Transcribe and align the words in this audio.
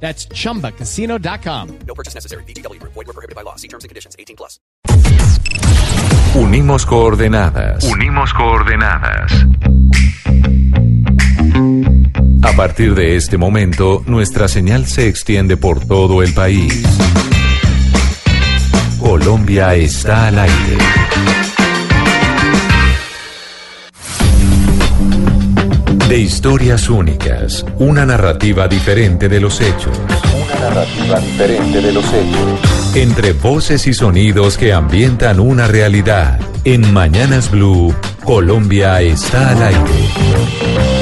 That's 0.00 0.28
chumbacasino.com. 0.28 1.68
No 1.86 1.94
purchase 1.94 2.14
necessary. 2.14 2.44
BGW. 2.44 2.80
Void 2.82 2.94
were 2.94 3.12
prohibited 3.12 3.34
by 3.34 3.42
law. 3.42 3.56
See 3.56 3.68
terms 3.68 3.82
and 3.82 3.88
conditions. 3.88 4.14
18 4.18 4.36
plus. 4.36 4.60
Unimos 6.34 6.84
coordenadas. 6.84 7.84
Unimos 7.84 8.32
coordenadas. 8.34 9.32
A 12.42 12.52
partir 12.52 12.94
de 12.94 13.16
este 13.16 13.38
momento, 13.38 14.02
nuestra 14.06 14.48
señal 14.48 14.86
se 14.86 15.08
extiende 15.08 15.56
por 15.56 15.86
todo 15.86 16.22
el 16.22 16.34
país. 16.34 16.84
Colombia 19.00 19.74
está 19.74 20.28
al 20.28 20.38
aire. 20.38 20.78
De 26.08 26.18
historias 26.18 26.88
únicas, 26.88 27.66
una 27.78 28.06
narrativa 28.06 28.68
diferente 28.68 29.28
de 29.28 29.40
los 29.40 29.60
hechos. 29.60 29.98
Una 30.40 30.60
narrativa 30.60 31.18
diferente 31.18 31.80
de 31.80 31.92
los 31.92 32.04
hechos. 32.06 32.94
Entre 32.94 33.32
voces 33.32 33.88
y 33.88 33.92
sonidos 33.92 34.56
que 34.56 34.72
ambientan 34.72 35.40
una 35.40 35.66
realidad. 35.66 36.38
En 36.62 36.92
Mañanas 36.92 37.50
Blue, 37.50 37.92
Colombia 38.24 39.00
está 39.02 39.50
al 39.50 39.62
aire. 39.64 40.95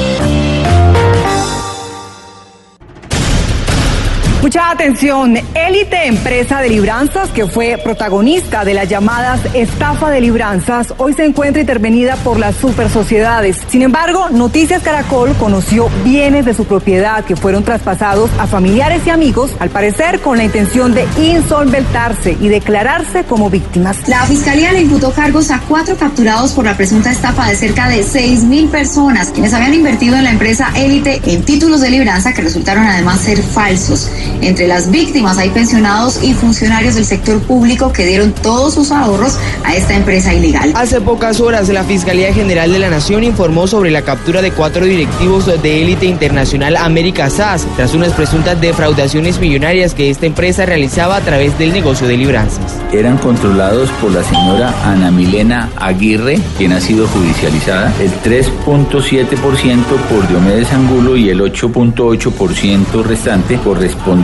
Mucha 4.45 4.69
atención, 4.69 5.35
élite 5.55 6.05
empresa 6.05 6.61
de 6.61 6.69
libranzas 6.69 7.29
que 7.29 7.47
fue 7.47 7.79
protagonista 7.83 8.63
de 8.63 8.75
las 8.75 8.87
llamadas 8.87 9.39
estafa 9.55 10.11
de 10.11 10.21
libranzas, 10.21 10.93
hoy 10.99 11.13
se 11.13 11.25
encuentra 11.25 11.61
intervenida 11.61 12.15
por 12.17 12.37
las 12.37 12.55
super 12.55 12.87
sociedades. 12.91 13.57
Sin 13.67 13.81
embargo, 13.81 14.29
Noticias 14.29 14.83
Caracol 14.83 15.33
conoció 15.39 15.89
bienes 16.03 16.45
de 16.45 16.53
su 16.53 16.65
propiedad 16.65 17.25
que 17.25 17.35
fueron 17.35 17.63
traspasados 17.63 18.29
a 18.37 18.45
familiares 18.45 19.01
y 19.07 19.09
amigos, 19.09 19.49
al 19.57 19.71
parecer 19.71 20.21
con 20.21 20.37
la 20.37 20.43
intención 20.43 20.93
de 20.93 21.07
insolventarse 21.17 22.37
y 22.39 22.47
declararse 22.47 23.23
como 23.23 23.49
víctimas. 23.49 24.07
La 24.07 24.27
fiscalía 24.27 24.73
le 24.73 24.81
imputó 24.81 25.11
cargos 25.11 25.49
a 25.49 25.59
cuatro 25.61 25.97
capturados 25.97 26.51
por 26.51 26.65
la 26.65 26.77
presunta 26.77 27.11
estafa 27.11 27.49
de 27.49 27.55
cerca 27.55 27.89
de 27.89 28.03
6 28.03 28.43
mil 28.43 28.67
personas, 28.67 29.31
quienes 29.31 29.55
habían 29.55 29.73
invertido 29.73 30.15
en 30.17 30.23
la 30.23 30.31
empresa 30.31 30.71
élite 30.75 31.19
en 31.25 31.41
títulos 31.41 31.81
de 31.81 31.89
libranza 31.89 32.31
que 32.31 32.43
resultaron 32.43 32.85
además 32.85 33.21
ser 33.21 33.41
falsos. 33.41 34.07
Entre 34.41 34.67
las 34.67 34.91
víctimas 34.91 35.37
hay 35.37 35.49
pensionados 35.49 36.23
y 36.23 36.33
funcionarios 36.33 36.95
del 36.95 37.05
sector 37.05 37.41
público 37.41 37.91
que 37.91 38.05
dieron 38.05 38.33
todos 38.33 38.73
sus 38.73 38.91
ahorros 38.91 39.37
a 39.63 39.75
esta 39.75 39.95
empresa 39.95 40.33
ilegal. 40.33 40.73
Hace 40.75 41.01
pocas 41.01 41.39
horas, 41.39 41.69
la 41.69 41.83
Fiscalía 41.83 42.33
General 42.33 42.71
de 42.71 42.79
la 42.79 42.89
Nación 42.89 43.23
informó 43.23 43.67
sobre 43.67 43.91
la 43.91 44.01
captura 44.01 44.41
de 44.41 44.51
cuatro 44.51 44.85
directivos 44.85 45.45
de 45.45 45.81
élite 45.81 46.05
internacional 46.05 46.77
América 46.77 47.29
SAS 47.29 47.67
tras 47.75 47.93
unas 47.93 48.13
presuntas 48.13 48.59
defraudaciones 48.59 49.39
millonarias 49.39 49.93
que 49.93 50.09
esta 50.09 50.25
empresa 50.25 50.65
realizaba 50.65 51.17
a 51.17 51.21
través 51.21 51.57
del 51.57 51.73
negocio 51.73 52.07
de 52.07 52.17
libranzas. 52.17 52.77
Eran 52.91 53.17
controlados 53.17 53.89
por 54.01 54.11
la 54.11 54.23
señora 54.23 54.73
Ana 54.83 55.11
Milena 55.11 55.69
Aguirre, 55.77 56.39
quien 56.57 56.73
ha 56.73 56.81
sido 56.81 57.07
judicializada, 57.07 57.93
el 57.99 58.11
3.7% 58.21 59.83
por 60.09 60.27
Diomedes 60.27 60.71
Angulo 60.71 61.17
y 61.17 61.29
el 61.29 61.41
8.8% 61.41 63.03
restante 63.03 63.57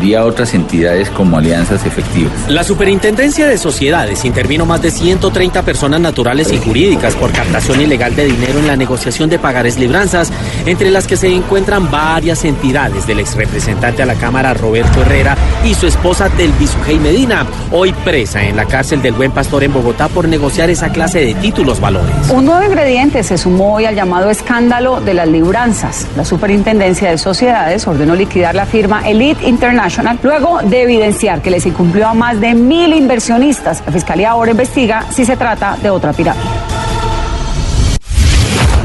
a 0.02 0.26
otras 0.26 0.56
entidades 0.56 1.10
como 1.12 1.38
alianzas 1.38 1.86
efectivas. 1.86 2.34
La 2.48 2.64
Superintendencia 2.64 3.48
de 3.48 3.58
Sociedades 3.58 4.26
intervino 4.26 4.66
más 4.66 4.82
de 4.82 4.90
130 4.90 5.62
personas 5.62 6.02
naturales 6.02 6.52
y 6.52 6.58
jurídicas 6.58 7.14
por 7.16 7.32
captación 7.32 7.82
ilegal 7.82 8.16
de 8.16 8.26
dinero 8.26 8.60
en 8.60 8.68
la 8.68 8.76
negociación 8.76 9.30
de 9.30 9.38
pagares 9.38 9.78
libranzas, 9.78 10.32
entre 10.66 10.90
las 10.90 11.06
que 11.06 11.18
se 11.18 11.28
encuentran 11.28 11.92
varias 11.92 12.44
entidades 12.46 13.06
del 13.06 13.20
ex 13.20 13.36
representante 13.36 14.02
a 14.02 14.08
la 14.08 14.16
Cámara 14.16 14.56
Roberto 14.56 15.02
Herrera 15.02 15.38
y 15.64 15.76
su 15.76 15.86
esposa 15.86 16.30
del 16.30 16.52
Bisugey 16.54 16.98
Medina, 16.98 17.46
hoy 17.72 17.94
presa 17.94 18.42
en 18.44 18.56
la 18.56 18.66
cárcel 18.66 19.04
del 19.04 19.14
Buen 19.14 19.32
Pastor 19.32 19.64
en 19.64 19.72
Bogotá 19.72 20.08
por 20.08 20.28
negociar 20.28 20.72
esa 20.72 20.92
clase 20.92 21.20
de 21.20 21.36
títulos 21.36 21.80
valores. 21.80 22.12
Un 22.34 22.46
nuevo 22.46 22.64
ingrediente 22.64 23.24
se 23.24 23.38
sumó 23.38 23.76
hoy 23.76 23.86
al 23.86 23.96
llamado 23.96 24.32
escándalo 24.32 25.00
de 25.00 25.14
las 25.14 25.28
libranzas. 25.28 26.08
La 26.18 26.26
Superintendencia 26.26 27.12
de 27.12 27.20
Sociedades 27.20 27.86
ordenó 27.86 28.16
liquidar 28.16 28.56
la 28.56 28.66
firma 28.66 29.08
Elite 29.08 29.48
International 29.48 29.81
luego 30.24 30.60
de 30.64 30.84
evidenciar 30.84 31.42
que 31.42 31.50
les 31.50 31.66
incumplió 31.66 32.08
a 32.08 32.14
más 32.14 32.40
de 32.40 32.54
mil 32.54 32.94
inversionistas. 32.94 33.84
La 33.86 33.92
Fiscalía 33.92 34.32
ahora 34.32 34.52
investiga 34.52 35.06
si 35.12 35.26
se 35.26 35.36
trata 35.36 35.78
de 35.82 35.90
otra 35.90 36.14
pirámide. 36.14 36.44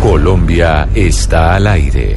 Colombia 0.01 0.89
está 0.95 1.57
al 1.57 1.67
aire. 1.67 2.15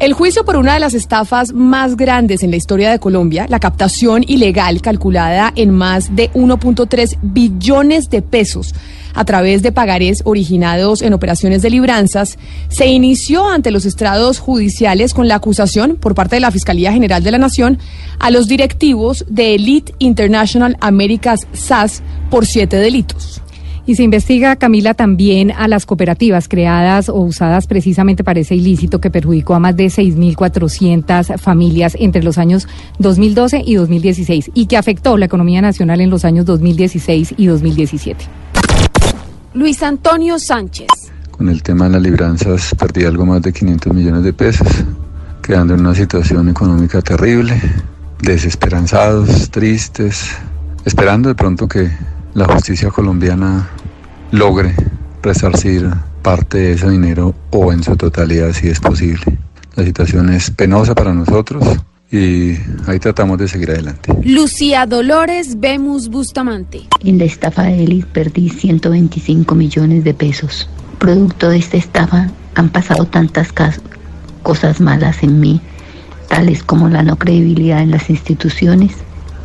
El 0.00 0.12
juicio 0.12 0.44
por 0.44 0.56
una 0.56 0.74
de 0.74 0.80
las 0.80 0.92
estafas 0.92 1.54
más 1.54 1.96
grandes 1.96 2.42
en 2.42 2.50
la 2.50 2.56
historia 2.56 2.90
de 2.90 2.98
Colombia, 2.98 3.46
la 3.48 3.58
captación 3.58 4.22
ilegal 4.26 4.82
calculada 4.82 5.52
en 5.56 5.70
más 5.70 6.14
de 6.14 6.30
1.3 6.32 7.16
billones 7.22 8.10
de 8.10 8.20
pesos 8.20 8.74
a 9.14 9.24
través 9.24 9.62
de 9.62 9.72
pagarés 9.72 10.22
originados 10.24 11.02
en 11.02 11.12
operaciones 11.12 11.62
de 11.62 11.70
libranzas, 11.70 12.38
se 12.68 12.86
inició 12.86 13.48
ante 13.48 13.70
los 13.70 13.86
estrados 13.86 14.38
judiciales 14.38 15.14
con 15.14 15.28
la 15.28 15.36
acusación 15.36 15.96
por 15.96 16.14
parte 16.14 16.36
de 16.36 16.40
la 16.40 16.50
Fiscalía 16.50 16.92
General 16.92 17.22
de 17.22 17.30
la 17.30 17.38
Nación 17.38 17.78
a 18.18 18.30
los 18.30 18.46
directivos 18.46 19.24
de 19.28 19.54
Elite 19.54 19.94
International 19.98 20.76
Americas 20.80 21.40
SAS 21.52 22.02
por 22.30 22.46
siete 22.46 22.76
delitos. 22.76 23.40
Y 23.86 23.96
se 23.96 24.02
investiga, 24.02 24.56
Camila, 24.56 24.94
también 24.94 25.52
a 25.52 25.68
las 25.68 25.84
cooperativas 25.84 26.48
creadas 26.48 27.10
o 27.10 27.16
usadas 27.16 27.66
precisamente 27.66 28.24
para 28.24 28.40
ese 28.40 28.54
ilícito 28.54 28.98
que 28.98 29.10
perjudicó 29.10 29.54
a 29.54 29.58
más 29.58 29.76
de 29.76 29.86
6.400 29.86 31.38
familias 31.38 31.94
entre 32.00 32.22
los 32.22 32.38
años 32.38 32.66
2012 32.98 33.62
y 33.64 33.74
2016 33.74 34.52
y 34.54 34.66
que 34.66 34.78
afectó 34.78 35.18
la 35.18 35.26
economía 35.26 35.60
nacional 35.60 36.00
en 36.00 36.08
los 36.08 36.24
años 36.24 36.46
2016 36.46 37.34
y 37.36 37.46
2017. 37.46 38.24
Luis 39.54 39.84
Antonio 39.84 40.36
Sánchez. 40.36 40.88
Con 41.30 41.48
el 41.48 41.62
tema 41.62 41.84
de 41.84 41.92
las 41.92 42.02
libranzas 42.02 42.74
perdí 42.76 43.04
algo 43.04 43.24
más 43.24 43.40
de 43.40 43.52
500 43.52 43.94
millones 43.94 44.24
de 44.24 44.32
pesos, 44.32 44.66
quedando 45.40 45.74
en 45.74 45.80
una 45.80 45.94
situación 45.94 46.48
económica 46.48 47.00
terrible, 47.00 47.60
desesperanzados, 48.20 49.48
tristes, 49.52 50.28
esperando 50.84 51.28
de 51.28 51.36
pronto 51.36 51.68
que 51.68 51.88
la 52.34 52.46
justicia 52.46 52.90
colombiana 52.90 53.70
logre 54.32 54.74
resarcir 55.22 55.88
parte 56.22 56.58
de 56.58 56.72
ese 56.72 56.90
dinero 56.90 57.32
o 57.52 57.72
en 57.72 57.84
su 57.84 57.96
totalidad 57.96 58.52
si 58.52 58.68
es 58.68 58.80
posible. 58.80 59.38
La 59.76 59.84
situación 59.84 60.30
es 60.30 60.50
penosa 60.50 60.96
para 60.96 61.14
nosotros 61.14 61.64
y 62.10 62.56
ahí 62.86 62.98
tratamos 63.00 63.38
de 63.38 63.48
seguir 63.48 63.70
adelante. 63.70 64.14
Lucía 64.24 64.86
Dolores 64.86 65.58
Bemus 65.58 66.08
Bustamante. 66.08 66.82
En 67.00 67.18
la 67.18 67.24
estafa 67.24 67.64
de 67.64 67.84
Elis 67.84 68.06
perdí 68.06 68.50
125 68.50 69.54
millones 69.54 70.04
de 70.04 70.14
pesos. 70.14 70.68
Producto 70.98 71.48
de 71.48 71.58
esta 71.58 71.76
estafa 71.76 72.30
han 72.54 72.68
pasado 72.68 73.04
tantas 73.06 73.48
cosas 74.42 74.80
malas 74.80 75.22
en 75.22 75.40
mí, 75.40 75.60
tales 76.28 76.62
como 76.62 76.88
la 76.88 77.02
no 77.02 77.16
credibilidad 77.16 77.80
en 77.80 77.90
las 77.90 78.08
instituciones, 78.08 78.92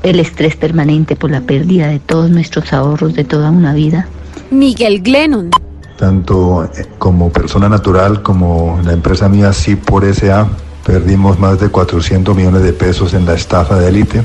el 0.04 0.20
estrés 0.20 0.56
permanente 0.56 1.16
por 1.16 1.32
la 1.32 1.42
pérdida 1.42 1.88
de 1.88 2.00
todos 2.00 2.30
nuestros 2.30 2.72
ahorros 2.72 3.16
de 3.16 3.24
toda 3.24 3.50
una 3.50 3.74
vida. 3.74 4.08
Miguel 4.52 5.02
Glennon. 5.02 5.50
Tanto 5.98 6.70
como 6.98 7.30
persona 7.32 7.68
natural 7.68 8.22
como 8.22 8.80
la 8.84 8.94
empresa 8.94 9.28
mía 9.28 9.52
sí 9.52 9.76
por 9.76 10.06
SA 10.14 10.48
perdimos 10.86 11.40
más 11.40 11.60
de 11.60 11.70
400 11.70 12.36
millones 12.36 12.64
de 12.64 12.74
pesos 12.74 13.14
en 13.14 13.26
la 13.26 13.34
estafa 13.34 13.80
de 13.80 13.90
élite, 13.90 14.24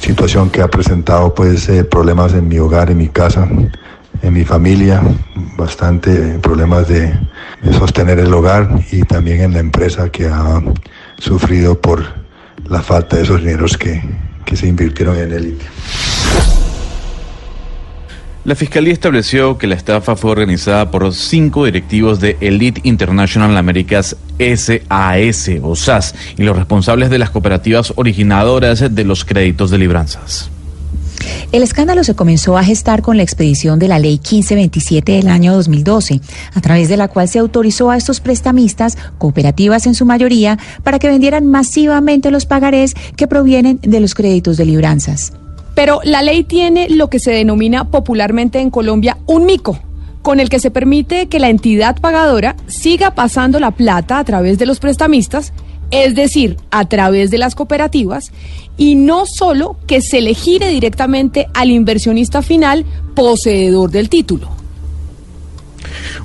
situación 0.00 0.50
que 0.50 0.62
ha 0.62 0.68
presentado 0.68 1.34
pues 1.34 1.68
eh, 1.68 1.84
problemas 1.84 2.34
en 2.34 2.48
mi 2.48 2.58
hogar, 2.58 2.90
en 2.90 2.98
mi 2.98 3.08
casa, 3.08 3.48
en 4.22 4.32
mi 4.32 4.44
familia, 4.44 5.02
bastante 5.56 6.38
problemas 6.38 6.88
de, 6.88 7.12
sostener 7.78 8.18
el 8.18 8.34
hogar 8.34 8.68
y 8.90 9.02
también 9.02 9.40
en 9.40 9.52
la 9.52 9.60
empresa 9.60 10.10
que 10.10 10.26
ha 10.26 10.60
sufrido 11.18 11.80
por 11.80 12.04
la 12.68 12.82
falta 12.82 13.16
de 13.16 13.22
esos 13.22 13.38
dineros 13.38 13.78
que, 13.78 14.02
que 14.44 14.56
se 14.56 14.66
invirtieron 14.66 15.16
en 15.16 15.32
élite. 15.32 15.64
La 18.44 18.56
Fiscalía 18.56 18.92
estableció 18.92 19.56
que 19.56 19.68
la 19.68 19.76
estafa 19.76 20.16
fue 20.16 20.32
organizada 20.32 20.90
por 20.90 21.14
cinco 21.14 21.64
directivos 21.64 22.18
de 22.18 22.36
Elite 22.40 22.80
International 22.82 23.56
Americas 23.56 24.16
SAS 24.36 25.48
o 25.62 25.76
SAS 25.76 26.14
y 26.36 26.42
los 26.42 26.56
responsables 26.56 27.08
de 27.08 27.20
las 27.20 27.30
cooperativas 27.30 27.92
originadoras 27.94 28.92
de 28.92 29.04
los 29.04 29.24
créditos 29.24 29.70
de 29.70 29.78
libranzas. 29.78 30.50
El 31.52 31.62
escándalo 31.62 32.02
se 32.02 32.16
comenzó 32.16 32.58
a 32.58 32.64
gestar 32.64 33.00
con 33.00 33.16
la 33.16 33.22
expedición 33.22 33.78
de 33.78 33.86
la 33.86 34.00
Ley 34.00 34.14
1527 34.14 35.12
del 35.12 35.28
año 35.28 35.54
2012, 35.54 36.20
a 36.52 36.60
través 36.60 36.88
de 36.88 36.96
la 36.96 37.06
cual 37.06 37.28
se 37.28 37.38
autorizó 37.38 37.90
a 37.90 37.96
estos 37.96 38.18
prestamistas, 38.18 38.98
cooperativas 39.18 39.86
en 39.86 39.94
su 39.94 40.04
mayoría, 40.04 40.58
para 40.82 40.98
que 40.98 41.08
vendieran 41.08 41.46
masivamente 41.46 42.32
los 42.32 42.46
pagarés 42.46 42.94
que 43.16 43.28
provienen 43.28 43.78
de 43.82 44.00
los 44.00 44.16
créditos 44.16 44.56
de 44.56 44.64
libranzas. 44.64 45.32
Pero 45.74 46.00
la 46.04 46.22
ley 46.22 46.44
tiene 46.44 46.88
lo 46.88 47.08
que 47.08 47.18
se 47.18 47.32
denomina 47.32 47.90
popularmente 47.90 48.60
en 48.60 48.70
Colombia 48.70 49.18
un 49.26 49.46
mico 49.46 49.78
con 50.22 50.38
el 50.38 50.48
que 50.48 50.60
se 50.60 50.70
permite 50.70 51.26
que 51.26 51.40
la 51.40 51.50
entidad 51.50 52.00
pagadora 52.00 52.56
siga 52.68 53.14
pasando 53.14 53.58
la 53.58 53.72
plata 53.72 54.18
a 54.18 54.24
través 54.24 54.58
de 54.58 54.66
los 54.66 54.78
prestamistas, 54.78 55.52
es 55.90 56.14
decir, 56.14 56.56
a 56.70 56.88
través 56.88 57.30
de 57.30 57.38
las 57.38 57.54
cooperativas, 57.54 58.32
y 58.76 58.94
no 58.94 59.24
solo 59.26 59.76
que 59.86 60.00
se 60.00 60.20
le 60.20 60.34
gire 60.34 60.68
directamente 60.68 61.48
al 61.54 61.70
inversionista 61.70 62.40
final 62.40 62.86
poseedor 63.14 63.90
del 63.90 64.08
título. 64.08 64.61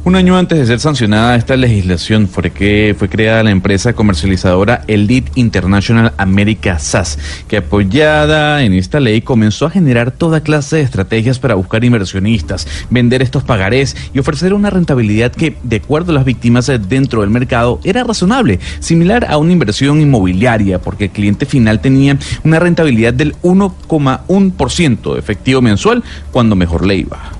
Un 0.04 0.16
año 0.16 0.38
antes 0.38 0.58
de 0.58 0.66
ser 0.66 0.80
sancionada 0.80 1.36
esta 1.36 1.58
legislación 1.58 2.30
fue 2.30 2.50
que 2.52 2.96
fue 2.98 3.10
creada 3.10 3.44
la 3.44 3.52
empresa 3.52 3.92
comercializadora 3.92 4.84
Elite 4.88 5.32
International 5.36 6.14
America 6.18 6.80
SAS, 6.80 7.20
que 7.50 7.58
apoyada 7.58 8.64
en 8.64 8.74
esta 8.74 9.02
ley 9.02 9.22
comenzó 9.22 9.66
a 9.66 9.70
generar 9.70 10.12
toda 10.12 10.42
clase 10.42 10.78
de 10.78 10.82
estrategias 10.84 11.40
para 11.40 11.56
buscar 11.56 11.84
inversionistas, 11.84 12.68
vender 12.90 13.22
estos 13.22 13.44
pagarés 13.44 13.98
y 14.14 14.20
ofrecer 14.20 14.54
una 14.54 14.70
rentabilidad 14.70 15.34
que, 15.34 15.58
de 15.64 15.78
acuerdo 15.78 16.12
a 16.12 16.16
las 16.16 16.26
víctimas 16.26 16.72
dentro 16.88 17.22
del 17.22 17.30
mercado, 17.30 17.82
era 17.84 18.06
razonable, 18.06 18.60
similar 18.80 19.26
a 19.30 19.38
una 19.38 19.52
inversión 19.52 20.00
inmobiliaria, 20.00 20.80
porque 20.80 21.06
el 21.06 21.12
cliente 21.12 21.46
final 21.46 21.82
tenía 21.82 22.18
una 22.46 22.60
rentabilidad 22.60 23.14
del 23.14 23.36
1,1% 23.42 25.18
efectivo 25.18 25.62
mensual 25.62 26.04
cuando 26.32 26.56
mejor 26.56 26.86
le 26.86 26.96
iba. 26.96 27.37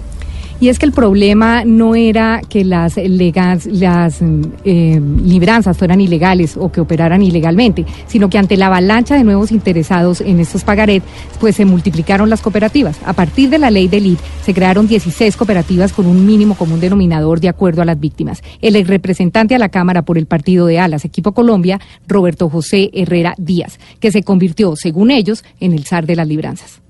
Y 0.59 0.69
es 0.69 0.80
que 0.80 0.88
el 0.88 0.92
problema 0.92 1.63
no 1.65 1.94
era 1.94 2.42
que 2.48 2.65
las, 2.65 2.98
las 2.98 4.19
eh, 4.65 5.01
libranzas 5.24 5.77
fueran 5.77 6.01
ilegales 6.01 6.57
o 6.57 6.71
que 6.71 6.81
operaran 6.81 7.21
ilegalmente, 7.21 7.86
sino 8.07 8.27
que 8.27 8.39
ante 8.39 8.57
la 8.57 8.68
avalancha 8.68 9.15
de 9.15 9.24
nuevos 9.24 9.51
interesados 9.51 10.19
en 10.19 10.39
estos 10.39 10.63
pagarés, 10.63 11.04
pues 11.39 11.57
se 11.57 11.65
multiplicaron 11.65 12.31
las 12.31 12.42
cooperativas. 12.42 12.98
A 13.06 13.13
partir 13.13 13.51
de 13.51 13.59
la 13.59 13.69
ley 13.69 13.88
de 13.88 14.01
LID 14.01 14.18
se 14.44 14.54
crearon 14.56 14.88
16 14.88 15.38
cooperativas 15.38 15.94
con 15.94 16.07
un 16.07 16.25
mínimo 16.25 16.56
común 16.56 16.80
denominador 16.80 17.39
de 17.39 17.50
acuerdo 17.50 17.83
a 17.83 17.86
las 17.86 18.00
víctimas. 18.00 18.42
El 18.59 18.75
ex 18.75 18.88
representante 18.88 19.54
a 19.54 19.59
la 19.59 19.69
Cámara 19.69 20.01
por 20.01 20.18
el 20.18 20.25
partido 20.25 20.65
de 20.65 20.80
Alas, 20.80 21.06
Equipo 21.06 21.33
Colombia, 21.33 21.80
Roberto 22.07 22.50
José 22.50 22.89
Herrera 22.94 23.36
Díaz, 23.38 23.80
que 24.00 24.12
se 24.12 24.24
convirtió, 24.24 24.75
según 24.75 25.12
ellos, 25.12 25.44
en 25.59 25.74
el 25.74 25.86
zar 25.86 26.07
de 26.07 26.15
las 26.15 26.27
libranzas. 26.27 26.81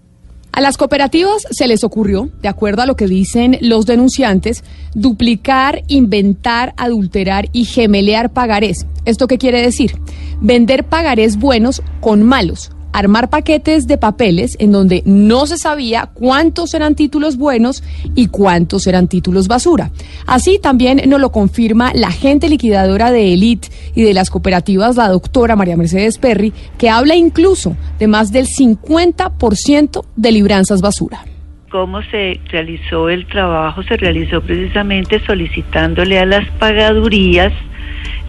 A 0.51 0.61
las 0.61 0.77
cooperativas 0.77 1.44
se 1.51 1.67
les 1.67 1.83
ocurrió, 1.83 2.29
de 2.41 2.47
acuerdo 2.47 2.81
a 2.81 2.85
lo 2.85 2.95
que 2.95 3.07
dicen 3.07 3.57
los 3.61 3.85
denunciantes, 3.85 4.63
duplicar, 4.95 5.83
inventar, 5.88 6.73
adulterar 6.77 7.49
y 7.51 7.65
gemelear 7.65 8.31
pagarés. 8.31 8.85
¿Esto 9.05 9.27
qué 9.27 9.38
quiere 9.38 9.61
decir? 9.61 9.95
Vender 10.41 10.83
pagarés 10.83 11.38
buenos 11.38 11.83
con 12.01 12.23
malos, 12.23 12.71
armar 12.97 13.29
paquetes 13.29 13.85
de 13.85 13.97
papeles 13.97 14.57
en 14.59 14.71
donde 14.71 15.03
no 15.05 15.45
se 15.45 15.57
sabía 15.57 16.09
cuántos 16.13 16.73
eran 16.73 16.95
títulos 16.95 17.38
buenos 17.38 17.83
y 18.15 18.27
cuántos 18.27 18.88
eran 18.88 19.07
títulos 19.07 19.47
basura. 19.47 19.91
Así 20.25 20.59
también 20.59 21.01
nos 21.07 21.21
lo 21.21 21.31
confirma 21.31 21.91
la 21.94 22.07
agente 22.07 22.49
liquidadora 22.49 23.11
de 23.11 23.33
Elite 23.33 23.67
y 23.94 24.01
de 24.01 24.13
las 24.13 24.31
cooperativas, 24.31 24.95
la 24.95 25.09
doctora 25.09 25.55
María 25.55 25.77
Mercedes 25.77 26.17
Perry, 26.17 26.53
que 26.79 26.89
habla 26.89 27.15
incluso 27.15 27.77
de 27.99 28.07
más 28.07 28.31
del 28.31 28.47
50% 28.47 30.05
de 30.15 30.31
libranzas 30.31 30.81
basura 30.81 31.23
cómo 31.69 32.01
se 32.03 32.39
realizó 32.49 33.09
el 33.09 33.27
trabajo, 33.27 33.83
se 33.83 33.97
realizó 33.97 34.41
precisamente 34.41 35.19
solicitándole 35.25 36.17
a 36.17 36.25
las 36.25 36.49
pagadurías 36.51 37.51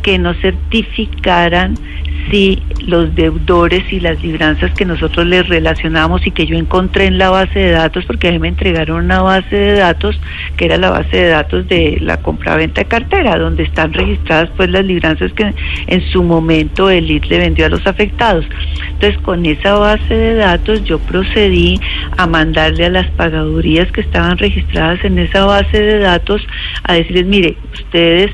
que 0.03 0.19
nos 0.19 0.37
certificaran 0.39 1.75
si 2.31 2.63
los 2.87 3.15
deudores 3.15 3.91
y 3.93 4.01
las 4.01 4.23
libranzas 4.23 4.73
que 4.75 4.85
nosotros 4.85 5.27
les 5.27 5.49
relacionamos 5.49 6.27
y 6.27 6.31
que 6.31 6.47
yo 6.47 6.57
encontré 6.57 7.07
en 7.07 7.19
la 7.19 7.31
base 7.31 7.59
de 7.59 7.71
datos, 7.71 8.05
porque 8.05 8.29
ahí 8.29 8.39
me 8.39 8.49
entregaron 8.49 9.05
una 9.05 9.23
base 9.23 9.57
de 9.57 9.73
datos 9.75 10.21
que 10.57 10.67
era 10.67 10.77
la 10.77 10.91
base 10.91 11.17
de 11.17 11.29
datos 11.29 11.69
de 11.69 11.99
la 12.01 12.19
compraventa 12.19 12.83
de 12.83 12.89
cartera, 12.89 13.39
donde 13.39 13.63
están 13.63 13.93
registradas 13.93 14.51
pues 14.57 14.71
las 14.71 14.85
libranzas 14.85 15.33
que 15.33 15.55
en 15.87 16.01
su 16.11 16.23
momento 16.23 16.91
el 16.91 17.11
IT 17.11 17.27
le 17.27 17.39
vendió 17.39 17.67
a 17.67 17.71
los 17.71 17.87
afectados. 17.87 18.45
Entonces 18.91 19.19
con 19.23 19.47
esa 19.47 19.75
base 19.75 20.15
de 20.15 20.35
datos 20.35 20.85
yo 20.85 20.99
procedí 20.99 21.81
a 22.17 22.27
mandarle 22.27 22.87
a 22.87 22.91
las 22.91 23.11
pagadurías 23.13 23.91
que 23.93 24.01
estaban 24.01 24.39
registradas 24.39 25.05
en 25.05 25.19
esa 25.19 25.45
base 25.45 25.81
de 25.81 25.99
datos 25.99 26.47
a 26.85 26.95
decirles, 26.95 27.27
mire, 27.27 27.57
ustedes 27.73 28.33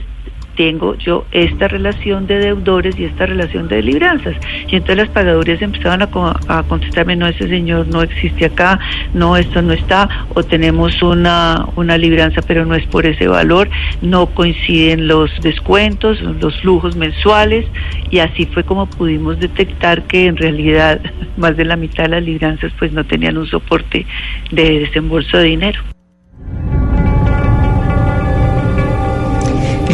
tengo 0.57 0.97
yo 0.97 1.27
esta 1.33 1.69
relación 1.69 2.27
de 2.27 2.39
deudores 2.39 2.99
y 2.99 3.05
esta 3.05 3.27
relación 3.27 3.69
de 3.69 3.83
libranzas. 3.83 4.37
Y 4.69 4.77
entonces 4.77 4.97
las 4.97 5.09
pagadurías 5.11 5.63
empezaban 5.63 6.03
a, 6.03 6.63
contestarme, 6.69 7.17
no, 7.17 7.27
ese 7.27 7.49
señor 7.49 7.87
no 7.89 8.03
existe 8.03 8.47
acá, 8.47 8.79
no, 9.13 9.37
esto 9.37 9.63
no 9.63 9.73
está, 9.73 10.09
o 10.35 10.43
tenemos 10.43 11.03
una, 11.03 11.67
una 11.77 11.99
libranza, 11.99 12.41
pero 12.43 12.65
no 12.65 12.75
es 12.75 12.87
por 12.87 13.07
ese 13.07 13.27
valor, 13.27 13.69
no 14.03 14.27
coinciden 14.27 15.09
los 15.09 15.31
descuentos, 15.41 16.21
los 16.21 16.61
flujos 16.61 16.97
mensuales, 16.97 17.67
y 18.11 18.19
así 18.19 18.47
fue 18.47 18.65
como 18.65 18.87
pudimos 18.87 19.39
detectar 19.39 20.03
que 20.05 20.27
en 20.27 20.37
realidad 20.37 21.01
más 21.37 21.57
de 21.57 21.65
la 21.65 21.77
mitad 21.77 22.05
de 22.05 22.11
las 22.11 22.23
libranzas 22.23 22.73
pues 22.79 22.93
no 22.93 23.05
tenían 23.05 23.37
un 23.37 23.47
soporte 23.47 24.07
de 24.51 24.81
desembolso 24.81 25.39
de 25.39 25.45
dinero. 25.45 25.94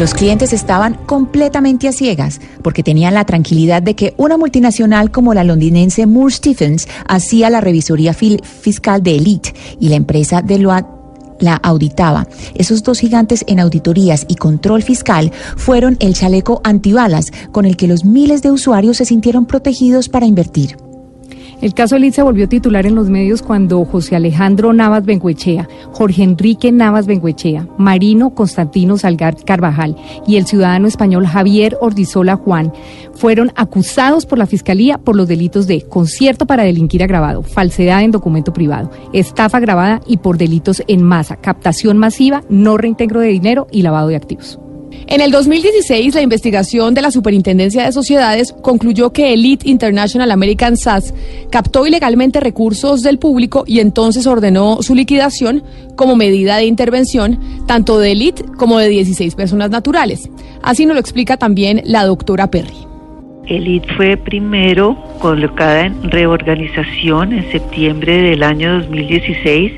Los 0.01 0.15
clientes 0.15 0.51
estaban 0.51 0.95
completamente 1.05 1.87
a 1.87 1.91
ciegas 1.91 2.41
porque 2.63 2.81
tenían 2.81 3.13
la 3.13 3.23
tranquilidad 3.23 3.83
de 3.83 3.95
que 3.95 4.15
una 4.17 4.35
multinacional 4.35 5.11
como 5.11 5.35
la 5.35 5.43
londinense 5.43 6.07
Moore 6.07 6.33
Stephens 6.33 6.87
hacía 7.07 7.51
la 7.51 7.61
revisoría 7.61 8.15
fiscal 8.15 9.03
de 9.03 9.17
Elite 9.17 9.53
y 9.79 9.89
la 9.89 9.97
empresa 9.97 10.41
Deloitte 10.41 10.87
la 11.39 11.53
auditaba. 11.57 12.25
Esos 12.55 12.81
dos 12.81 12.97
gigantes 12.97 13.45
en 13.45 13.59
auditorías 13.59 14.25
y 14.27 14.37
control 14.37 14.81
fiscal 14.81 15.31
fueron 15.55 15.97
el 15.99 16.15
chaleco 16.15 16.61
antibalas 16.63 17.31
con 17.51 17.65
el 17.65 17.77
que 17.77 17.87
los 17.87 18.03
miles 18.03 18.41
de 18.41 18.49
usuarios 18.49 18.97
se 18.97 19.05
sintieron 19.05 19.45
protegidos 19.45 20.09
para 20.09 20.25
invertir. 20.25 20.77
El 21.61 21.75
caso 21.75 21.95
Elite 21.95 22.15
se 22.15 22.23
volvió 22.23 22.49
titular 22.49 22.87
en 22.87 22.95
los 22.95 23.11
medios 23.11 23.43
cuando 23.43 23.85
José 23.85 24.15
Alejandro 24.15 24.73
Navas 24.73 25.05
Benguechea, 25.05 25.69
Jorge 25.91 26.23
Enrique 26.23 26.71
Navas 26.71 27.05
Benguechea, 27.05 27.67
Marino 27.77 28.33
Constantino 28.33 28.97
Salgar 28.97 29.35
Carvajal 29.45 29.95
y 30.25 30.37
el 30.37 30.47
ciudadano 30.47 30.87
español 30.87 31.27
Javier 31.27 31.77
Ordizola 31.79 32.35
Juan 32.35 32.73
fueron 33.13 33.51
acusados 33.55 34.25
por 34.25 34.39
la 34.39 34.47
Fiscalía 34.47 34.97
por 34.97 35.15
los 35.15 35.27
delitos 35.27 35.67
de 35.67 35.83
concierto 35.83 36.47
para 36.47 36.63
delinquir 36.63 37.03
agravado, 37.03 37.43
falsedad 37.43 38.01
en 38.01 38.09
documento 38.09 38.53
privado, 38.53 38.89
estafa 39.13 39.59
agravada 39.59 40.01
y 40.07 40.17
por 40.17 40.39
delitos 40.39 40.81
en 40.87 41.03
masa, 41.03 41.35
captación 41.35 41.99
masiva, 41.99 42.43
no 42.49 42.77
reintegro 42.77 43.19
de 43.19 43.27
dinero 43.27 43.67
y 43.71 43.83
lavado 43.83 44.07
de 44.07 44.15
activos. 44.15 44.59
En 45.07 45.21
el 45.21 45.31
2016, 45.31 46.15
la 46.15 46.21
investigación 46.21 46.93
de 46.93 47.01
la 47.01 47.11
Superintendencia 47.11 47.83
de 47.83 47.91
Sociedades 47.91 48.53
concluyó 48.61 49.11
que 49.11 49.33
Elite 49.33 49.69
International 49.69 50.31
American 50.31 50.77
SAS 50.77 51.13
captó 51.49 51.85
ilegalmente 51.85 52.39
recursos 52.39 53.01
del 53.01 53.19
público 53.19 53.63
y 53.67 53.79
entonces 53.79 54.27
ordenó 54.27 54.81
su 54.81 54.95
liquidación 54.95 55.63
como 55.95 56.15
medida 56.15 56.57
de 56.57 56.65
intervención 56.65 57.39
tanto 57.67 57.99
de 57.99 58.11
Elite 58.11 58.43
como 58.57 58.77
de 58.77 58.89
16 58.89 59.35
personas 59.35 59.69
naturales. 59.69 60.29
Así 60.61 60.85
nos 60.85 60.95
lo 60.95 60.99
explica 60.99 61.37
también 61.37 61.81
la 61.85 62.05
doctora 62.05 62.49
Perry. 62.49 62.90
El 63.51 63.67
IT 63.67 63.83
fue 63.97 64.15
primero 64.15 64.95
colocada 65.19 65.85
en 65.87 66.09
reorganización 66.09 67.33
en 67.33 67.51
septiembre 67.51 68.21
del 68.21 68.43
año 68.43 68.79
2016. 68.79 69.73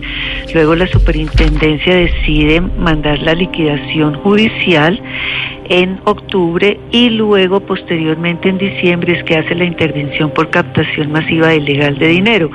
Luego 0.53 0.75
la 0.75 0.85
superintendencia 0.85 1.95
decide 1.95 2.61
mandar 2.61 3.17
la 3.23 3.33
liquidación 3.33 4.13
judicial 4.19 5.01
en 5.69 5.99
octubre 6.03 6.79
y 6.91 7.09
luego 7.09 7.61
posteriormente 7.61 8.49
en 8.49 8.59
diciembre 8.59 9.17
es 9.17 9.23
que 9.23 9.37
hace 9.37 9.55
la 9.55 9.65
intervención 9.65 10.29
por 10.29 10.51
captación 10.51 11.11
masiva 11.11 11.55
ilegal 11.55 11.97
de 11.97 12.07
dinero. 12.09 12.51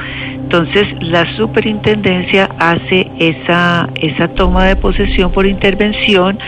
Entonces 0.50 0.86
la 1.02 1.26
superintendencia 1.36 2.48
hace 2.58 3.06
esa, 3.18 3.86
esa 3.96 4.28
toma 4.28 4.64
de 4.64 4.76
posesión 4.76 5.30
por 5.30 5.44
intervención 5.44 6.38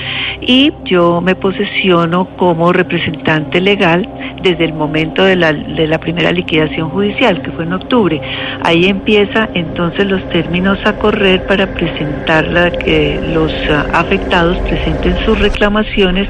y 0.41 0.73
yo 0.87 1.21
me 1.21 1.35
posesiono 1.35 2.25
como 2.39 2.73
representante 2.73 3.61
legal 3.61 4.09
desde 4.43 4.65
el 4.65 4.73
momento 4.73 5.23
de 5.23 5.37
la, 5.37 5.53
de 5.53 5.87
la 5.87 6.01
primera 6.01 6.33
liquidación 6.33 6.89
judicial, 6.89 7.43
que 7.43 7.51
fue 7.51 7.65
en 7.65 7.75
octubre. 7.75 8.23
Ahí 8.63 8.87
empieza 8.87 9.51
entonces 9.53 10.07
los 10.07 10.27
términos 10.31 10.79
a 10.87 10.97
correr 10.97 11.45
para 11.45 11.67
presentar 11.75 12.49
la, 12.49 12.71
que 12.71 13.21
los 13.35 13.53
ah, 13.71 13.85
afectados 13.93 14.57
presenten 14.61 15.15
sus 15.27 15.39
reclamaciones 15.39 16.27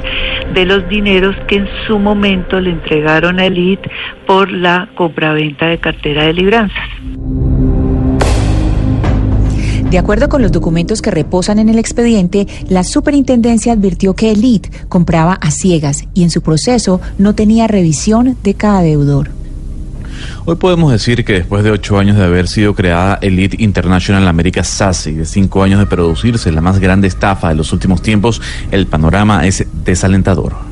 de 0.52 0.66
los 0.66 0.88
dineros 0.88 1.36
que 1.46 1.58
en 1.58 1.68
su 1.86 2.00
momento 2.00 2.60
le 2.60 2.70
entregaron 2.70 3.38
a 3.38 3.46
Elite 3.46 3.88
por 4.26 4.50
la 4.50 4.88
compraventa 4.96 5.66
de 5.66 5.78
cartera 5.78 6.24
de 6.24 6.32
libranzas. 6.32 7.59
De 9.90 9.98
acuerdo 9.98 10.28
con 10.28 10.40
los 10.40 10.52
documentos 10.52 11.02
que 11.02 11.10
reposan 11.10 11.58
en 11.58 11.68
el 11.68 11.76
expediente, 11.76 12.46
la 12.68 12.84
superintendencia 12.84 13.72
advirtió 13.72 14.14
que 14.14 14.30
Elite 14.30 14.70
compraba 14.88 15.34
a 15.34 15.50
ciegas 15.50 16.04
y 16.14 16.22
en 16.22 16.30
su 16.30 16.42
proceso 16.42 17.00
no 17.18 17.34
tenía 17.34 17.66
revisión 17.66 18.36
de 18.44 18.54
cada 18.54 18.82
deudor. 18.82 19.30
Hoy 20.44 20.54
podemos 20.56 20.92
decir 20.92 21.24
que 21.24 21.32
después 21.32 21.64
de 21.64 21.72
ocho 21.72 21.98
años 21.98 22.16
de 22.16 22.24
haber 22.24 22.46
sido 22.46 22.74
creada 22.76 23.18
Elite 23.20 23.56
International 23.58 24.28
America 24.28 24.62
SAS 24.62 25.08
y 25.08 25.14
de 25.14 25.24
cinco 25.24 25.64
años 25.64 25.80
de 25.80 25.86
producirse 25.86 26.52
la 26.52 26.60
más 26.60 26.78
grande 26.78 27.08
estafa 27.08 27.48
de 27.48 27.56
los 27.56 27.72
últimos 27.72 28.00
tiempos, 28.00 28.40
el 28.70 28.86
panorama 28.86 29.44
es 29.44 29.66
desalentador. 29.84 30.69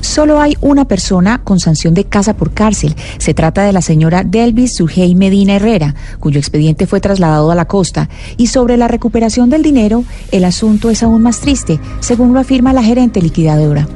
Solo 0.00 0.40
hay 0.40 0.56
una 0.60 0.86
persona 0.86 1.42
con 1.42 1.60
sanción 1.60 1.94
de 1.94 2.04
casa 2.04 2.36
por 2.36 2.52
cárcel. 2.52 2.94
Se 3.18 3.34
trata 3.34 3.64
de 3.64 3.72
la 3.72 3.82
señora 3.82 4.24
Delvis 4.24 4.74
Surgey 4.74 5.14
Medina 5.14 5.56
Herrera, 5.56 5.94
cuyo 6.18 6.38
expediente 6.38 6.86
fue 6.86 7.00
trasladado 7.00 7.50
a 7.50 7.54
la 7.54 7.66
costa. 7.66 8.08
Y 8.36 8.48
sobre 8.48 8.76
la 8.76 8.88
recuperación 8.88 9.50
del 9.50 9.62
dinero, 9.62 10.04
el 10.32 10.44
asunto 10.44 10.90
es 10.90 11.02
aún 11.02 11.22
más 11.22 11.40
triste, 11.40 11.80
según 12.00 12.32
lo 12.32 12.40
afirma 12.40 12.72
la 12.72 12.82
gerente 12.82 13.20
liquidadora 13.20 13.86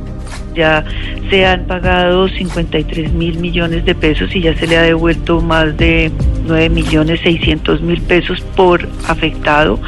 ya 0.54 0.84
se 1.30 1.44
han 1.44 1.66
pagado 1.66 2.28
53 2.28 3.12
mil 3.12 3.38
millones 3.38 3.84
de 3.84 3.94
pesos 3.94 4.34
y 4.34 4.42
ya 4.42 4.56
se 4.56 4.66
le 4.66 4.76
ha 4.76 4.82
devuelto 4.82 5.40
más 5.40 5.76
de 5.76 6.10
9 6.44 6.68
millones 6.68 7.20
600 7.20 7.80
mil 7.82 8.00
pesos 8.02 8.40
por 8.56 8.88
afectado 9.06 9.80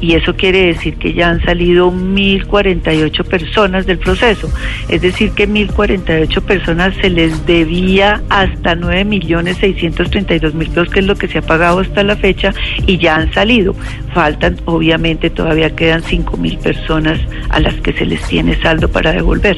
y 0.00 0.14
eso 0.14 0.34
quiere 0.36 0.66
decir 0.66 0.96
que 0.96 1.12
ya 1.12 1.30
han 1.30 1.42
salido 1.44 1.90
1.048 1.90 3.24
personas 3.24 3.86
del 3.86 3.98
proceso. 3.98 4.48
Es 4.88 5.02
decir, 5.02 5.32
que 5.32 5.48
1.048 5.48 6.40
personas 6.42 6.94
se 7.00 7.10
les 7.10 7.46
debía 7.46 8.22
hasta 8.28 8.74
9 8.74 9.04
millones 9.04 9.56
632 9.58 10.54
mil 10.54 10.68
pesos, 10.68 10.90
que 10.90 11.00
es 11.00 11.06
lo 11.06 11.16
que 11.16 11.28
se 11.28 11.38
ha 11.38 11.42
pagado 11.42 11.80
hasta 11.80 12.02
la 12.02 12.16
fecha, 12.16 12.52
y 12.86 12.98
ya 12.98 13.16
han 13.16 13.32
salido. 13.32 13.74
Faltan, 14.14 14.56
obviamente, 14.66 15.30
todavía 15.30 15.74
quedan 15.74 16.02
5 16.02 16.36
mil 16.36 16.58
personas 16.58 17.18
a 17.48 17.60
las 17.60 17.74
que 17.80 17.92
se 17.92 18.06
les 18.06 18.22
tiene 18.28 18.54
saldo 18.60 18.88
para 18.88 19.12
devolver. 19.12 19.56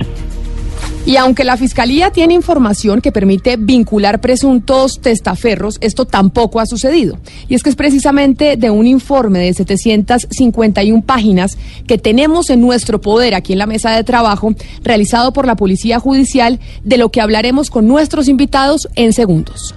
Y 1.07 1.17
aunque 1.17 1.45
la 1.45 1.57
Fiscalía 1.57 2.11
tiene 2.11 2.35
información 2.35 3.01
que 3.01 3.11
permite 3.11 3.57
vincular 3.57 4.21
presuntos 4.21 5.01
testaferros, 5.01 5.79
esto 5.81 6.05
tampoco 6.05 6.61
ha 6.61 6.67
sucedido. 6.67 7.19
Y 7.49 7.55
es 7.55 7.63
que 7.63 7.71
es 7.71 7.77
precisamente 7.77 8.57
de 8.57 8.71
un 8.71 8.87
informe 8.87 9.39
de 9.39 9.55
751 9.55 11.03
páginas 11.03 11.57
que 11.87 11.99
tenemos 11.99 12.51
en 12.51 12.61
nuestro 12.61 13.01
poder 13.01 13.35
aquí 13.35 13.55
en 13.55 13.59
la 13.59 13.67
mesa 13.67 13.93
de 13.93 14.05
trabajo, 14.05 14.55
realizado 14.83 15.33
por 15.33 15.47
la 15.47 15.57
Policía 15.57 15.99
Judicial, 15.99 16.61
de 16.85 16.99
lo 16.99 17.11
que 17.11 17.21
hablaremos 17.21 17.71
con 17.71 17.89
nuestros 17.89 18.29
invitados 18.29 18.89
en 18.95 19.13
segundos. 19.13 19.75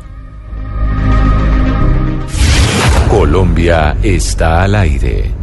Colombia 3.10 3.96
está 4.04 4.64
al 4.64 4.76
aire. 4.76 5.43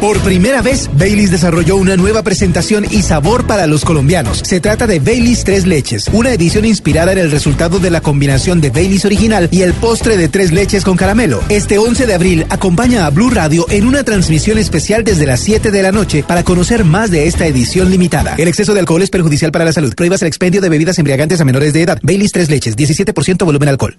Por 0.00 0.20
primera 0.20 0.62
vez, 0.62 0.88
Baileys 0.92 1.32
desarrolló 1.32 1.74
una 1.74 1.96
nueva 1.96 2.22
presentación 2.22 2.86
y 2.88 3.02
sabor 3.02 3.48
para 3.48 3.66
los 3.66 3.84
colombianos. 3.84 4.42
Se 4.44 4.60
trata 4.60 4.86
de 4.86 5.00
Baileys 5.00 5.42
Tres 5.42 5.66
Leches, 5.66 6.06
una 6.12 6.32
edición 6.32 6.64
inspirada 6.64 7.10
en 7.10 7.18
el 7.18 7.32
resultado 7.32 7.80
de 7.80 7.90
la 7.90 8.00
combinación 8.00 8.60
de 8.60 8.70
Baileys 8.70 9.04
original 9.04 9.48
y 9.50 9.62
el 9.62 9.72
postre 9.74 10.16
de 10.16 10.28
tres 10.28 10.52
leches 10.52 10.84
con 10.84 10.96
caramelo. 10.96 11.42
Este 11.48 11.78
11 11.78 12.06
de 12.06 12.14
abril 12.14 12.46
acompaña 12.48 13.06
a 13.06 13.10
Blue 13.10 13.30
Radio 13.30 13.66
en 13.70 13.86
una 13.86 14.04
transmisión 14.04 14.56
especial 14.58 15.02
desde 15.02 15.26
las 15.26 15.40
7 15.40 15.72
de 15.72 15.82
la 15.82 15.90
noche 15.90 16.22
para 16.22 16.44
conocer 16.44 16.84
más 16.84 17.10
de 17.10 17.26
esta 17.26 17.48
edición 17.48 17.90
limitada. 17.90 18.36
El 18.38 18.46
exceso 18.46 18.74
de 18.74 18.80
alcohol 18.80 19.02
es 19.02 19.10
perjudicial 19.10 19.50
para 19.50 19.64
la 19.64 19.72
salud. 19.72 19.94
Prohíbas 19.96 20.22
el 20.22 20.28
expendio 20.28 20.60
de 20.60 20.68
bebidas 20.68 21.00
embriagantes 21.00 21.40
a 21.40 21.44
menores 21.44 21.72
de 21.72 21.82
edad. 21.82 21.98
Baileys 22.04 22.30
Tres 22.30 22.50
Leches, 22.50 22.76
17% 22.76 23.44
volumen 23.44 23.68
alcohol. 23.68 23.98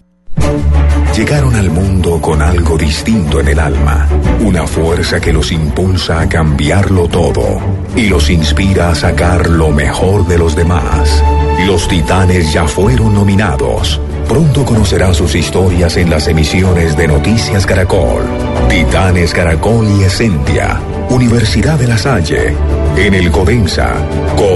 Llegaron 1.20 1.54
al 1.54 1.70
mundo 1.70 2.22
con 2.22 2.42
algo 2.42 2.78
distinto 2.78 3.42
en 3.42 3.50
el 3.50 3.60
alma, 3.60 4.08
una 4.40 4.66
fuerza 4.66 5.20
que 5.20 5.34
los 5.34 5.52
impulsa 5.52 6.22
a 6.22 6.30
cambiarlo 6.30 7.10
todo 7.10 7.60
y 7.94 8.08
los 8.08 8.30
inspira 8.30 8.92
a 8.92 8.96
sacar 8.96 9.50
lo 9.50 9.70
mejor 9.70 10.26
de 10.28 10.38
los 10.38 10.56
demás. 10.56 11.22
Los 11.68 11.90
Titanes 11.90 12.54
ya 12.54 12.66
fueron 12.70 13.14
nominados. 13.16 14.00
Pronto 14.30 14.64
conocerá 14.64 15.14
sus 15.14 15.36
historias 15.36 15.98
en 15.98 16.10
las 16.10 16.26
emisiones 16.30 16.96
de 16.96 17.10
Noticias 17.10 17.66
Caracol. 17.66 18.24
Titanes 18.70 19.34
Caracol 19.34 19.90
y 20.00 20.04
Esencia. 20.06 20.80
Universidad 21.10 21.78
de 21.78 21.88
la 21.88 21.98
Salle. 21.98 22.56
En 22.96 23.14
el 23.14 23.30
Codensa. 23.30 23.94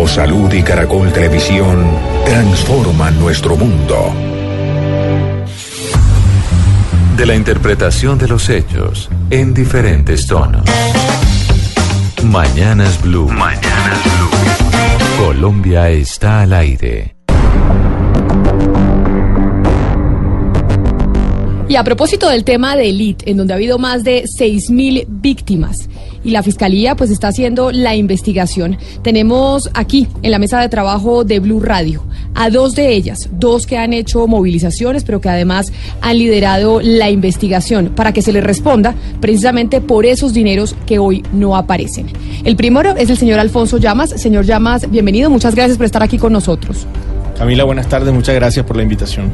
Salud 0.08 0.53
y 0.53 0.63
Caracol 0.63 1.12
Televisión 1.12 1.86
transforman 2.25 3.20
nuestro 3.20 3.58
mundo 3.58 4.13
de 7.17 7.25
la 7.27 7.36
interpretación 7.36 8.17
de 8.17 8.27
los 8.27 8.50
hechos 8.50 9.10
en 9.29 9.53
diferentes 9.53 10.25
tonos. 10.25 10.63
Mañanas 12.24 13.01
Blue. 13.01 13.29
Mañanas 13.29 14.00
Blue. 14.03 15.25
Colombia 15.25 15.89
está 15.89 16.41
al 16.41 16.53
aire. 16.53 17.15
Y 21.67 21.75
a 21.75 21.84
propósito 21.84 22.29
del 22.29 22.43
tema 22.43 22.75
de 22.75 22.89
Elite, 22.89 23.29
en 23.29 23.38
donde 23.38 23.53
ha 23.53 23.58
habido 23.58 23.77
más 23.77 24.03
de 24.03 24.24
6.000 24.24 25.05
víctimas 25.08 25.89
y 26.24 26.32
la 26.32 26.44
Fiscalía 26.44 26.96
pues 26.96 27.10
está 27.10 27.30
haciendo 27.30 27.72
la 27.72 27.96
investigación, 27.96 28.77
tenemos 29.01 29.70
aquí 29.74 30.08
en 30.22 30.32
la 30.32 30.39
mesa 30.39 30.60
de 30.60 30.70
trabajo 30.70 31.24
de 31.24 31.39
Blue 31.39 31.60
Radio 31.60 32.03
a 32.36 32.50
dos 32.50 32.75
de 32.75 32.94
ellas, 32.94 33.30
dos 33.32 33.68
que 33.68 33.77
han 33.77 33.94
hecho 33.94 34.27
movilizaciones, 34.27 35.03
pero 35.03 35.22
que 35.22 35.30
además 35.30 35.72
han 36.01 36.18
liderado 36.18 36.82
la 36.82 37.10
investigación 37.10 37.92
para 37.96 38.12
que 38.12 38.22
se 38.22 38.32
les 38.32 38.44
responda 38.44 38.96
precisamente 39.22 39.82
por 39.82 40.06
esos 40.06 40.34
dineros 40.34 40.75
que 40.86 41.00
hoy 41.00 41.24
no 41.32 41.56
aparecen. 41.56 42.08
El 42.44 42.56
primero 42.56 42.96
es 42.96 43.10
el 43.10 43.18
señor 43.18 43.39
Alfonso 43.39 43.77
Llamas. 43.77 44.10
Señor 44.10 44.46
Llamas, 44.46 44.89
bienvenido, 44.89 45.30
muchas 45.30 45.56
gracias 45.56 45.77
por 45.77 45.86
estar 45.86 46.03
aquí 46.03 46.18
con 46.18 46.34
nosotros. 46.34 46.88
Camila, 47.38 47.63
buenas 47.63 47.88
tardes, 47.88 48.13
muchas 48.13 48.36
gracias 48.36 48.66
por 48.66 48.78
la 48.78 48.84
invitación. 48.84 49.32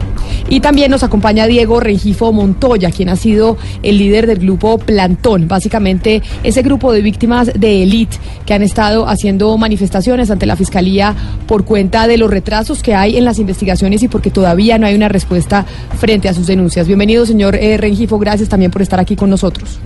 Y 0.48 0.62
también 0.62 0.89
nos 0.89 1.03
acompaña 1.03 1.48
Diego 1.48 1.79
Rengifo 1.79 2.32
Montoya, 2.32 2.91
quien 2.91 3.10
ha 3.10 3.15
sido 3.15 3.58
el 3.84 3.98
líder 3.98 4.25
del 4.25 4.39
grupo 4.39 4.77
Plantón, 4.77 5.48
básicamente 5.48 6.22
ese 6.44 6.62
grupo 6.62 6.94
de 6.94 7.01
víctimas 7.01 7.51
de 7.53 7.84
élite 7.84 8.18
que 8.46 8.53
han 8.53 8.63
estado 8.63 9.08
haciendo 9.08 9.56
manifestaciones 9.58 10.32
ante 10.32 10.46
la 10.46 10.56
Fiscalía 10.56 11.13
por 11.46 11.65
cuenta 11.65 12.08
de 12.08 12.18
los 12.18 12.32
retrasos 12.32 12.82
que 12.82 12.96
hay 12.96 13.18
en 13.18 13.25
las 13.25 13.38
investigaciones 13.38 14.01
y 14.01 14.08
porque 14.08 14.32
todavía 14.32 14.77
no 14.77 14.88
hay 14.88 14.96
una 14.96 15.10
respuesta 15.10 15.65
frente 15.98 16.29
a 16.29 16.34
sus 16.34 16.48
denuncias. 16.48 16.88
Bienvenido, 16.88 17.25
señor 17.25 17.56
eh, 17.56 17.77
Rengifo, 17.77 18.18
gracias 18.18 18.48
también 18.48 18.72
por 18.72 18.82
estar 18.82 19.00
aquí 19.00 19.15
con 19.15 19.29
nosotros. 19.29 19.79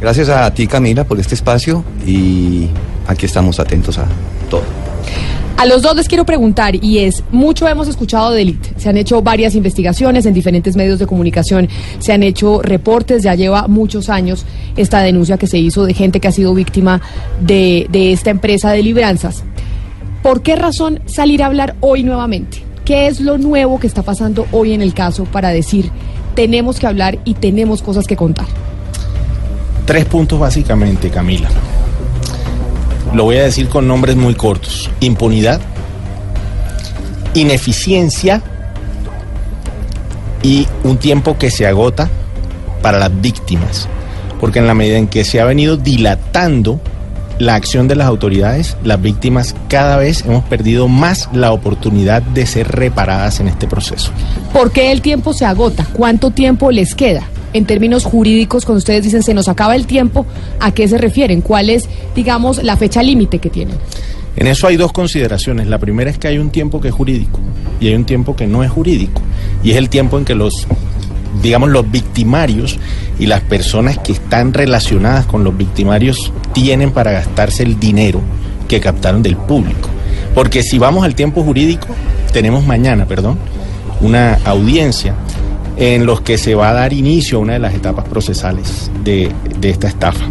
Gracias 0.00 0.28
a 0.28 0.52
ti, 0.52 0.66
Camila, 0.66 1.04
por 1.04 1.18
este 1.18 1.34
espacio 1.34 1.82
y 2.06 2.68
aquí 3.06 3.24
estamos 3.24 3.58
atentos 3.58 3.98
a 3.98 4.06
todo. 4.50 4.83
A 5.56 5.66
los 5.66 5.82
dos 5.82 5.94
les 5.94 6.08
quiero 6.08 6.26
preguntar, 6.26 6.74
y 6.74 6.98
es, 6.98 7.22
mucho 7.30 7.68
hemos 7.68 7.86
escuchado 7.86 8.32
de 8.32 8.42
Elite, 8.42 8.74
se 8.76 8.88
han 8.88 8.96
hecho 8.96 9.22
varias 9.22 9.54
investigaciones 9.54 10.26
en 10.26 10.34
diferentes 10.34 10.74
medios 10.74 10.98
de 10.98 11.06
comunicación, 11.06 11.68
se 12.00 12.12
han 12.12 12.24
hecho 12.24 12.60
reportes, 12.60 13.22
ya 13.22 13.34
lleva 13.36 13.68
muchos 13.68 14.08
años 14.08 14.44
esta 14.76 15.00
denuncia 15.00 15.38
que 15.38 15.46
se 15.46 15.58
hizo 15.58 15.84
de 15.86 15.94
gente 15.94 16.18
que 16.18 16.26
ha 16.26 16.32
sido 16.32 16.54
víctima 16.54 17.00
de, 17.40 17.86
de 17.88 18.12
esta 18.12 18.30
empresa 18.30 18.72
de 18.72 18.82
libranzas. 18.82 19.44
¿Por 20.22 20.42
qué 20.42 20.56
razón 20.56 21.00
salir 21.06 21.42
a 21.42 21.46
hablar 21.46 21.76
hoy 21.80 22.02
nuevamente? 22.02 22.64
¿Qué 22.84 23.06
es 23.06 23.20
lo 23.20 23.38
nuevo 23.38 23.78
que 23.78 23.86
está 23.86 24.02
pasando 24.02 24.46
hoy 24.50 24.72
en 24.72 24.82
el 24.82 24.92
caso 24.92 25.24
para 25.24 25.50
decir, 25.50 25.90
tenemos 26.34 26.80
que 26.80 26.88
hablar 26.88 27.18
y 27.24 27.34
tenemos 27.34 27.80
cosas 27.80 28.06
que 28.06 28.16
contar? 28.16 28.46
Tres 29.86 30.04
puntos 30.06 30.38
básicamente, 30.38 31.10
Camila. 31.10 31.48
Lo 33.14 33.24
voy 33.24 33.36
a 33.36 33.44
decir 33.44 33.68
con 33.68 33.86
nombres 33.86 34.16
muy 34.16 34.34
cortos. 34.34 34.90
Impunidad, 35.00 35.60
ineficiencia 37.34 38.42
y 40.42 40.66
un 40.82 40.98
tiempo 40.98 41.38
que 41.38 41.50
se 41.50 41.66
agota 41.66 42.10
para 42.82 42.98
las 42.98 43.20
víctimas. 43.20 43.88
Porque 44.40 44.58
en 44.58 44.66
la 44.66 44.74
medida 44.74 44.98
en 44.98 45.06
que 45.06 45.24
se 45.24 45.40
ha 45.40 45.44
venido 45.44 45.76
dilatando 45.76 46.80
la 47.38 47.54
acción 47.54 47.88
de 47.88 47.94
las 47.94 48.08
autoridades, 48.08 48.76
las 48.82 49.00
víctimas 49.00 49.54
cada 49.68 49.96
vez 49.96 50.24
hemos 50.26 50.44
perdido 50.44 50.88
más 50.88 51.28
la 51.32 51.52
oportunidad 51.52 52.20
de 52.20 52.46
ser 52.46 52.68
reparadas 52.68 53.40
en 53.40 53.48
este 53.48 53.66
proceso. 53.68 54.10
¿Por 54.52 54.72
qué 54.72 54.92
el 54.92 55.02
tiempo 55.02 55.32
se 55.32 55.44
agota? 55.44 55.86
¿Cuánto 55.92 56.30
tiempo 56.30 56.70
les 56.70 56.94
queda? 56.94 57.22
En 57.54 57.64
términos 57.66 58.04
jurídicos, 58.04 58.66
cuando 58.66 58.78
ustedes 58.78 59.04
dicen 59.04 59.22
se 59.22 59.32
nos 59.32 59.48
acaba 59.48 59.76
el 59.76 59.86
tiempo, 59.86 60.26
¿a 60.60 60.72
qué 60.72 60.86
se 60.86 60.98
refieren? 60.98 61.40
¿Cuál 61.40 61.70
es, 61.70 61.88
digamos, 62.14 62.62
la 62.62 62.76
fecha 62.76 63.02
límite 63.02 63.38
que 63.38 63.48
tienen? 63.48 63.76
En 64.36 64.48
eso 64.48 64.66
hay 64.66 64.76
dos 64.76 64.92
consideraciones. 64.92 65.68
La 65.68 65.78
primera 65.78 66.10
es 66.10 66.18
que 66.18 66.26
hay 66.26 66.38
un 66.38 66.50
tiempo 66.50 66.80
que 66.80 66.88
es 66.88 66.94
jurídico 66.94 67.38
y 67.80 67.86
hay 67.86 67.94
un 67.94 68.04
tiempo 68.04 68.34
que 68.34 68.48
no 68.48 68.64
es 68.64 68.70
jurídico. 68.70 69.22
Y 69.62 69.70
es 69.70 69.76
el 69.76 69.88
tiempo 69.88 70.18
en 70.18 70.24
que 70.24 70.34
los, 70.34 70.66
digamos, 71.40 71.70
los 71.70 71.88
victimarios 71.88 72.76
y 73.20 73.26
las 73.26 73.40
personas 73.42 73.98
que 73.98 74.10
están 74.10 74.52
relacionadas 74.52 75.26
con 75.26 75.44
los 75.44 75.56
victimarios 75.56 76.32
tienen 76.52 76.90
para 76.90 77.12
gastarse 77.12 77.62
el 77.62 77.78
dinero 77.78 78.20
que 78.66 78.80
captaron 78.80 79.22
del 79.22 79.36
público. 79.36 79.88
Porque 80.34 80.64
si 80.64 80.78
vamos 80.78 81.04
al 81.04 81.14
tiempo 81.14 81.44
jurídico, 81.44 81.86
tenemos 82.32 82.66
mañana, 82.66 83.06
perdón, 83.06 83.38
una 84.00 84.40
audiencia 84.44 85.14
en 85.76 86.06
los 86.06 86.20
que 86.20 86.38
se 86.38 86.54
va 86.54 86.70
a 86.70 86.72
dar 86.72 86.92
inicio 86.92 87.38
a 87.38 87.40
una 87.40 87.52
de 87.54 87.58
las 87.58 87.74
etapas 87.74 88.06
procesales 88.08 88.90
de, 89.02 89.30
de 89.58 89.70
esta 89.70 89.88
estafa. 89.88 90.24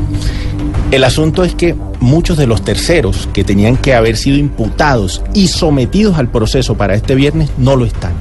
El 0.91 1.03
asunto 1.03 1.43
es 1.43 1.55
que 1.55 1.75
muchos 1.99 2.37
de 2.37 2.47
los 2.47 2.63
terceros 2.63 3.27
que 3.33 3.43
tenían 3.43 3.77
que 3.77 3.95
haber 3.95 4.15
sido 4.15 4.37
imputados 4.37 5.21
y 5.33 5.47
sometidos 5.47 6.17
al 6.17 6.29
proceso 6.29 6.75
para 6.75 6.95
este 6.95 7.15
viernes 7.15 7.49
no 7.57 7.75
lo 7.75 7.85
están. 7.85 8.13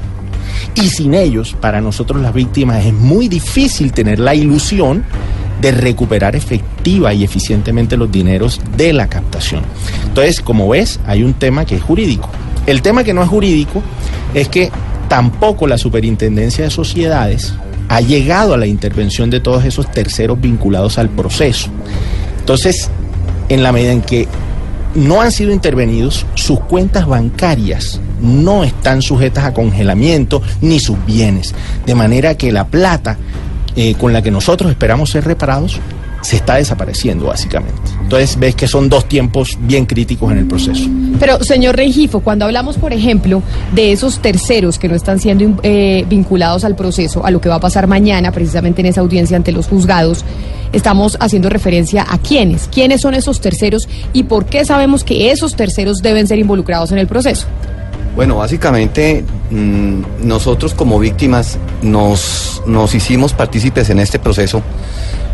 Y 0.75 0.88
sin 0.88 1.14
ellos, 1.14 1.55
para 1.61 1.81
nosotros 1.81 2.23
las 2.23 2.33
víctimas, 2.33 2.85
es 2.87 2.95
muy 2.95 3.29
difícil 3.29 3.93
tener 3.93 4.19
la 4.19 4.35
ilusión 4.35 5.05
de 5.61 5.71
recuperar 5.71 6.35
efectiva 6.35 7.12
y 7.14 7.25
eficientemente 7.25 7.97
los 7.97 8.11
dineros 8.11 8.61
de 8.76 8.93
la 8.93 9.07
captación. 9.07 9.62
Entonces, 10.07 10.41
como 10.41 10.69
ves, 10.69 10.99
hay 11.07 11.23
un 11.23 11.35
tema 11.35 11.64
que 11.64 11.76
es 11.76 11.83
jurídico. 11.83 12.29
El 12.67 12.83
tema 12.83 13.05
que 13.05 13.12
no 13.12 13.23
es 13.23 13.29
jurídico 13.29 13.83
es 14.35 14.49
que 14.49 14.71
tampoco 15.12 15.66
la 15.66 15.76
Superintendencia 15.76 16.64
de 16.64 16.71
Sociedades 16.71 17.52
ha 17.90 18.00
llegado 18.00 18.54
a 18.54 18.57
la 18.57 18.66
intervención 18.66 19.28
de 19.28 19.40
todos 19.40 19.62
esos 19.66 19.90
terceros 19.90 20.40
vinculados 20.40 20.97
al 20.97 21.11
proceso. 21.11 21.69
Entonces, 22.38 22.88
en 23.50 23.62
la 23.62 23.73
medida 23.73 23.92
en 23.92 24.00
que 24.00 24.26
no 24.95 25.21
han 25.21 25.31
sido 25.31 25.52
intervenidos, 25.52 26.25
sus 26.33 26.61
cuentas 26.61 27.07
bancarias 27.07 28.00
no 28.23 28.64
están 28.64 29.02
sujetas 29.02 29.45
a 29.45 29.52
congelamiento 29.52 30.40
ni 30.62 30.81
sus 30.81 30.97
bienes. 31.04 31.54
De 31.85 31.95
manera 31.95 32.38
que 32.38 32.50
la 32.50 32.69
plata 32.69 33.19
eh, 33.76 33.95
con 33.97 34.14
la 34.14 34.23
que 34.23 34.31
nosotros 34.31 34.71
esperamos 34.71 35.11
ser 35.11 35.26
reparados 35.26 35.78
se 36.23 36.37
está 36.37 36.55
desapareciendo 36.55 37.26
básicamente. 37.26 37.81
Entonces 38.00 38.38
ves 38.38 38.55
que 38.55 38.67
son 38.67 38.88
dos 38.88 39.07
tiempos 39.07 39.59
bien 39.61 39.85
críticos 39.87 40.33
en 40.33 40.38
el 40.38 40.47
proceso. 40.47 40.88
Pero, 41.21 41.43
señor 41.45 41.76
Rengifo, 41.76 42.21
cuando 42.21 42.47
hablamos, 42.47 42.79
por 42.79 42.93
ejemplo, 42.93 43.43
de 43.75 43.93
esos 43.93 44.21
terceros 44.21 44.79
que 44.79 44.88
no 44.88 44.95
están 44.95 45.19
siendo 45.19 45.61
eh, 45.62 46.05
vinculados 46.09 46.64
al 46.64 46.76
proceso, 46.76 47.26
a 47.26 47.31
lo 47.31 47.41
que 47.41 47.49
va 47.49 47.57
a 47.57 47.61
pasar 47.61 47.87
mañana, 47.87 48.33
precisamente 48.33 48.81
en 48.81 48.87
esa 48.87 49.00
audiencia 49.00 49.37
ante 49.37 49.52
los 49.52 49.67
juzgados, 49.67 50.25
estamos 50.73 51.17
haciendo 51.21 51.49
referencia 51.49 52.07
a 52.09 52.19
quiénes, 52.19 52.69
quiénes 52.73 53.00
son 53.00 53.14
esos 53.14 53.41
terceros 53.41 53.88
y 54.12 54.25
por 54.25 54.47
qué 54.47 54.64
sabemos 54.64 55.05
que 55.05 55.31
esos 55.31 55.55
terceros 55.55 55.99
deben 55.99 56.26
ser 56.26 56.38
involucrados 56.38 56.93
en 56.93 56.99
el 56.99 57.07
proceso. 57.07 57.47
Bueno, 58.14 58.37
básicamente 58.37 59.25
mm, 59.50 60.26
nosotros 60.26 60.75
como 60.75 60.99
víctimas 60.99 61.59
nos, 61.83 62.62
nos 62.67 62.95
hicimos 62.95 63.33
partícipes 63.33 63.88
en 63.91 64.00
este 64.00 64.19
proceso 64.19 64.62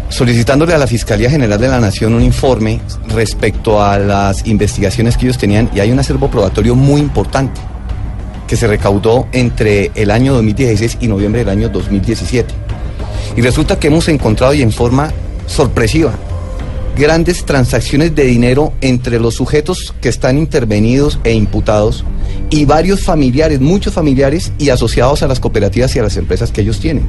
solicitándole 0.08 0.74
a 0.74 0.78
la 0.78 0.86
Fiscalía 0.86 1.30
General 1.30 1.60
de 1.60 1.68
la 1.68 1.80
Nación 1.80 2.14
un 2.14 2.22
informe 2.22 2.80
respecto 3.08 3.82
a 3.82 3.98
las 3.98 4.46
investigaciones 4.46 5.16
que 5.16 5.26
ellos 5.26 5.38
tenían 5.38 5.70
y 5.74 5.80
hay 5.80 5.90
un 5.90 5.98
acervo 5.98 6.30
probatorio 6.30 6.74
muy 6.74 7.00
importante 7.00 7.60
que 8.46 8.56
se 8.56 8.66
recaudó 8.66 9.28
entre 9.32 9.90
el 9.94 10.10
año 10.10 10.32
2016 10.34 10.98
y 11.00 11.08
noviembre 11.08 11.40
del 11.40 11.50
año 11.50 11.68
2017. 11.68 12.54
Y 13.36 13.42
resulta 13.42 13.78
que 13.78 13.88
hemos 13.88 14.08
encontrado 14.08 14.54
y 14.54 14.62
en 14.62 14.72
forma 14.72 15.12
sorpresiva 15.46 16.12
grandes 16.96 17.44
transacciones 17.44 18.14
de 18.14 18.24
dinero 18.24 18.72
entre 18.80 19.20
los 19.20 19.34
sujetos 19.34 19.94
que 20.00 20.08
están 20.08 20.36
intervenidos 20.38 21.20
e 21.22 21.32
imputados 21.32 22.04
y 22.50 22.64
varios 22.64 23.02
familiares, 23.02 23.60
muchos 23.60 23.94
familiares 23.94 24.52
y 24.58 24.70
asociados 24.70 25.22
a 25.22 25.28
las 25.28 25.40
cooperativas 25.40 25.94
y 25.94 25.98
a 25.98 26.02
las 26.02 26.16
empresas 26.16 26.50
que 26.50 26.62
ellos 26.62 26.80
tienen, 26.80 27.04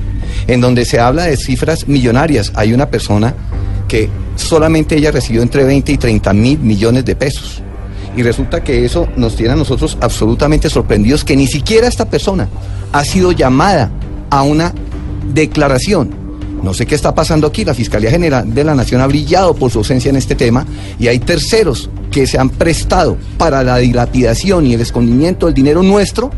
en 0.48 0.62
donde 0.62 0.86
se 0.86 1.00
habla 1.00 1.24
de 1.24 1.38
cifras 1.38 1.88
millonarias. 1.88 2.51
Hay 2.55 2.74
una 2.74 2.89
persona 2.89 3.34
que 3.88 4.10
solamente 4.36 4.96
ella 4.96 5.12
recibió 5.12 5.41
entre 5.41 5.63
20 5.63 5.91
y 5.91 5.98
30 5.98 6.34
mil 6.34 6.60
millones 6.60 7.05
de 7.05 7.15
pesos. 7.15 7.62
Y 8.17 8.24
resulta 8.24 8.63
que 8.63 8.86
eso 8.86 9.08
nos 9.15 9.36
tiene 9.36 9.53
a 9.53 9.55
nosotros 9.55 9.98
absolutamente 10.01 10.69
sorprendidos 10.69 11.24
que 11.24 11.36
ni 11.36 11.48
siquiera 11.48 11.88
esta 11.88 12.10
persona 12.10 12.50
ha 12.91 13.05
sido 13.05 13.31
llamada 13.31 13.91
a 14.29 14.41
una 14.41 14.74
declaración 15.34 16.19
no 16.63 16.74
sé 16.74 16.86
qué 16.86 16.96
está 16.96 17.15
pasando 17.15 17.48
aquí. 17.48 17.63
La 17.63 17.74
Fiscalía 17.74 18.12
General 18.12 18.53
de 18.53 18.63
la 18.63 18.75
Nación 18.75 19.01
ha 19.01 19.08
brillado 19.08 19.53
por 19.55 19.72
su 19.72 19.79
ausencia 19.79 20.10
en 20.10 20.17
este 20.17 20.36
tema 20.36 20.65
y 20.99 21.08
hay 21.08 21.19
terceros 21.19 21.89
que 22.12 22.28
se 22.28 22.38
han 22.38 22.50
prestado 22.50 23.17
para 23.38 23.63
la 23.63 23.78
dilapidación 23.78 24.65
y 24.65 24.74
el 24.74 24.82
escondimiento 24.82 25.45
del 25.45 25.56
dinero 25.56 25.84
nuestro 25.84 26.32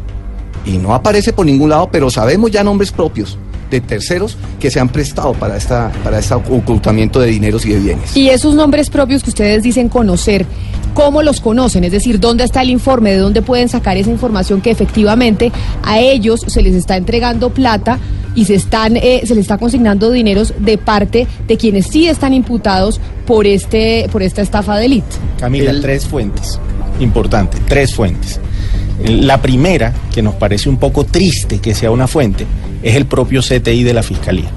y 0.66 0.78
no 0.78 0.94
aparece 0.94 1.34
por 1.34 1.46
ningún 1.46 1.70
lado, 1.70 1.90
pero 1.92 2.10
sabemos 2.10 2.52
ya 2.52 2.64
nombres 2.64 2.92
propios 2.92 3.38
de 3.72 3.82
terceros 3.82 4.38
que 4.60 4.70
se 4.70 4.80
han 4.80 4.90
prestado 4.90 5.34
para 5.34 5.56
esta 5.56 5.92
para 6.04 6.20
este 6.20 6.34
ocultamiento 6.34 7.20
de 7.22 7.28
dineros 7.30 7.66
y 7.66 7.70
de 7.70 7.80
bienes. 7.80 8.16
Y 8.16 8.30
esos 8.30 8.54
nombres 8.54 8.90
propios 8.90 9.24
que 9.24 9.30
ustedes 9.30 9.64
dicen 9.64 9.88
conocer, 9.88 10.46
¿cómo 10.94 11.24
los 11.24 11.40
conocen? 11.40 11.86
Es 11.86 11.94
decir, 11.94 12.20
¿dónde 12.20 12.44
está 12.44 12.62
el 12.62 12.70
informe? 12.70 13.12
¿De 13.14 13.18
dónde 13.18 13.42
pueden 13.42 13.70
sacar 13.70 13.98
esa 13.98 14.12
información 14.12 14.62
que 14.62 14.72
efectivamente 14.72 15.52
a 15.84 16.00
ellos 16.00 16.42
se 16.46 16.62
les 16.62 16.76
está 16.76 16.98
entregando 16.98 17.50
plata? 17.50 17.98
Y 18.36 18.46
se 18.46 18.56
están 18.56 18.98
eh, 18.98 19.22
se 19.26 19.36
le 19.36 19.42
está 19.42 19.58
consignando 19.58 20.12
dineros 20.12 20.54
de 20.60 20.78
parte 20.78 21.28
de 21.48 21.58
quienes 21.58 21.88
sí 21.88 22.08
están 22.08 22.34
imputados 22.34 23.02
por 23.26 23.46
este 23.46 24.08
por 24.12 24.24
esta 24.24 24.42
estafa 24.42 24.78
de 24.78 24.86
élite. 24.86 25.16
Camila, 25.40 25.74
tres 25.82 26.06
fuentes 26.06 26.60
importante, 27.04 27.58
tres 27.68 27.94
fuentes. 27.94 28.40
La 29.04 29.42
primera, 29.42 29.94
que 30.14 30.22
nos 30.22 30.36
parece 30.36 30.70
un 30.70 30.78
poco 30.78 31.06
triste 31.06 31.60
que 31.60 31.74
sea 31.74 31.92
una 31.92 32.08
fuente, 32.08 32.46
es 32.84 32.96
el 32.96 33.06
propio 33.06 33.42
CTI 33.42 33.84
de 33.84 33.94
la 33.94 34.04
Fiscalía. 34.04 34.50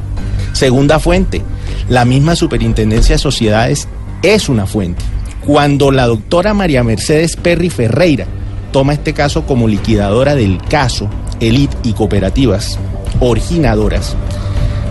Segunda 0.52 0.98
fuente, 0.98 1.42
la 1.88 2.04
misma 2.04 2.36
Superintendencia 2.36 3.16
de 3.16 3.20
Sociedades 3.20 3.88
es 4.22 4.48
una 4.48 4.66
fuente. 4.66 5.02
Cuando 5.44 5.90
la 5.90 6.06
doctora 6.06 6.54
María 6.54 6.84
Mercedes 6.84 7.36
Perry 7.36 7.70
Ferreira 7.70 8.26
toma 8.72 8.94
este 8.94 9.12
caso 9.12 9.46
como 9.46 9.68
liquidadora 9.68 10.34
del 10.34 10.58
caso, 10.68 11.08
Elite 11.40 11.76
y 11.82 11.92
cooperativas 11.92 12.78
originadoras, 13.20 14.16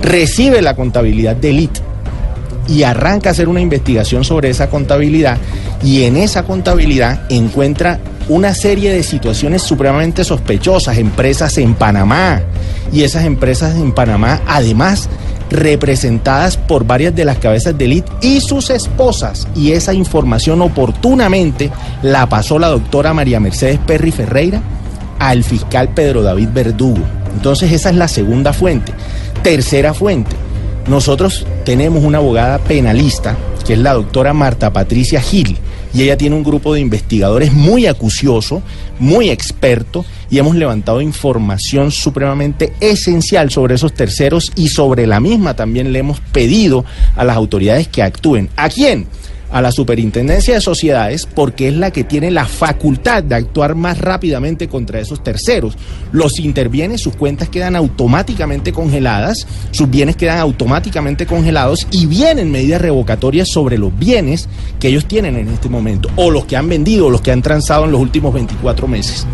recibe 0.01 0.61
la 0.61 0.75
contabilidad 0.75 1.35
de 1.35 1.49
Elite 1.49 1.81
y 2.67 2.83
arranca 2.83 3.29
a 3.29 3.31
hacer 3.31 3.49
una 3.49 3.61
investigación 3.61 4.23
sobre 4.23 4.49
esa 4.49 4.69
contabilidad 4.69 5.37
y 5.83 6.03
en 6.03 6.17
esa 6.17 6.43
contabilidad 6.43 7.21
encuentra 7.29 7.99
una 8.29 8.53
serie 8.53 8.93
de 8.93 9.03
situaciones 9.03 9.61
supremamente 9.61 10.23
sospechosas, 10.23 10.97
empresas 10.97 11.57
en 11.57 11.73
Panamá 11.73 12.41
y 12.91 13.03
esas 13.03 13.25
empresas 13.25 13.75
en 13.75 13.91
Panamá 13.91 14.41
además 14.47 15.09
representadas 15.49 16.57
por 16.57 16.85
varias 16.85 17.13
de 17.15 17.25
las 17.25 17.37
cabezas 17.37 17.77
de 17.77 17.85
élite 17.85 18.11
y 18.21 18.39
sus 18.39 18.69
esposas 18.69 19.47
y 19.55 19.73
esa 19.73 19.93
información 19.93 20.61
oportunamente 20.61 21.69
la 22.01 22.27
pasó 22.27 22.57
la 22.59 22.69
doctora 22.69 23.13
María 23.13 23.39
Mercedes 23.39 23.79
Perry 23.85 24.11
Ferreira 24.11 24.61
al 25.19 25.43
fiscal 25.43 25.89
Pedro 25.89 26.23
David 26.23 26.49
Verdugo. 26.53 27.22
Entonces 27.33 27.71
esa 27.71 27.89
es 27.89 27.95
la 27.95 28.07
segunda 28.07 28.53
fuente. 28.53 28.93
Tercera 29.41 29.93
fuente, 29.93 30.35
nosotros 30.87 31.45
tenemos 31.65 32.03
una 32.03 32.17
abogada 32.17 32.59
penalista, 32.59 33.37
que 33.65 33.73
es 33.73 33.79
la 33.79 33.93
doctora 33.93 34.33
Marta 34.33 34.73
Patricia 34.73 35.21
Gil, 35.21 35.57
y 35.93 36.01
ella 36.01 36.17
tiene 36.17 36.35
un 36.35 36.43
grupo 36.43 36.73
de 36.73 36.81
investigadores 36.81 37.53
muy 37.53 37.85
acucioso, 37.85 38.61
muy 38.99 39.29
experto, 39.29 40.05
y 40.29 40.39
hemos 40.39 40.55
levantado 40.55 41.01
información 41.01 41.91
supremamente 41.91 42.73
esencial 42.79 43.51
sobre 43.51 43.75
esos 43.75 43.93
terceros 43.93 44.51
y 44.55 44.69
sobre 44.69 45.05
la 45.05 45.19
misma 45.19 45.55
también 45.55 45.93
le 45.93 45.99
hemos 45.99 46.19
pedido 46.19 46.83
a 47.15 47.23
las 47.23 47.37
autoridades 47.37 47.87
que 47.87 48.01
actúen. 48.01 48.49
¿A 48.55 48.69
quién? 48.69 49.07
A 49.53 49.61
la 49.61 49.71
Superintendencia 49.71 50.55
de 50.55 50.61
Sociedades 50.61 51.25
porque 51.25 51.69
es 51.69 51.75
la 51.75 51.91
que 51.91 52.03
tiene 52.03 52.31
la 52.31 52.45
facultad 52.45 53.23
de 53.23 53.35
actuar 53.35 53.75
más 53.75 53.99
rápidamente 53.99 54.67
contra 54.67 54.99
esos 54.99 55.23
terceros. 55.23 55.77
Los 56.11 56.39
interviene, 56.39 56.97
sus 56.97 57.15
cuentas 57.15 57.49
quedan 57.49 57.75
automáticamente 57.75 58.73
congeladas, 58.73 59.47
sus 59.71 59.89
bienes 59.89 60.15
quedan 60.15 60.39
automáticamente 60.39 61.27
congelados 61.27 61.87
y 61.91 62.07
vienen 62.07 62.51
medidas 62.51 62.81
revocatorias 62.81 63.47
sobre 63.47 63.77
los 63.77 63.97
bienes 63.97 64.49
que 64.79 64.89
ellos 64.89 65.05
tienen 65.05 65.37
en 65.37 65.47
este 65.49 65.69
momento, 65.69 66.09
o 66.15 66.31
los 66.31 66.45
que 66.45 66.57
han 66.57 66.67
vendido, 66.67 67.07
o 67.07 67.09
los 67.11 67.21
que 67.21 67.31
han 67.31 67.43
transado 67.43 67.85
en 67.85 67.91
los 67.91 68.01
últimos 68.01 68.33
24 68.33 68.87
meses 68.87 69.27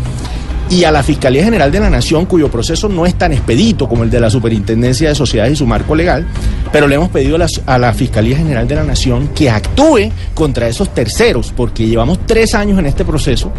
y 0.70 0.84
a 0.84 0.92
la 0.92 1.02
Fiscalía 1.02 1.42
General 1.42 1.70
de 1.72 1.80
la 1.80 1.90
Nación, 1.90 2.26
cuyo 2.26 2.48
proceso 2.48 2.88
no 2.88 3.04
es 3.04 3.16
tan 3.16 3.32
expedito 3.32 3.88
como 3.88 4.04
el 4.04 4.10
de 4.10 4.20
la 4.20 4.30
Superintendencia 4.30 5.08
de 5.08 5.16
Sociedades 5.16 5.54
y 5.54 5.56
su 5.56 5.66
marco 5.66 5.96
legal, 5.96 6.24
pero 6.72 6.86
le 6.86 6.94
hemos 6.94 7.10
pedido 7.10 7.36
a 7.66 7.78
la, 7.78 7.92
Fiscalía 7.92 8.36
General 8.36 8.68
de 8.68 8.76
la 8.76 8.84
Nación 8.84 9.28
que 9.34 9.50
actúe 9.50 10.12
contra 10.32 10.68
esos 10.68 10.94
terceros, 10.94 11.52
porque 11.54 11.86
llevamos 11.86 12.20
tres 12.24 12.54
años 12.54 12.78
en 12.78 12.86
este 12.86 13.04
proceso 13.04 13.52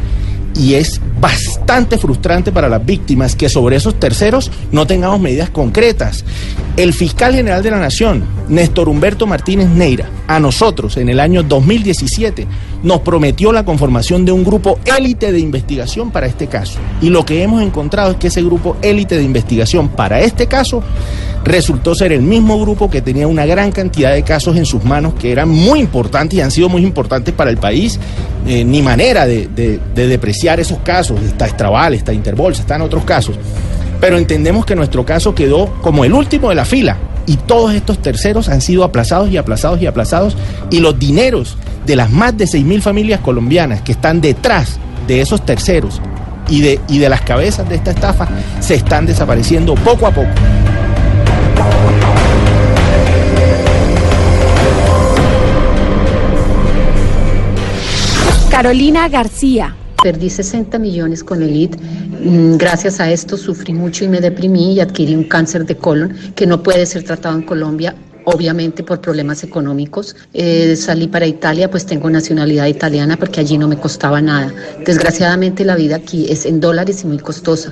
y 0.55 0.75
es 0.75 1.01
bastante 1.19 1.97
frustrante 1.97 2.51
para 2.51 2.69
las 2.69 2.85
víctimas 2.85 3.35
que 3.35 3.49
sobre 3.49 3.75
esos 3.75 3.99
terceros 3.99 4.51
no 4.71 4.87
tengamos 4.87 5.19
medidas 5.19 5.49
concretas. 5.49 6.25
El 6.77 6.93
fiscal 6.93 7.33
general 7.33 7.63
de 7.63 7.71
la 7.71 7.79
Nación, 7.79 8.23
Néstor 8.47 8.89
Humberto 8.89 9.27
Martínez 9.27 9.69
Neira, 9.69 10.09
a 10.27 10.39
nosotros 10.39 10.97
en 10.97 11.09
el 11.09 11.19
año 11.19 11.43
2017 11.43 12.47
nos 12.83 13.01
prometió 13.01 13.51
la 13.51 13.65
conformación 13.65 14.25
de 14.25 14.31
un 14.31 14.43
grupo 14.43 14.79
élite 14.85 15.31
de 15.31 15.39
investigación 15.39 16.11
para 16.11 16.27
este 16.27 16.47
caso. 16.47 16.79
Y 17.01 17.09
lo 17.09 17.25
que 17.25 17.43
hemos 17.43 17.61
encontrado 17.61 18.11
es 18.11 18.17
que 18.17 18.27
ese 18.27 18.41
grupo 18.41 18.77
élite 18.81 19.17
de 19.17 19.23
investigación 19.23 19.89
para 19.89 20.21
este 20.21 20.47
caso 20.47 20.83
resultó 21.43 21.95
ser 21.95 22.12
el 22.12 22.21
mismo 22.21 22.60
grupo 22.60 22.89
que 22.89 23.01
tenía 23.01 23.27
una 23.27 23.45
gran 23.45 23.71
cantidad 23.71 24.13
de 24.13 24.23
casos 24.23 24.58
en 24.58 24.65
sus 24.65 24.84
manos 24.84 25.13
que 25.15 25.32
eran 25.32 25.49
muy 25.49 25.80
importantes 25.80 26.38
y 26.38 26.41
han 26.41 26.51
sido 26.51 26.69
muy 26.69 26.84
importantes 26.84 27.34
para 27.34 27.49
el 27.49 27.58
país. 27.58 27.99
Eh, 28.47 28.63
ni 28.63 28.82
manera 28.82 29.25
de, 29.25 29.47
de, 29.47 29.80
de 29.93 30.08
depreciar 30.08 30.60
esos 30.60 30.80
casos, 30.80 31.21
está 31.21 31.45
Estrabal, 31.45 31.93
está 31.93 32.13
Interbolsa, 32.13 32.62
están 32.62 32.82
otros 32.82 33.04
casos. 33.04 33.36
Pero 33.99 34.17
entendemos 34.17 34.65
que 34.65 34.75
nuestro 34.75 35.06
caso 35.06 35.36
quedó 35.36 35.67
como 35.82 36.06
el 36.06 36.13
último 36.13 36.49
de 36.49 36.56
la 36.56 36.65
fila 36.65 36.97
y 37.27 37.38
todos 37.38 37.73
estos 37.73 37.99
terceros 37.99 38.49
han 38.49 38.62
sido 38.62 38.84
aplazados 38.84 39.30
y 39.30 39.38
aplazados 39.38 39.82
y 39.82 39.86
aplazados 39.86 40.36
y 40.71 40.80
los 40.80 40.97
dineros 40.97 41.58
de 41.86 41.95
las 41.95 42.10
más 42.10 42.36
de 42.38 42.45
6.000 42.45 42.82
familias 42.82 43.19
colombianas 43.19 43.82
que 43.82 43.91
están 43.91 44.21
detrás 44.21 44.80
de 45.08 45.21
esos 45.21 45.45
terceros 45.45 46.01
y 46.49 46.62
de, 46.62 46.80
y 46.88 46.97
de 46.97 47.10
las 47.10 47.21
cabezas 47.21 47.67
de 47.69 47.75
esta 47.75 47.91
estafa 47.91 48.27
se 48.60 48.75
están 48.75 49.06
desapareciendo 49.06 49.75
poco 49.75 50.08
a 50.08 50.12
poco. 50.12 50.30
Carolina 58.62 59.10
García. 59.10 59.76
Perdí 60.04 60.30
60 60.30 60.78
millones 60.78 61.24
con 61.24 61.41
el 61.41 61.56
IT. 61.56 61.78
Mm, 61.78 62.58
Gracias 62.58 63.00
a 63.00 63.10
esto 63.10 63.36
sufrí 63.36 63.74
mucho 63.74 64.06
y 64.06 64.08
me 64.08 64.21
deprimí 64.21 64.74
y 64.74 64.80
adquirí 64.80 65.15
un 65.15 65.24
cáncer 65.24 65.65
de 65.65 65.76
colon 65.76 66.15
que 66.36 66.45
no 66.45 66.62
puede 66.62 66.86
ser 66.86 67.02
tratado 67.02 67.36
en 67.36 67.41
Colombia. 67.41 67.95
Obviamente 68.26 68.84
por 68.84 69.02
problemas 69.02 69.43
económicos. 69.43 70.15
Eh, 70.36 70.76
salí 70.76 71.08
para 71.08 71.26
Italia, 71.26 71.71
pues 71.71 71.88
tengo 71.88 72.08
nacionalidad 72.12 72.67
italiana 72.67 73.17
porque 73.17 73.39
allí 73.39 73.58
no 73.58 73.67
me 73.67 73.78
costaba 73.78 74.21
nada. 74.21 74.54
Desgraciadamente 74.86 75.65
la 75.65 75.76
vida 75.76 75.95
aquí 75.95 76.28
es 76.30 76.45
en 76.45 76.60
dólares 76.60 77.02
y 77.04 77.08
muy 77.08 77.17
costosa. 77.17 77.71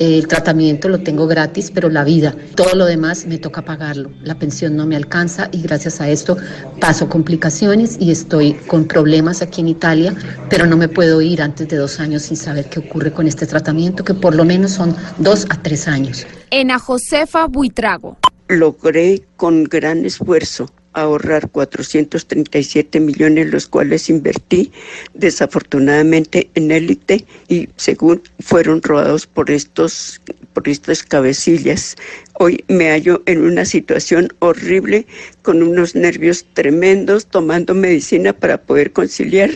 El 0.00 0.26
tratamiento 0.26 0.88
lo 0.88 1.00
tengo 1.00 1.28
gratis, 1.28 1.70
pero 1.72 1.88
la 1.88 2.02
vida, 2.02 2.34
todo 2.56 2.74
lo 2.74 2.84
demás 2.84 3.26
me 3.26 3.38
toca 3.38 3.62
pagarlo. 3.62 4.10
La 4.22 4.36
pensión 4.36 4.76
no 4.76 4.86
me 4.86 4.96
alcanza 4.96 5.48
y 5.52 5.62
gracias 5.62 6.00
a 6.00 6.08
esto 6.08 6.36
paso 6.80 7.08
complicaciones 7.08 7.96
y 8.00 8.10
estoy 8.10 8.54
con 8.66 8.86
problemas 8.86 9.40
aquí 9.40 9.60
en 9.60 9.68
Italia, 9.68 10.14
pero 10.50 10.66
no 10.66 10.76
me 10.76 10.88
puedo 10.88 11.22
ir 11.22 11.40
antes 11.40 11.68
de 11.68 11.76
dos 11.76 12.00
años 12.00 12.22
sin 12.22 12.36
saber 12.36 12.68
qué 12.68 12.80
ocurre 12.80 13.12
con 13.12 13.28
este 13.28 13.46
tratamiento, 13.46 14.02
que 14.02 14.14
por 14.14 14.34
lo 14.34 14.44
menos 14.44 14.72
son 14.72 14.96
dos 15.18 15.46
a 15.50 15.62
tres 15.62 15.86
años. 15.86 16.26
Ena 16.50 16.78
Josefa 16.78 17.46
Buitrago. 17.46 18.18
Logré 18.48 19.22
con 19.36 19.64
gran 19.64 20.04
esfuerzo 20.04 20.68
ahorrar 20.94 21.50
437 21.50 23.00
millones, 23.00 23.50
los 23.50 23.66
cuales 23.66 24.08
invertí 24.08 24.72
desafortunadamente 25.12 26.50
en 26.54 26.70
élite 26.70 27.24
y 27.48 27.68
según 27.76 28.22
fueron 28.40 28.82
robados 28.82 29.26
por 29.26 29.50
estos 29.50 30.20
por 30.52 30.68
estas 30.68 31.02
cabecillas. 31.02 31.96
Hoy 32.34 32.64
me 32.68 32.90
hallo 32.90 33.22
en 33.26 33.44
una 33.44 33.64
situación 33.64 34.28
horrible 34.38 35.06
con 35.42 35.62
unos 35.62 35.94
nervios 35.94 36.46
tremendos, 36.54 37.26
tomando 37.26 37.74
medicina 37.74 38.32
para 38.32 38.58
poder 38.62 38.92
conciliar 38.92 39.50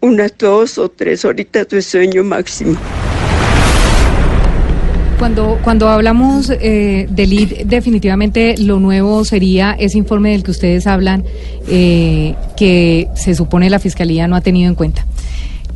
unas 0.00 0.36
dos 0.36 0.78
o 0.78 0.90
tres 0.90 1.24
horitas 1.24 1.68
de 1.68 1.80
sueño 1.80 2.24
máximo. 2.24 2.76
Cuando, 5.22 5.60
cuando 5.62 5.88
hablamos 5.88 6.50
eh, 6.50 7.06
del 7.08 7.32
ID, 7.32 7.66
definitivamente 7.66 8.56
lo 8.58 8.80
nuevo 8.80 9.24
sería 9.24 9.70
ese 9.70 9.96
informe 9.96 10.32
del 10.32 10.42
que 10.42 10.50
ustedes 10.50 10.88
hablan, 10.88 11.22
eh, 11.68 12.34
que 12.56 13.06
se 13.14 13.36
supone 13.36 13.70
la 13.70 13.78
Fiscalía 13.78 14.26
no 14.26 14.34
ha 14.34 14.40
tenido 14.40 14.68
en 14.68 14.74
cuenta. 14.74 15.06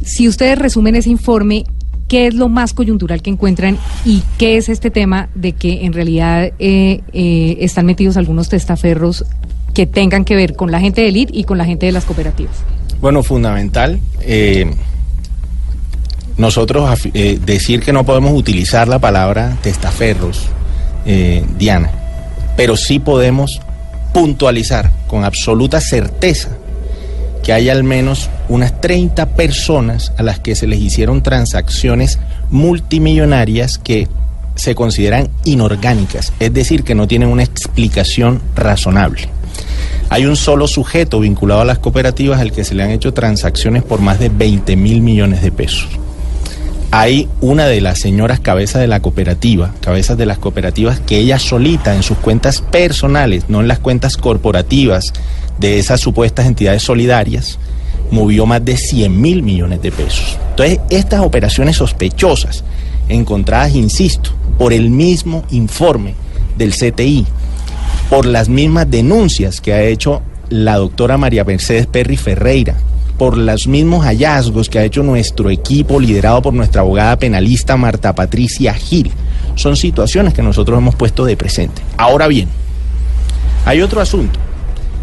Si 0.02 0.26
ustedes 0.26 0.58
resumen 0.58 0.96
ese 0.96 1.10
informe, 1.10 1.64
¿qué 2.08 2.26
es 2.26 2.34
lo 2.34 2.48
más 2.48 2.74
coyuntural 2.74 3.22
que 3.22 3.30
encuentran 3.30 3.78
y 4.04 4.24
qué 4.36 4.56
es 4.56 4.68
este 4.68 4.90
tema 4.90 5.28
de 5.36 5.52
que 5.52 5.84
en 5.84 5.92
realidad 5.92 6.50
eh, 6.58 7.02
eh, 7.12 7.58
están 7.60 7.86
metidos 7.86 8.16
algunos 8.16 8.48
testaferros 8.48 9.24
que 9.74 9.86
tengan 9.86 10.24
que 10.24 10.34
ver 10.34 10.56
con 10.56 10.72
la 10.72 10.80
gente 10.80 11.02
del 11.02 11.16
ID 11.16 11.28
y 11.32 11.44
con 11.44 11.56
la 11.56 11.66
gente 11.66 11.86
de 11.86 11.92
las 11.92 12.04
cooperativas? 12.04 12.56
Bueno, 13.00 13.22
fundamental. 13.22 14.00
Nosotros 16.38 16.88
eh, 17.14 17.38
decir 17.44 17.80
que 17.82 17.92
no 17.92 18.04
podemos 18.04 18.32
utilizar 18.32 18.88
la 18.88 18.98
palabra 18.98 19.56
testaferros, 19.62 20.46
eh, 21.06 21.44
Diana, 21.58 21.90
pero 22.56 22.76
sí 22.76 22.98
podemos 22.98 23.60
puntualizar 24.12 24.90
con 25.06 25.24
absoluta 25.24 25.80
certeza 25.80 26.50
que 27.42 27.52
hay 27.52 27.68
al 27.68 27.84
menos 27.84 28.28
unas 28.48 28.80
30 28.80 29.34
personas 29.36 30.12
a 30.16 30.22
las 30.22 30.40
que 30.40 30.56
se 30.56 30.66
les 30.66 30.80
hicieron 30.80 31.22
transacciones 31.22 32.18
multimillonarias 32.50 33.78
que 33.78 34.08
se 34.56 34.74
consideran 34.74 35.28
inorgánicas, 35.44 36.32
es 36.40 36.52
decir, 36.52 36.82
que 36.82 36.94
no 36.94 37.06
tienen 37.06 37.28
una 37.28 37.44
explicación 37.44 38.42
razonable. 38.54 39.28
Hay 40.08 40.26
un 40.26 40.36
solo 40.36 40.66
sujeto 40.66 41.20
vinculado 41.20 41.60
a 41.60 41.64
las 41.64 41.78
cooperativas 41.78 42.40
al 42.40 42.52
que 42.52 42.64
se 42.64 42.74
le 42.74 42.82
han 42.82 42.90
hecho 42.90 43.12
transacciones 43.12 43.82
por 43.82 44.00
más 44.00 44.18
de 44.18 44.28
20 44.28 44.76
mil 44.76 45.00
millones 45.00 45.42
de 45.42 45.52
pesos. 45.52 45.88
Hay 46.90 47.28
una 47.40 47.66
de 47.66 47.80
las 47.80 47.98
señoras 47.98 48.40
cabezas 48.40 48.80
de 48.80 48.86
la 48.86 49.00
cooperativa, 49.00 49.72
cabezas 49.80 50.16
de 50.16 50.26
las 50.26 50.38
cooperativas, 50.38 51.00
que 51.00 51.18
ella 51.18 51.38
solita 51.38 51.94
en 51.94 52.02
sus 52.02 52.18
cuentas 52.18 52.60
personales, 52.60 53.44
no 53.48 53.60
en 53.60 53.68
las 53.68 53.80
cuentas 53.80 54.16
corporativas 54.16 55.12
de 55.58 55.78
esas 55.78 56.00
supuestas 56.00 56.46
entidades 56.46 56.82
solidarias, 56.82 57.58
movió 58.10 58.46
más 58.46 58.64
de 58.64 58.76
100 58.76 59.20
mil 59.20 59.42
millones 59.42 59.82
de 59.82 59.90
pesos. 59.90 60.38
Entonces, 60.50 60.80
estas 60.90 61.20
operaciones 61.20 61.76
sospechosas, 61.76 62.64
encontradas, 63.08 63.74
insisto, 63.74 64.30
por 64.58 64.72
el 64.72 64.90
mismo 64.90 65.44
informe 65.50 66.14
del 66.56 66.72
CTI, 66.72 67.26
por 68.08 68.26
las 68.26 68.48
mismas 68.48 68.90
denuncias 68.90 69.60
que 69.60 69.72
ha 69.72 69.82
hecho 69.82 70.22
la 70.48 70.76
doctora 70.76 71.18
María 71.18 71.44
Mercedes 71.44 71.86
Perry 71.86 72.16
Ferreira, 72.16 72.76
por 73.18 73.36
los 73.36 73.66
mismos 73.66 74.04
hallazgos 74.04 74.68
que 74.68 74.78
ha 74.78 74.84
hecho 74.84 75.02
nuestro 75.02 75.50
equipo 75.50 75.98
liderado 75.98 76.42
por 76.42 76.52
nuestra 76.52 76.82
abogada 76.82 77.18
penalista 77.18 77.76
Marta 77.76 78.14
Patricia 78.14 78.74
Gil. 78.74 79.10
Son 79.54 79.76
situaciones 79.76 80.34
que 80.34 80.42
nosotros 80.42 80.78
hemos 80.78 80.94
puesto 80.94 81.24
de 81.24 81.36
presente. 81.36 81.82
Ahora 81.96 82.28
bien, 82.28 82.48
hay 83.64 83.80
otro 83.80 84.00
asunto. 84.00 84.38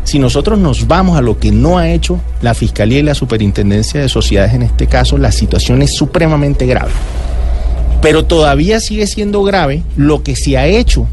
Si 0.04 0.20
nosotros 0.20 0.60
nos 0.60 0.88
vamos 0.88 1.18
a 1.18 1.22
lo 1.22 1.40
que 1.40 1.52
no 1.52 1.78
ha 1.78 1.90
hecho 1.90 2.20
la 2.42 2.54
Fiscalía 2.54 3.00
y 3.00 3.04
la 3.04 3.16
Superintendencia 3.16 4.02
de 4.02 4.10
Sociedades 4.10 4.54
en 4.54 4.64
este 4.64 4.88
caso, 4.88 5.18
la 5.18 5.32
situación 5.32 5.82
es 5.82 5.96
supremamente 5.96 6.66
grave. 6.66 6.92
Pero 8.02 8.26
todavía 8.26 8.80
sigue 8.82 9.08
siendo 9.08 9.44
grave 9.44 9.82
lo 9.96 10.24
que 10.24 10.36
se 10.36 10.58
ha 10.58 10.68
hecho 10.68 11.08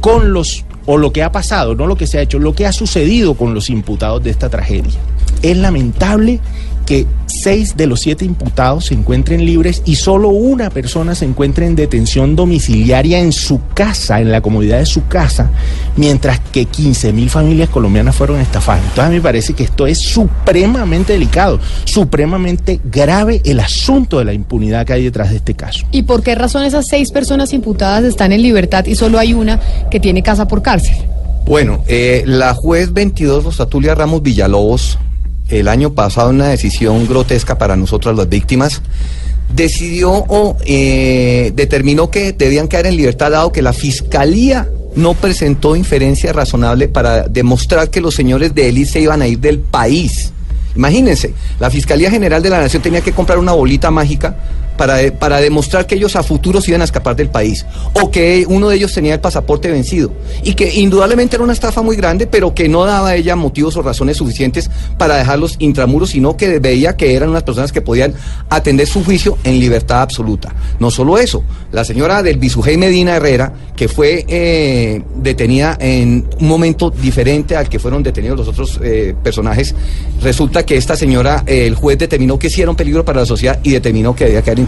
con 0.00 0.32
los, 0.32 0.64
o 0.86 0.96
lo 0.96 1.12
que 1.12 1.22
ha 1.22 1.30
pasado, 1.30 1.74
no 1.74 1.86
lo 1.86 1.96
que 1.96 2.06
se 2.06 2.18
ha 2.18 2.22
hecho, 2.22 2.38
lo 2.38 2.54
que 2.54 2.66
ha 2.66 2.72
sucedido 2.72 3.34
con 3.34 3.52
los 3.52 3.68
imputados 3.68 4.22
de 4.22 4.30
esta 4.30 4.48
tragedia. 4.48 4.98
Es 5.42 5.56
lamentable 5.56 6.40
que 6.88 7.06
seis 7.26 7.76
de 7.76 7.86
los 7.86 8.00
siete 8.00 8.24
imputados 8.24 8.86
se 8.86 8.94
encuentren 8.94 9.44
libres 9.44 9.82
y 9.84 9.96
solo 9.96 10.30
una 10.30 10.70
persona 10.70 11.14
se 11.14 11.26
encuentre 11.26 11.66
en 11.66 11.76
detención 11.76 12.34
domiciliaria 12.34 13.18
en 13.18 13.32
su 13.32 13.60
casa, 13.74 14.22
en 14.22 14.32
la 14.32 14.40
comodidad 14.40 14.78
de 14.78 14.86
su 14.86 15.06
casa, 15.06 15.50
mientras 15.96 16.40
que 16.40 16.64
15 16.64 17.12
mil 17.12 17.28
familias 17.28 17.68
colombianas 17.68 18.16
fueron 18.16 18.40
estafadas. 18.40 18.82
Entonces 18.84 19.04
a 19.04 19.08
mí 19.10 19.16
me 19.16 19.20
parece 19.20 19.52
que 19.52 19.64
esto 19.64 19.86
es 19.86 19.98
supremamente 19.98 21.12
delicado, 21.12 21.60
supremamente 21.84 22.80
grave 22.82 23.42
el 23.44 23.60
asunto 23.60 24.18
de 24.18 24.24
la 24.24 24.32
impunidad 24.32 24.86
que 24.86 24.94
hay 24.94 25.04
detrás 25.04 25.28
de 25.28 25.36
este 25.36 25.52
caso. 25.52 25.84
¿Y 25.92 26.04
por 26.04 26.22
qué 26.22 26.34
razón 26.36 26.64
esas 26.64 26.86
seis 26.86 27.10
personas 27.10 27.52
imputadas 27.52 28.04
están 28.04 28.32
en 28.32 28.40
libertad 28.40 28.86
y 28.86 28.94
solo 28.94 29.18
hay 29.18 29.34
una 29.34 29.60
que 29.90 30.00
tiene 30.00 30.22
casa 30.22 30.48
por 30.48 30.62
cárcel? 30.62 30.96
Bueno, 31.44 31.84
eh, 31.86 32.22
la 32.26 32.54
juez 32.54 32.94
22 32.94 33.44
Rosatulia 33.44 33.94
Ramos 33.94 34.22
Villalobos, 34.22 34.98
el 35.48 35.68
año 35.68 35.92
pasado, 35.92 36.30
una 36.30 36.48
decisión 36.48 37.06
grotesca 37.06 37.58
para 37.58 37.76
nosotras 37.76 38.16
las 38.16 38.28
víctimas, 38.28 38.82
decidió 39.54 40.12
o 40.12 40.56
eh, 40.64 41.52
determinó 41.54 42.10
que 42.10 42.32
debían 42.32 42.68
quedar 42.68 42.86
en 42.86 42.96
libertad 42.96 43.30
dado 43.30 43.50
que 43.52 43.62
la 43.62 43.72
fiscalía 43.72 44.68
no 44.94 45.14
presentó 45.14 45.76
inferencia 45.76 46.32
razonable 46.32 46.88
para 46.88 47.28
demostrar 47.28 47.88
que 47.90 48.00
los 48.00 48.14
señores 48.14 48.54
de 48.54 48.68
élite 48.68 48.92
se 48.92 49.00
iban 49.00 49.22
a 49.22 49.28
ir 49.28 49.38
del 49.38 49.60
país. 49.60 50.32
Imagínense, 50.76 51.34
la 51.58 51.70
Fiscalía 51.70 52.10
General 52.10 52.42
de 52.42 52.50
la 52.50 52.60
Nación 52.60 52.82
tenía 52.82 53.00
que 53.00 53.12
comprar 53.12 53.38
una 53.38 53.52
bolita 53.52 53.90
mágica 53.90 54.36
para, 54.78 55.12
para 55.18 55.42
demostrar 55.42 55.86
que 55.86 55.96
ellos 55.96 56.16
a 56.16 56.22
futuro 56.22 56.62
se 56.62 56.70
iban 56.70 56.80
a 56.80 56.84
escapar 56.84 57.14
del 57.14 57.28
país 57.28 57.66
o 57.92 58.10
que 58.10 58.46
uno 58.48 58.70
de 58.70 58.76
ellos 58.76 58.94
tenía 58.94 59.12
el 59.12 59.20
pasaporte 59.20 59.70
vencido 59.70 60.12
y 60.42 60.54
que 60.54 60.72
indudablemente 60.80 61.36
era 61.36 61.44
una 61.44 61.52
estafa 61.52 61.82
muy 61.82 61.96
grande 61.96 62.26
pero 62.26 62.54
que 62.54 62.70
no 62.70 62.86
daba 62.86 63.08
a 63.08 63.16
ella 63.16 63.36
motivos 63.36 63.76
o 63.76 63.82
razones 63.82 64.16
suficientes 64.16 64.70
para 64.96 65.16
dejarlos 65.16 65.56
intramuros 65.58 66.10
sino 66.10 66.38
que 66.38 66.58
veía 66.58 66.96
que 66.96 67.14
eran 67.14 67.28
unas 67.28 67.42
personas 67.42 67.72
que 67.72 67.82
podían 67.82 68.14
atender 68.48 68.86
su 68.86 69.04
juicio 69.04 69.36
en 69.44 69.60
libertad 69.60 70.00
absoluta. 70.00 70.54
No 70.78 70.90
solo 70.90 71.18
eso, 71.18 71.44
la 71.72 71.84
señora 71.84 72.22
del 72.22 72.38
Bisujey 72.38 72.78
Medina 72.78 73.16
Herrera 73.16 73.52
que 73.76 73.88
fue 73.88 74.24
eh, 74.26 75.02
detenida 75.14 75.76
en 75.80 76.26
un 76.40 76.48
momento 76.48 76.90
diferente 76.90 77.54
al 77.54 77.68
que 77.68 77.78
fueron 77.78 78.02
detenidos 78.02 78.36
los 78.38 78.48
otros 78.48 78.80
eh, 78.82 79.14
personajes, 79.22 79.72
resulta 80.20 80.66
que 80.66 80.76
esta 80.76 80.96
señora, 80.96 81.44
eh, 81.46 81.66
el 81.66 81.76
juez 81.76 81.96
determinó 81.96 82.38
que 82.38 82.50
sí 82.50 82.60
era 82.60 82.70
un 82.70 82.76
peligro 82.76 83.04
para 83.04 83.20
la 83.20 83.26
sociedad 83.26 83.60
y 83.62 83.70
determinó 83.70 84.16
que 84.16 84.24
debía 84.24 84.42
quedar 84.42 84.58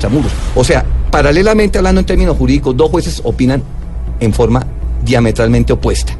O 0.54 0.64
sea, 0.64 0.84
paralelamente 1.10 1.78
hablando 1.78 2.00
en 2.00 2.06
términos 2.06 2.36
jurídicos, 2.36 2.76
dos 2.76 2.90
jueces 2.90 3.20
opinan 3.24 3.62
en 4.20 4.32
forma 4.32 4.66
diametralmente 5.04 5.72
opuesta. 5.72 6.12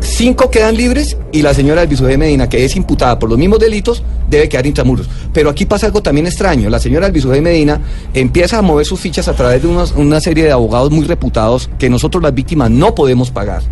Cinco 0.00 0.50
quedan 0.50 0.76
libres 0.76 1.16
y 1.32 1.40
la 1.40 1.54
señora 1.54 1.80
del 1.86 2.18
Medina, 2.18 2.46
que 2.48 2.64
es 2.64 2.76
imputada 2.76 3.18
por 3.18 3.30
los 3.30 3.38
mismos 3.38 3.58
delitos, 3.58 4.02
debe 4.28 4.50
quedar 4.50 4.66
intramuros. 4.66 5.08
Pero 5.32 5.48
aquí 5.48 5.64
pasa 5.64 5.86
algo 5.86 6.02
también 6.02 6.26
extraño. 6.26 6.68
La 6.68 6.78
señora 6.78 7.06
Albizugay 7.06 7.40
Medina 7.40 7.80
empieza 8.12 8.58
a 8.58 8.62
mover 8.62 8.84
sus 8.84 9.00
fichas 9.00 9.28
a 9.28 9.32
través 9.34 9.62
de 9.62 9.68
unos- 9.68 9.92
una 9.96 10.20
serie 10.20 10.44
de 10.44 10.52
abogados 10.52 10.90
muy 10.90 11.06
reputados 11.06 11.70
que 11.78 11.88
nosotros 11.88 12.22
las 12.22 12.34
víctimas 12.34 12.70
no 12.70 12.94
podemos 12.94 13.30
pagar. 13.30 13.62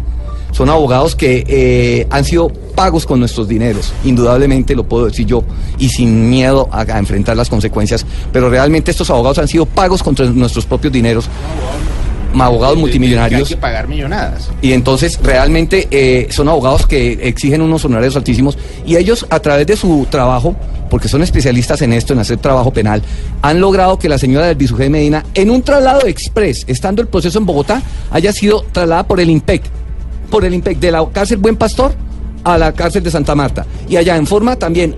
Son 0.53 0.69
abogados 0.69 1.17
que 1.17 1.45
eh, 1.49 2.07
han 2.11 2.25
sido 2.25 2.49
pagos 2.75 3.05
con 3.07 3.19
nuestros 3.19 3.49
dineros, 3.49 3.93
indudablemente 4.05 4.75
lo 4.75 4.85
puedo 4.85 5.07
decir 5.07 5.27
yo, 5.27 5.43
y 5.79 5.89
sin 5.89 6.31
miedo 6.31 6.69
a, 6.71 6.83
a 6.83 6.99
enfrentar 6.99 7.37
las 7.37 7.49
consecuencias, 7.49 8.07
pero 8.33 8.49
realmente 8.49 8.91
estos 8.91 9.11
abogados 9.11 9.39
han 9.39 9.49
sido 9.49 9.67
pagos 9.67 10.03
contra 10.03 10.27
nuestros 10.27 10.67
propios 10.67 10.93
dineros, 10.93 11.29
abogados 12.41 12.79
multimillonarios. 12.79 13.43
Hay 13.43 13.57
que 13.57 13.61
pagar 13.61 13.89
millonadas. 13.89 14.51
Y 14.63 14.73
entonces 14.73 15.19
realmente 15.23 15.89
eh, 15.91 16.29
son 16.31 16.49
abogados 16.49 16.87
que 16.87 17.13
exigen 17.23 17.61
unos 17.61 17.85
honorarios 17.85 18.17
altísimos 18.17 18.57
y 18.87 18.97
ellos 18.97 19.27
a 19.29 19.41
través 19.41 19.67
de 19.67 19.77
su 19.77 20.07
trabajo, 20.09 20.57
porque 20.89 21.09
son 21.09 21.23
especialistas 21.23 21.83
en 21.83 21.93
esto, 21.93 22.13
en 22.13 22.21
hacer 22.21 22.39
trabajo 22.39 22.73
penal, 22.73 23.03
han 23.43 23.61
logrado 23.61 23.99
que 23.99 24.09
la 24.09 24.19
señora 24.19 24.47
del 24.47 24.57
Bisugé 24.57 24.85
de 24.85 24.91
Medina, 24.91 25.25
en 25.35 25.51
un 25.51 25.63
traslado 25.63 26.07
express, 26.07 26.65
estando 26.67 27.03
el 27.03 27.09
proceso 27.09 27.39
en 27.39 27.47
Bogotá, 27.47 27.83
haya 28.11 28.33
sido 28.33 28.63
trasladada 28.73 29.07
por 29.07 29.21
el 29.21 29.31
IMPEC, 29.31 29.63
por 30.33 30.47
el 30.47 30.55
IMPEC 30.55 30.79
de 30.79 30.91
la 30.91 31.07
cárcel 31.13 31.37
Buen 31.37 31.57
Pastor 31.57 31.93
a 32.43 32.57
la 32.57 32.73
cárcel 32.73 33.03
de 33.03 33.11
Santa 33.11 33.35
Marta. 33.35 33.67
Y 33.87 33.97
allá 33.97 34.17
en 34.17 34.27
forma 34.27 34.57
también, 34.57 34.97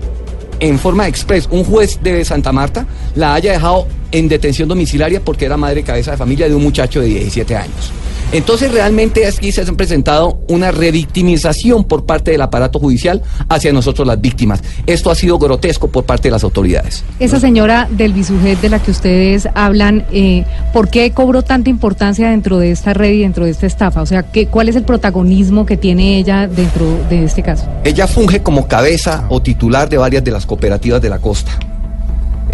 en 0.61 0.79
forma 0.79 1.09
express, 1.09 1.49
un 1.51 1.65
juez 1.65 1.99
de 2.01 2.23
Santa 2.23 2.53
Marta 2.53 2.87
la 3.15 3.33
haya 3.33 3.51
dejado 3.51 3.85
en 4.13 4.29
detención 4.29 4.69
domiciliaria 4.69 5.19
porque 5.19 5.43
era 5.43 5.57
madre 5.57 5.83
cabeza 5.83 6.11
de 6.11 6.17
familia 6.17 6.47
de 6.47 6.55
un 6.55 6.63
muchacho 6.63 7.01
de 7.01 7.07
17 7.07 7.53
años. 7.53 7.91
Entonces 8.31 8.71
realmente 8.71 9.27
aquí 9.27 9.51
se 9.51 9.61
ha 9.61 9.65
presentado 9.65 10.39
una 10.47 10.71
revictimización 10.71 11.83
por 11.83 12.05
parte 12.05 12.31
del 12.31 12.41
aparato 12.41 12.79
judicial 12.79 13.21
hacia 13.49 13.71
nosotros 13.71 14.07
las 14.07 14.19
víctimas. 14.19 14.61
Esto 14.85 15.11
ha 15.11 15.15
sido 15.15 15.37
grotesco 15.39 15.87
por 15.87 16.05
parte 16.05 16.27
de 16.27 16.31
las 16.31 16.43
autoridades. 16.43 17.03
Esa 17.19 17.39
señora 17.39 17.87
del 17.89 18.13
bisujet 18.13 18.59
de 18.61 18.69
la 18.69 18.79
que 18.79 18.91
ustedes 18.91 19.47
hablan, 19.53 20.05
eh, 20.11 20.43
¿por 20.73 20.89
qué 20.89 21.11
cobró 21.11 21.41
tanta 21.41 21.69
importancia 21.69 22.29
dentro 22.29 22.57
de 22.57 22.71
esta 22.71 22.93
red 22.93 23.13
y 23.13 23.21
dentro 23.21 23.45
de 23.45 23.51
esta 23.51 23.67
estafa? 23.67 24.01
O 24.01 24.05
sea, 24.05 24.23
¿qué, 24.23 24.47
¿cuál 24.47 24.69
es 24.69 24.75
el 24.75 24.83
protagonismo 24.83 25.65
que 25.65 25.77
tiene 25.77 26.17
ella 26.17 26.47
dentro 26.47 26.85
de 27.09 27.23
este 27.23 27.43
caso? 27.43 27.67
Ella 27.83 28.07
funge 28.07 28.41
como 28.41 28.67
cabeza 28.67 29.25
o 29.29 29.41
titular 29.41 29.89
de 29.89 29.97
varias 29.97 30.23
de 30.23 30.31
las 30.31 30.45
cooperativas 30.45 31.01
de 31.01 31.09
la 31.09 31.19
costa. 31.19 31.51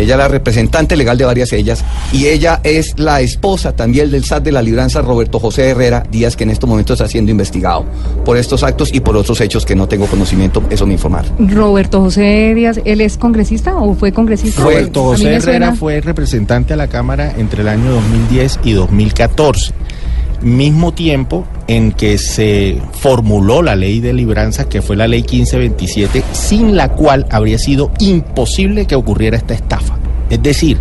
Ella 0.01 0.13
es 0.15 0.17
la 0.17 0.27
representante 0.27 0.95
legal 0.95 1.17
de 1.17 1.25
varias 1.25 1.49
de 1.49 1.57
ellas 1.57 1.83
y 2.11 2.27
ella 2.27 2.59
es 2.63 2.97
la 2.99 3.21
esposa 3.21 3.71
también 3.73 4.11
del 4.11 4.23
SAT 4.23 4.43
de 4.43 4.51
la 4.51 4.61
Libranza, 4.61 5.01
Roberto 5.01 5.39
José 5.39 5.69
Herrera 5.69 6.03
Díaz, 6.11 6.35
que 6.35 6.43
en 6.43 6.49
estos 6.49 6.69
momentos 6.69 6.99
está 6.99 7.07
siendo 7.09 7.31
investigado 7.31 7.85
por 8.25 8.37
estos 8.37 8.63
actos 8.63 8.93
y 8.93 8.99
por 8.99 9.15
otros 9.17 9.39
hechos 9.41 9.65
que 9.65 9.75
no 9.75 9.87
tengo 9.87 10.07
conocimiento, 10.07 10.63
eso 10.69 10.85
me 10.85 10.93
informar. 10.93 11.25
Roberto 11.39 12.01
José 12.01 12.53
Díaz, 12.55 12.79
¿él 12.85 13.01
es 13.01 13.17
congresista 13.17 13.75
o 13.77 13.93
fue 13.93 14.11
congresista? 14.11 14.61
Roberto 14.63 15.03
José 15.03 15.23
Herrera 15.35 15.41
suena- 15.41 15.75
fue 15.75 16.01
representante 16.01 16.73
a 16.73 16.77
la 16.77 16.87
Cámara 16.87 17.33
entre 17.37 17.61
el 17.61 17.67
año 17.67 17.91
2010 17.91 18.59
y 18.63 18.73
2014, 18.73 19.73
mismo 20.41 20.91
tiempo 20.93 21.45
en 21.67 21.91
que 21.91 22.17
se 22.17 22.77
formuló 22.93 23.61
la 23.61 23.75
ley 23.75 23.99
de 23.99 24.11
libranza, 24.13 24.67
que 24.67 24.81
fue 24.81 24.95
la 24.95 25.07
ley 25.07 25.21
1527, 25.21 26.23
sin 26.33 26.75
la 26.75 26.89
cual 26.89 27.27
habría 27.29 27.57
sido 27.59 27.91
imposible 27.99 28.87
que 28.87 28.95
ocurriera 28.95 29.37
esta 29.37 29.53
estafa. 29.53 29.90
Es 30.31 30.41
decir, 30.41 30.77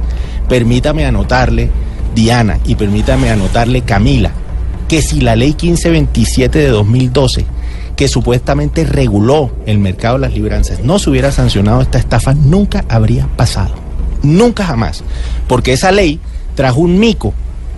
permítame 0.48 1.04
anotarle, 1.04 1.70
Diana, 2.14 2.58
y 2.64 2.76
permítame 2.76 3.30
anotarle, 3.30 3.82
Camila, 3.82 4.30
que 4.88 5.02
si 5.02 5.20
la 5.20 5.36
ley 5.36 5.50
1527 5.50 6.58
de 6.58 6.68
2012 6.68 7.44
que 8.00 8.08
supuestamente 8.08 8.84
reguló 8.84 9.50
el 9.66 9.78
mercado 9.78 10.14
de 10.14 10.22
las 10.22 10.32
libranzas, 10.32 10.82
no 10.82 10.98
se 10.98 11.10
hubiera 11.10 11.32
sancionado 11.32 11.82
esta 11.82 11.98
estafa, 11.98 12.32
nunca 12.32 12.82
habría 12.88 13.26
pasado. 13.36 13.74
Nunca 14.22 14.64
jamás. 14.64 15.04
Porque 15.46 15.74
esa 15.74 15.92
ley 15.92 16.18
trajo 16.54 16.80
un 16.80 16.98
mico 16.98 17.34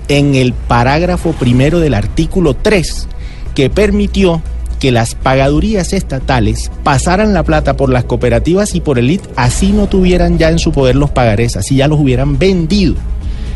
en 0.06 0.36
el 0.36 0.52
parágrafo 0.52 1.32
primero 1.32 1.80
del 1.80 1.94
artículo 1.94 2.54
3 2.54 3.08
que 3.56 3.68
permitió 3.68 4.42
que 4.82 4.90
las 4.90 5.14
pagadurías 5.14 5.92
estatales 5.92 6.72
pasaran 6.82 7.32
la 7.32 7.44
plata 7.44 7.76
por 7.76 7.88
las 7.88 8.02
cooperativas 8.02 8.74
y 8.74 8.80
por 8.80 8.98
el 8.98 9.12
IT, 9.12 9.22
así 9.36 9.70
no 9.70 9.86
tuvieran 9.86 10.38
ya 10.38 10.50
en 10.50 10.58
su 10.58 10.72
poder 10.72 10.96
los 10.96 11.08
pagarés, 11.08 11.56
así 11.56 11.76
ya 11.76 11.86
los 11.86 12.00
hubieran 12.00 12.36
vendido. 12.36 12.96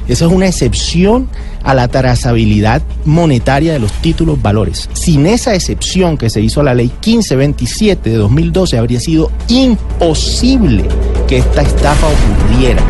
Esa 0.07 0.27
es 0.27 0.31
una 0.31 0.47
excepción 0.47 1.29
a 1.65 1.75
la 1.75 1.89
trazabilidad 1.89 2.81
monetaria 3.05 3.73
de 3.73 3.81
los 3.81 3.91
títulos 3.95 4.41
valores. 4.41 4.89
Sin 4.93 5.27
esa 5.27 5.57
excepción 5.57 6.17
que 6.17 6.31
se 6.31 6.41
hizo 6.41 6.63
la 6.63 6.75
ley 6.75 6.93
1527 7.05 8.09
de 8.09 8.17
2012, 8.19 8.79
habría 8.79 9.01
sido 9.01 9.33
imposible 9.49 10.85
que 11.27 11.39
esta 11.39 11.63
estafa 11.63 12.07
ocurriera. 12.07 12.85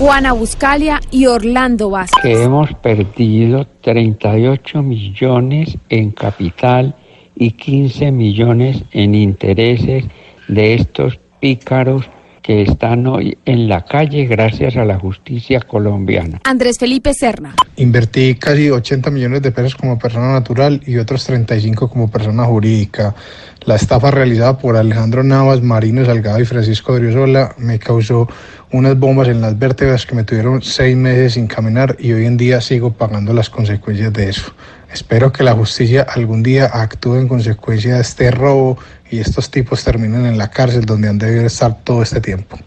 Juana 0.00 0.32
Buscalia 0.32 0.98
y 1.10 1.26
Orlando 1.26 1.90
Vázquez. 1.90 2.22
que 2.22 2.42
hemos 2.42 2.72
perdido 2.76 3.66
38 3.82 4.82
millones 4.82 5.76
en 5.90 6.12
capital 6.12 6.96
y 7.34 7.50
15 7.50 8.10
millones 8.10 8.82
en 8.92 9.14
intereses 9.14 10.06
de 10.48 10.72
estos 10.72 11.20
pícaros 11.38 12.08
que 12.50 12.62
están 12.62 13.06
hoy 13.06 13.38
en 13.44 13.68
la 13.68 13.84
calle 13.84 14.24
gracias 14.26 14.76
a 14.76 14.84
la 14.84 14.98
justicia 14.98 15.60
colombiana. 15.60 16.40
Andrés 16.42 16.78
Felipe 16.80 17.14
Serna. 17.14 17.54
Invertí 17.76 18.34
casi 18.34 18.70
80 18.70 19.08
millones 19.12 19.42
de 19.42 19.52
pesos 19.52 19.76
como 19.76 20.00
persona 20.00 20.32
natural 20.32 20.82
y 20.84 20.96
otros 20.96 21.22
35 21.26 21.88
como 21.88 22.10
persona 22.10 22.42
jurídica. 22.46 23.14
La 23.60 23.76
estafa 23.76 24.10
realizada 24.10 24.58
por 24.58 24.76
Alejandro 24.76 25.22
Navas, 25.22 25.62
Marino 25.62 26.04
Salgado 26.04 26.40
y 26.40 26.44
Francisco 26.44 26.96
Driosola 26.96 27.54
me 27.56 27.78
causó 27.78 28.28
unas 28.72 28.98
bombas 28.98 29.28
en 29.28 29.42
las 29.42 29.56
vértebras 29.56 30.04
que 30.04 30.16
me 30.16 30.24
tuvieron 30.24 30.60
seis 30.60 30.96
meses 30.96 31.34
sin 31.34 31.46
caminar 31.46 31.94
y 32.00 32.12
hoy 32.14 32.26
en 32.26 32.36
día 32.36 32.60
sigo 32.60 32.92
pagando 32.92 33.32
las 33.32 33.48
consecuencias 33.48 34.12
de 34.12 34.28
eso. 34.28 34.52
Espero 34.92 35.32
que 35.32 35.44
la 35.44 35.54
justicia 35.54 36.02
algún 36.02 36.42
día 36.42 36.66
actúe 36.66 37.16
en 37.16 37.28
consecuencia 37.28 37.94
de 37.94 38.00
este 38.00 38.30
robo 38.30 38.76
y 39.10 39.20
estos 39.20 39.50
tipos 39.50 39.84
terminen 39.84 40.26
en 40.26 40.36
la 40.36 40.50
cárcel 40.50 40.84
donde 40.84 41.08
han 41.08 41.18
debido 41.18 41.46
estar 41.46 41.76
todo 41.84 42.02
este 42.02 42.20
tiempo. 42.20 42.58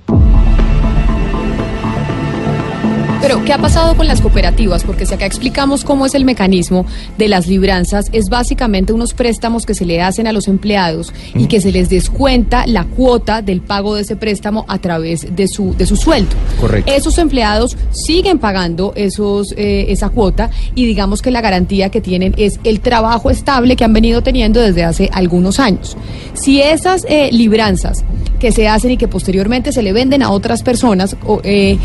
Pero, 3.23 3.41
¿qué 3.45 3.53
ha 3.53 3.57
pasado 3.57 3.95
con 3.95 4.05
las 4.05 4.19
cooperativas? 4.19 4.83
Porque 4.83 5.05
si 5.05 5.13
acá 5.13 5.25
explicamos 5.25 5.85
cómo 5.85 6.05
es 6.05 6.13
el 6.13 6.25
mecanismo 6.25 6.85
de 7.17 7.29
las 7.29 7.47
libranzas, 7.47 8.09
es 8.11 8.25
básicamente 8.27 8.91
unos 8.91 9.13
préstamos 9.13 9.65
que 9.65 9.73
se 9.73 9.85
le 9.85 10.01
hacen 10.01 10.27
a 10.27 10.33
los 10.33 10.49
empleados 10.49 11.13
y 11.33 11.47
que 11.47 11.61
se 11.61 11.71
les 11.71 11.87
descuenta 11.87 12.67
la 12.67 12.83
cuota 12.83 13.41
del 13.41 13.61
pago 13.61 13.95
de 13.95 14.01
ese 14.01 14.17
préstamo 14.17 14.65
a 14.67 14.77
través 14.79 15.33
de 15.33 15.47
su, 15.47 15.73
de 15.73 15.85
su 15.85 15.95
sueldo. 15.95 16.35
Correcto. 16.59 16.91
Esos 16.91 17.17
empleados 17.17 17.77
siguen 17.91 18.39
pagando 18.39 18.91
esos, 18.97 19.53
eh, 19.55 19.85
esa 19.87 20.09
cuota 20.09 20.49
y 20.75 20.85
digamos 20.85 21.21
que 21.21 21.31
la 21.31 21.39
garantía 21.39 21.87
que 21.87 22.01
tienen 22.01 22.33
es 22.35 22.59
el 22.65 22.81
trabajo 22.81 23.29
estable 23.29 23.77
que 23.77 23.85
han 23.85 23.93
venido 23.93 24.21
teniendo 24.21 24.59
desde 24.59 24.83
hace 24.83 25.09
algunos 25.13 25.61
años. 25.61 25.95
Si 26.33 26.61
esas 26.61 27.05
eh, 27.07 27.29
libranzas 27.31 28.03
que 28.41 28.51
se 28.51 28.67
hacen 28.67 28.91
y 28.91 28.97
que 28.97 29.07
posteriormente 29.07 29.71
se 29.71 29.81
le 29.81 29.93
venden 29.93 30.23
a 30.23 30.31
otras 30.31 30.61
personas, 30.61 31.15
o, 31.25 31.39
eh, 31.45 31.77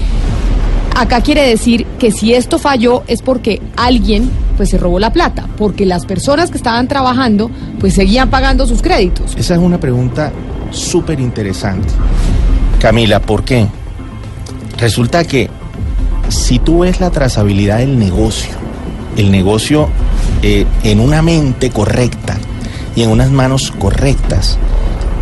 Acá 0.99 1.21
quiere 1.21 1.49
decir 1.49 1.87
que 2.01 2.11
si 2.11 2.35
esto 2.35 2.59
falló 2.59 3.05
es 3.07 3.23
porque 3.23 3.63
alguien 3.77 4.29
pues 4.57 4.71
se 4.71 4.79
robó 4.79 4.99
la 4.99 5.13
plata, 5.13 5.47
porque 5.57 5.87
las 5.87 6.05
personas 6.05 6.51
que 6.51 6.57
estaban 6.57 6.89
trabajando 6.89 7.53
pues 7.79 7.95
seguían 7.95 8.31
pagando 8.31 8.67
sus 8.67 8.83
créditos. 8.83 9.37
Esa 9.37 9.55
es 9.55 9.61
una 9.61 9.79
pregunta 9.79 10.33
súper 10.73 11.21
interesante. 11.21 11.87
Camila, 12.81 13.21
¿por 13.21 13.45
qué? 13.45 13.69
Resulta 14.77 15.23
que 15.23 15.49
si 16.31 16.59
tú 16.59 16.81
ves 16.81 16.99
la 16.99 17.11
trazabilidad 17.11 17.79
del 17.79 17.97
negocio, 17.97 18.57
el 19.17 19.31
negocio 19.31 19.89
eh, 20.43 20.67
en 20.83 20.99
una 20.99 21.23
mente 21.23 21.71
correcta 21.71 22.37
y 22.97 23.05
en 23.05 23.11
unas 23.11 23.31
manos 23.31 23.71
correctas, 23.71 24.59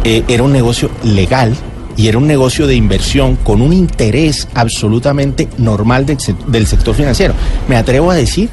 eh, 0.05 0.25
era 0.27 0.43
un 0.43 0.53
negocio 0.53 0.91
legal 1.05 1.55
y 1.97 2.09
era 2.09 2.19
un 2.19 2.27
negocio 2.27 2.67
de 2.67 2.75
inversión 2.75 3.37
con 3.37 3.63
un 3.63 3.73
interés 3.73 4.49
absolutamente 4.55 5.49
normal 5.59 6.05
del, 6.07 6.21
se- 6.21 6.35
del 6.47 6.67
sector 6.67 6.95
financiero. 6.95 7.35
Me 7.69 7.77
atrevo 7.77 8.11
a 8.11 8.15
decir 8.15 8.49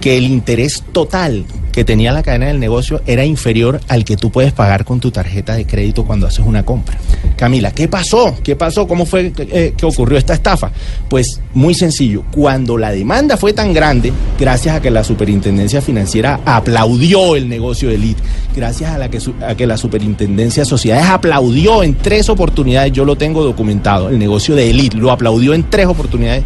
que 0.00 0.16
el 0.16 0.24
interés 0.24 0.82
total 0.92 1.44
que 1.74 1.84
tenía 1.84 2.12
la 2.12 2.22
cadena 2.22 2.46
del 2.46 2.60
negocio 2.60 3.02
era 3.04 3.24
inferior 3.24 3.80
al 3.88 4.04
que 4.04 4.16
tú 4.16 4.30
puedes 4.30 4.52
pagar 4.52 4.84
con 4.84 5.00
tu 5.00 5.10
tarjeta 5.10 5.56
de 5.56 5.66
crédito 5.66 6.04
cuando 6.04 6.28
haces 6.28 6.46
una 6.46 6.64
compra. 6.64 6.96
Camila, 7.34 7.72
¿qué 7.72 7.88
pasó? 7.88 8.36
¿Qué 8.44 8.54
pasó? 8.54 8.86
¿Cómo 8.86 9.04
fue 9.04 9.32
eh, 9.36 9.74
que 9.76 9.84
ocurrió 9.84 10.16
esta 10.16 10.34
estafa? 10.34 10.70
Pues 11.08 11.40
muy 11.52 11.74
sencillo, 11.74 12.22
cuando 12.30 12.78
la 12.78 12.92
demanda 12.92 13.36
fue 13.36 13.52
tan 13.52 13.72
grande, 13.72 14.12
gracias 14.38 14.76
a 14.76 14.80
que 14.80 14.88
la 14.88 15.02
Superintendencia 15.02 15.82
Financiera 15.82 16.38
aplaudió 16.44 17.34
el 17.34 17.48
negocio 17.48 17.88
de 17.88 17.96
Elite, 17.96 18.22
gracias 18.54 18.92
a, 18.92 18.98
la 18.98 19.10
que, 19.10 19.18
a 19.44 19.56
que 19.56 19.66
la 19.66 19.76
Superintendencia 19.76 20.62
de 20.62 20.68
Sociedades 20.68 21.06
aplaudió 21.06 21.82
en 21.82 21.96
tres 21.96 22.28
oportunidades, 22.28 22.92
yo 22.92 23.04
lo 23.04 23.16
tengo 23.16 23.42
documentado, 23.42 24.10
el 24.10 24.20
negocio 24.20 24.54
de 24.54 24.70
Elite, 24.70 24.96
lo 24.96 25.10
aplaudió 25.10 25.52
en 25.54 25.68
tres 25.68 25.86
oportunidades, 25.86 26.44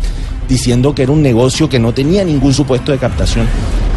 diciendo 0.48 0.94
que 0.94 1.02
era 1.02 1.12
un 1.12 1.22
negocio 1.22 1.68
que 1.68 1.78
no 1.78 1.92
tenía 1.92 2.24
ningún 2.24 2.54
supuesto 2.54 2.92
de 2.92 2.98
captación. 2.98 3.46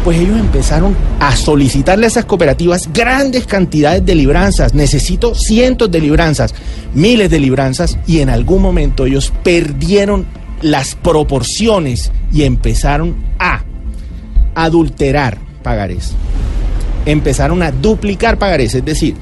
Pues 0.04 0.18
ellos 0.18 0.38
empezaron 0.38 0.96
a 1.20 1.34
solicitarle 1.36 2.06
a 2.06 2.08
esas 2.08 2.24
cooperativas 2.24 2.92
grandes 2.92 3.46
cantidades 3.46 4.04
de 4.04 4.14
libranzas. 4.14 4.74
Necesito 4.74 5.34
cientos 5.34 5.90
de 5.90 6.00
libranzas, 6.00 6.54
miles 6.94 7.30
de 7.30 7.40
libranzas, 7.40 7.98
y 8.06 8.20
en 8.20 8.28
algún 8.28 8.62
momento 8.62 9.06
ellos 9.06 9.32
perdieron 9.42 10.26
las 10.60 10.94
proporciones 10.94 12.12
y 12.32 12.42
empezaron 12.42 13.16
a 13.38 13.62
adulterar 14.54 15.38
pagarés. 15.62 16.14
Empezaron 17.06 17.62
a 17.62 17.72
duplicar 17.72 18.38
pagarés, 18.38 18.74
es 18.74 18.84
decir, 18.84 19.16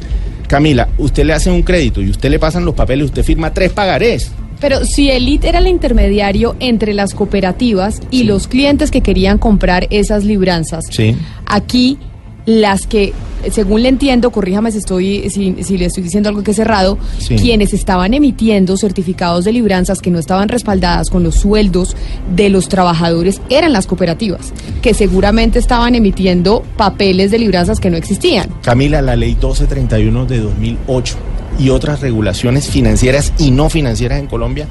Camila, 0.47 0.89
usted 0.99 1.25
le 1.25 1.33
hace 1.33 1.51
un 1.51 1.63
crédito 1.63 2.03
y 2.03 2.11
usted 2.11 2.29
le 2.29 2.39
pasan 2.39 2.65
los 2.65 2.75
papeles, 2.75 3.07
usted 3.07 3.23
firma 3.23 3.55
tres 3.55 3.71
pagarés. 3.71 4.33
Pero 4.61 4.85
si 4.85 5.11
Elite 5.11 5.49
era 5.49 5.59
el 5.59 5.67
intermediario 5.67 6.55
entre 6.61 6.95
las 6.95 7.15
cooperativas 7.15 8.01
y 8.11 8.25
los 8.25 8.47
clientes 8.47 8.91
que 8.91 9.01
querían 9.01 9.39
comprar 9.39 9.87
esas 9.91 10.25
libranzas, 10.25 10.85
Sí. 10.91 11.17
aquí 11.47 11.99
las 12.47 12.87
que, 12.87 13.13
según 13.53 13.83
le 13.83 13.91
entiendo, 13.91 14.31
corríjame 14.33 14.73
si 14.73 14.79
estoy, 14.79 15.29
si, 15.31 15.63
si 15.63 15.79
le 15.79 15.85
estoy 15.85 16.03
diciendo 16.03 16.31
algo 16.31 16.43
que 16.43 16.51
es 16.51 16.59
errado, 16.59 16.99
Sí. 17.19 17.37
quienes 17.37 17.73
estaban 17.75 18.13
emitiendo 18.15 18.77
certificados 18.77 19.45
de 19.45 19.53
libranzas 19.53 20.01
que 20.01 20.11
no 20.11 20.19
estaban 20.19 20.49
respaldadas 20.49 21.11
con 21.11 21.23
los 21.23 21.37
sueldos 21.37 21.97
de 22.35 22.49
los 22.49 22.69
trabajadores 22.69 23.41
eran 23.51 23.73
las 23.73 23.87
cooperativas, 23.87 24.53
que 24.83 24.95
seguramente 24.95 25.59
estaban 25.59 25.95
emitiendo 25.95 26.65
papeles 26.77 27.31
de 27.31 27.39
libranzas 27.39 27.79
que 27.79 27.91
no 27.91 27.97
existían. 27.97 28.49
Camila, 28.63 29.01
la 29.01 29.17
ley 29.17 29.31
1231 29.35 30.25
de 30.27 30.39
2008 30.41 31.17
y 31.61 31.71
otras 31.71 32.01
regulaciones 32.01 32.69
financieras 32.69 33.33
y 33.39 33.51
no 33.51 33.69
financieras 33.69 34.19
en 34.19 34.27
Colombia 34.27 34.67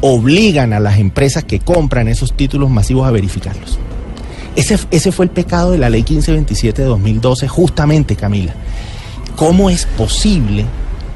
obligan 0.00 0.72
a 0.72 0.80
las 0.80 0.98
empresas 0.98 1.42
que 1.42 1.58
compran 1.58 2.06
esos 2.06 2.32
títulos 2.32 2.70
masivos 2.70 3.06
a 3.06 3.10
verificarlos. 3.10 3.78
Ese, 4.54 4.78
ese 4.90 5.12
fue 5.12 5.24
el 5.24 5.30
pecado 5.30 5.72
de 5.72 5.78
la 5.78 5.90
ley 5.90 6.02
1527 6.02 6.82
de 6.82 6.88
2012, 6.88 7.48
justamente, 7.48 8.16
Camila. 8.16 8.54
¿Cómo 9.36 9.70
es 9.70 9.86
posible? 9.86 10.64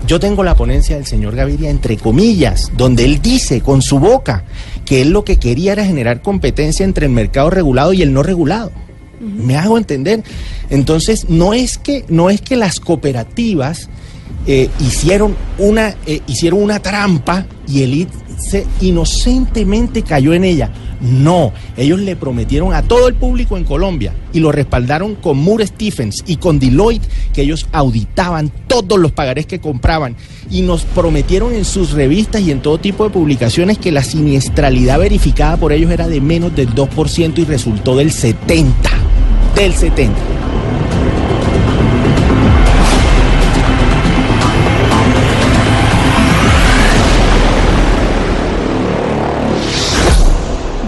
Yo 0.06 0.18
tengo 0.18 0.42
la 0.42 0.56
ponencia 0.56 0.96
del 0.96 1.06
señor 1.06 1.36
Gaviria, 1.36 1.70
entre 1.70 1.96
comillas, 1.96 2.72
donde 2.76 3.04
él 3.04 3.22
dice 3.22 3.60
con 3.60 3.82
su 3.82 4.00
boca 4.00 4.44
que 4.84 5.02
él 5.02 5.10
lo 5.10 5.24
que 5.24 5.38
quería 5.38 5.72
era 5.72 5.84
generar 5.84 6.22
competencia 6.22 6.84
entre 6.84 7.06
el 7.06 7.12
mercado 7.12 7.50
regulado 7.50 7.92
y 7.92 8.02
el 8.02 8.12
no 8.12 8.24
regulado. 8.24 8.72
Me 9.20 9.56
hago 9.56 9.78
entender. 9.78 10.24
Entonces, 10.70 11.28
no 11.28 11.54
es 11.54 11.78
que, 11.78 12.04
no 12.08 12.30
es 12.30 12.40
que 12.40 12.56
las 12.56 12.80
cooperativas 12.80 13.88
eh, 14.46 14.68
hicieron, 14.80 15.36
una, 15.58 15.94
eh, 16.06 16.20
hicieron 16.26 16.62
una 16.62 16.80
trampa 16.80 17.46
y 17.68 17.82
el 17.82 17.94
IT 17.94 18.10
se 18.38 18.66
inocentemente 18.80 20.02
cayó 20.02 20.34
en 20.34 20.44
ella. 20.44 20.70
No, 21.00 21.52
ellos 21.76 21.98
le 22.00 22.14
prometieron 22.14 22.72
a 22.72 22.82
todo 22.82 23.08
el 23.08 23.14
público 23.14 23.56
en 23.56 23.64
Colombia 23.64 24.14
y 24.32 24.38
lo 24.38 24.52
respaldaron 24.52 25.16
con 25.16 25.36
Moore 25.36 25.66
Stephens 25.66 26.22
y 26.26 26.36
con 26.36 26.60
Deloitte 26.60 27.08
que 27.32 27.42
ellos 27.42 27.66
auditaban 27.72 28.52
todos 28.68 29.00
los 29.00 29.10
pagarés 29.10 29.46
que 29.46 29.60
compraban 29.60 30.16
y 30.48 30.62
nos 30.62 30.82
prometieron 30.82 31.54
en 31.54 31.64
sus 31.64 31.92
revistas 31.92 32.42
y 32.42 32.52
en 32.52 32.62
todo 32.62 32.78
tipo 32.78 33.04
de 33.04 33.10
publicaciones 33.10 33.78
que 33.78 33.90
la 33.90 34.04
siniestralidad 34.04 35.00
verificada 35.00 35.56
por 35.56 35.72
ellos 35.72 35.90
era 35.90 36.06
de 36.06 36.20
menos 36.20 36.54
del 36.54 36.72
2% 36.72 37.38
y 37.38 37.44
resultó 37.44 37.96
del 37.96 38.12
70%. 38.12 38.72
Del 39.56 39.74
70%. 39.74 40.41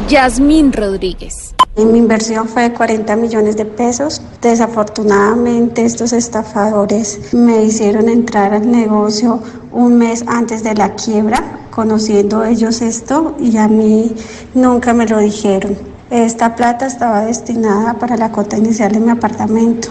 Yasmín 0.09 0.71
Rodríguez. 0.71 1.55
Mi 1.77 1.99
inversión 1.99 2.47
fue 2.47 2.65
de 2.65 2.73
40 2.75 3.17
millones 3.17 3.57
de 3.57 3.65
pesos. 3.65 4.21
Desafortunadamente 4.43 5.83
estos 5.83 6.13
estafadores 6.13 7.33
me 7.33 7.65
hicieron 7.65 8.11
entrar 8.11 8.53
al 8.53 8.71
negocio 8.71 9.41
un 9.73 9.97
mes 9.97 10.23
antes 10.27 10.63
de 10.63 10.75
la 10.75 10.95
quiebra, 10.95 11.61
conociendo 11.71 12.45
ellos 12.45 12.83
esto 12.83 13.35
y 13.41 13.57
a 13.57 13.67
mí 13.67 14.15
nunca 14.53 14.93
me 14.93 15.07
lo 15.07 15.19
dijeron. 15.19 15.77
Esta 16.11 16.55
plata 16.55 16.87
estaba 16.87 17.25
destinada 17.25 17.95
para 17.95 18.19
la 18.19 18.31
cuota 18.31 18.59
inicial 18.59 18.93
de 18.93 19.01
mi 19.01 19.11
apartamento. 19.11 19.89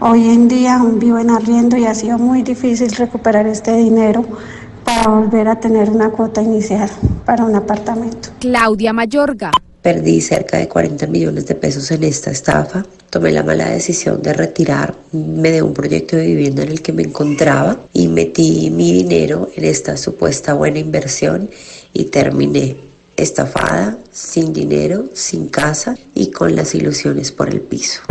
Hoy 0.00 0.30
en 0.30 0.48
día 0.48 0.76
aún 0.76 0.98
vivo 0.98 1.18
en 1.18 1.28
arriendo 1.28 1.76
y 1.76 1.84
ha 1.84 1.94
sido 1.94 2.18
muy 2.18 2.42
difícil 2.42 2.90
recuperar 2.92 3.46
este 3.46 3.76
dinero 3.76 4.24
para 4.90 5.08
volver 5.08 5.46
a 5.46 5.60
tener 5.60 5.88
una 5.88 6.10
cuota 6.10 6.42
inicial 6.42 6.90
para 7.24 7.44
un 7.44 7.54
apartamento. 7.54 8.30
Claudia 8.40 8.92
Mayorga. 8.92 9.52
Perdí 9.82 10.20
cerca 10.20 10.58
de 10.58 10.66
40 10.66 11.06
millones 11.06 11.46
de 11.46 11.54
pesos 11.54 11.92
en 11.92 12.02
esta 12.02 12.32
estafa. 12.32 12.84
Tomé 13.08 13.30
la 13.30 13.44
mala 13.44 13.70
decisión 13.70 14.20
de 14.20 14.32
retirarme 14.32 15.50
de 15.52 15.62
un 15.62 15.74
proyecto 15.74 16.16
de 16.16 16.26
vivienda 16.26 16.64
en 16.64 16.70
el 16.70 16.82
que 16.82 16.92
me 16.92 17.04
encontraba 17.04 17.78
y 17.92 18.08
metí 18.08 18.68
mi 18.70 18.92
dinero 18.92 19.48
en 19.54 19.64
esta 19.64 19.96
supuesta 19.96 20.54
buena 20.54 20.80
inversión 20.80 21.48
y 21.92 22.06
terminé 22.06 22.76
estafada, 23.16 23.96
sin 24.10 24.52
dinero, 24.52 25.04
sin 25.14 25.48
casa 25.48 25.96
y 26.16 26.32
con 26.32 26.56
las 26.56 26.74
ilusiones 26.74 27.30
por 27.30 27.48
el 27.48 27.60
piso. 27.60 28.02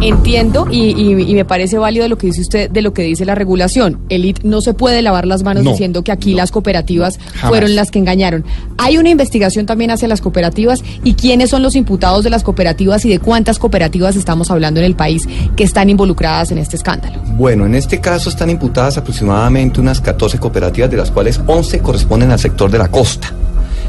Entiendo 0.00 0.66
y, 0.70 0.90
y- 0.90 1.30
y 1.30 1.34
me 1.34 1.44
parece 1.44 1.78
válido 1.78 2.06
lo 2.08 2.18
que 2.18 2.26
dice 2.28 2.40
usted 2.42 2.70
de 2.70 2.82
lo 2.82 2.92
que 2.92 3.02
dice 3.02 3.24
la 3.24 3.34
regulación. 3.34 4.00
Elite 4.08 4.42
no 4.44 4.60
se 4.60 4.74
puede 4.74 5.00
lavar 5.02 5.26
las 5.26 5.42
manos 5.42 5.64
No, 5.64 5.70
diciendo 5.70 6.02
que 6.04 6.12
aquí 6.12 6.34
las 6.34 6.50
cooperativas 6.50 7.18
fueron 7.48 7.74
las 7.74 7.90
que 7.90 7.98
engañaron. 7.98 8.44
Hay 8.78 8.98
una 8.98 9.08
investigación 9.10 9.66
también 9.66 9.90
hacia 9.90 10.08
las 10.08 10.20
cooperativas 10.20 10.82
y 11.04 11.14
quiénes 11.14 11.50
son 11.50 11.62
los 11.62 11.74
imputados 11.76 12.24
de 12.24 12.30
las 12.30 12.42
cooperativas 12.42 13.04
y 13.04 13.08
de 13.08 13.18
cuántas 13.18 13.58
cooperativas 13.58 14.16
estamos 14.16 14.50
hablando 14.50 14.80
en 14.80 14.86
el 14.86 14.94
país 14.96 15.26
que 15.56 15.64
están 15.64 15.88
involucradas 15.90 16.50
en 16.50 16.58
este 16.58 16.76
escándalo. 16.76 17.18
Bueno, 17.36 17.64
en 17.66 17.74
este 17.74 18.00
caso 18.00 18.28
están 18.30 18.50
imputadas 18.50 18.98
aproximadamente 18.98 19.80
unas 19.80 20.00
14 20.00 20.38
cooperativas, 20.38 20.90
de 20.90 20.96
las 20.96 21.10
cuales 21.10 21.40
11 21.46 21.78
corresponden 21.80 22.30
al 22.30 22.38
sector 22.38 22.70
de 22.70 22.78
la 22.78 22.88
costa. 22.88 23.32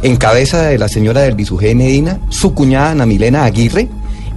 En 0.02 0.18
cabeza 0.18 0.62
de 0.63 0.78
la 0.78 0.88
señora 0.88 1.22
del 1.22 1.36
Bisugé 1.36 1.74
Medina, 1.74 2.20
su 2.30 2.54
cuñada 2.54 2.91
Ana 2.91 3.06
Milena 3.06 3.44
Aguirre 3.46 3.88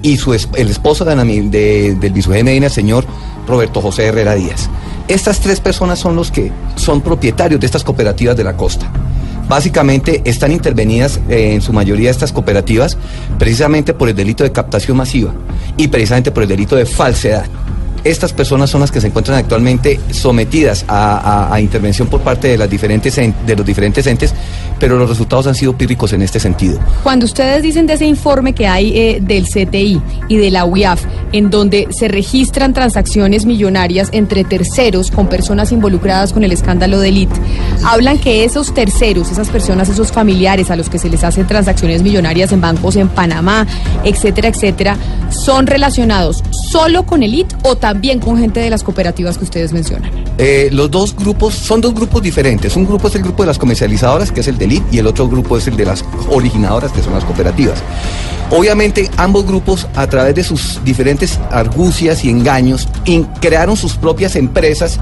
y 0.02 0.16
su 0.16 0.32
el 0.34 0.68
esposo 0.68 1.04
de 1.04 1.12
Ana 1.12 1.24
Mi- 1.24 1.48
de- 1.48 1.94
del 1.94 2.12
Medina, 2.44 2.66
el 2.66 2.72
señor 2.72 3.04
Roberto 3.46 3.80
José 3.80 4.06
Herrera 4.06 4.34
Díaz. 4.34 4.68
Estas 5.08 5.40
tres 5.40 5.60
personas 5.60 5.98
son 5.98 6.14
los 6.16 6.30
que 6.30 6.52
son 6.76 7.00
propietarios 7.00 7.60
de 7.60 7.66
estas 7.66 7.82
cooperativas 7.84 8.36
de 8.36 8.44
la 8.44 8.56
costa. 8.56 8.90
Básicamente 9.48 10.20
están 10.26 10.52
intervenidas 10.52 11.18
eh, 11.30 11.54
en 11.54 11.62
su 11.62 11.72
mayoría 11.72 12.10
estas 12.10 12.32
cooperativas 12.32 12.98
precisamente 13.38 13.94
por 13.94 14.10
el 14.10 14.14
delito 14.14 14.44
de 14.44 14.52
captación 14.52 14.98
masiva 14.98 15.32
y 15.78 15.88
precisamente 15.88 16.30
por 16.30 16.42
el 16.42 16.48
delito 16.50 16.76
de 16.76 16.84
falsedad. 16.84 17.46
Estas 18.04 18.32
personas 18.32 18.70
son 18.70 18.80
las 18.80 18.90
que 18.90 19.00
se 19.00 19.08
encuentran 19.08 19.38
actualmente 19.38 20.00
sometidas 20.10 20.84
a, 20.88 21.56
intervención 21.60 22.08
por 22.08 22.20
parte 22.20 22.48
de, 22.48 22.58
las 22.58 22.70
diferentes 22.70 23.18
en- 23.18 23.34
de 23.46 23.56
los 23.56 23.66
diferentes 23.66 24.06
entes, 24.06 24.32
pero 24.78 24.96
los 24.96 25.08
resultados 25.08 25.46
han 25.46 25.54
sido 25.54 25.76
pírricos 25.76 26.12
en 26.12 26.22
este 26.22 26.38
sentido. 26.40 26.78
Cuando 27.02 27.26
ustedes 27.26 27.62
dicen 27.62 27.86
de 27.86 27.94
ese 27.94 28.06
informe 28.06 28.54
que 28.54 28.66
hay 28.66 28.96
eh, 28.96 29.18
del 29.20 29.46
CTI 29.46 30.00
y 30.28 30.36
de 30.36 30.50
la 30.50 30.64
UIAF, 30.64 31.02
en 31.32 31.50
donde 31.50 31.88
se 31.90 32.08
registran 32.08 32.72
transacciones 32.72 33.44
millonarias 33.44 34.08
entre 34.12 34.44
terceros 34.44 35.10
con 35.10 35.26
personas 35.28 35.72
involucradas 35.72 36.32
con 36.32 36.44
el 36.44 36.52
escándalo 36.52 37.00
de 37.00 37.08
Elite, 37.08 37.34
hablan 37.84 38.18
que 38.18 38.44
esos 38.44 38.72
terceros, 38.72 39.30
esas 39.30 39.48
personas, 39.48 39.88
esos 39.88 40.12
familiares 40.12 40.70
a 40.70 40.76
los 40.76 40.88
que 40.88 40.98
se 40.98 41.10
les 41.10 41.24
hacen 41.24 41.46
transacciones 41.46 42.02
millonarias 42.02 42.52
en 42.52 42.60
bancos 42.60 42.96
en 42.96 43.08
Panamá, 43.08 43.66
etcétera, 44.04 44.48
etcétera, 44.48 44.96
son 45.30 45.66
relacionados 45.66 46.42
solo 46.70 47.04
con 47.04 47.22
Elite 47.22 47.54
o 47.64 47.76
también 47.76 47.97
con 48.20 48.38
gente 48.38 48.60
de 48.60 48.70
las 48.70 48.82
cooperativas 48.82 49.36
que 49.38 49.44
ustedes 49.44 49.72
mencionan. 49.72 50.10
Eh, 50.38 50.68
los 50.72 50.90
dos 50.90 51.14
grupos 51.14 51.54
son 51.54 51.80
dos 51.80 51.94
grupos 51.94 52.22
diferentes. 52.22 52.76
Un 52.76 52.86
grupo 52.86 53.08
es 53.08 53.14
el 53.16 53.22
grupo 53.22 53.42
de 53.42 53.48
las 53.48 53.58
comercializadoras, 53.58 54.32
que 54.32 54.40
es 54.40 54.48
el 54.48 54.56
de 54.56 54.64
Elite, 54.64 54.86
y 54.92 54.98
el 54.98 55.06
otro 55.06 55.28
grupo 55.28 55.58
es 55.58 55.66
el 55.66 55.76
de 55.76 55.84
las 55.84 56.04
originadoras, 56.30 56.92
que 56.92 57.02
son 57.02 57.12
las 57.12 57.24
cooperativas. 57.24 57.82
Obviamente, 58.50 59.10
ambos 59.16 59.46
grupos, 59.46 59.86
a 59.94 60.06
través 60.06 60.34
de 60.34 60.44
sus 60.44 60.80
diferentes 60.84 61.38
argucias 61.50 62.24
y 62.24 62.30
engaños, 62.30 62.88
crearon 63.40 63.76
sus 63.76 63.96
propias 63.96 64.36
empresas, 64.36 64.98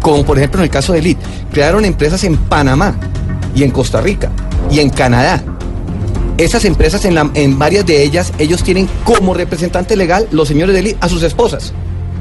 como 0.00 0.24
por 0.24 0.38
ejemplo 0.38 0.60
en 0.60 0.64
el 0.64 0.70
caso 0.70 0.92
de 0.92 1.00
Elite, 1.00 1.20
crearon 1.52 1.84
empresas 1.84 2.24
en 2.24 2.36
Panamá 2.36 2.96
y 3.54 3.64
en 3.64 3.70
Costa 3.70 4.00
Rica 4.00 4.30
y 4.70 4.78
en 4.78 4.88
Canadá. 4.88 5.42
Esas 6.38 6.64
empresas, 6.64 7.04
en, 7.04 7.18
en 7.34 7.58
varias 7.58 7.84
de 7.84 8.02
ellas, 8.02 8.32
ellos 8.38 8.62
tienen 8.62 8.88
como 9.04 9.34
representante 9.34 9.96
legal 9.96 10.28
los 10.30 10.48
señores 10.48 10.74
de 10.74 10.80
Elite 10.80 10.98
a 11.00 11.08
sus 11.08 11.22
esposas. 11.22 11.74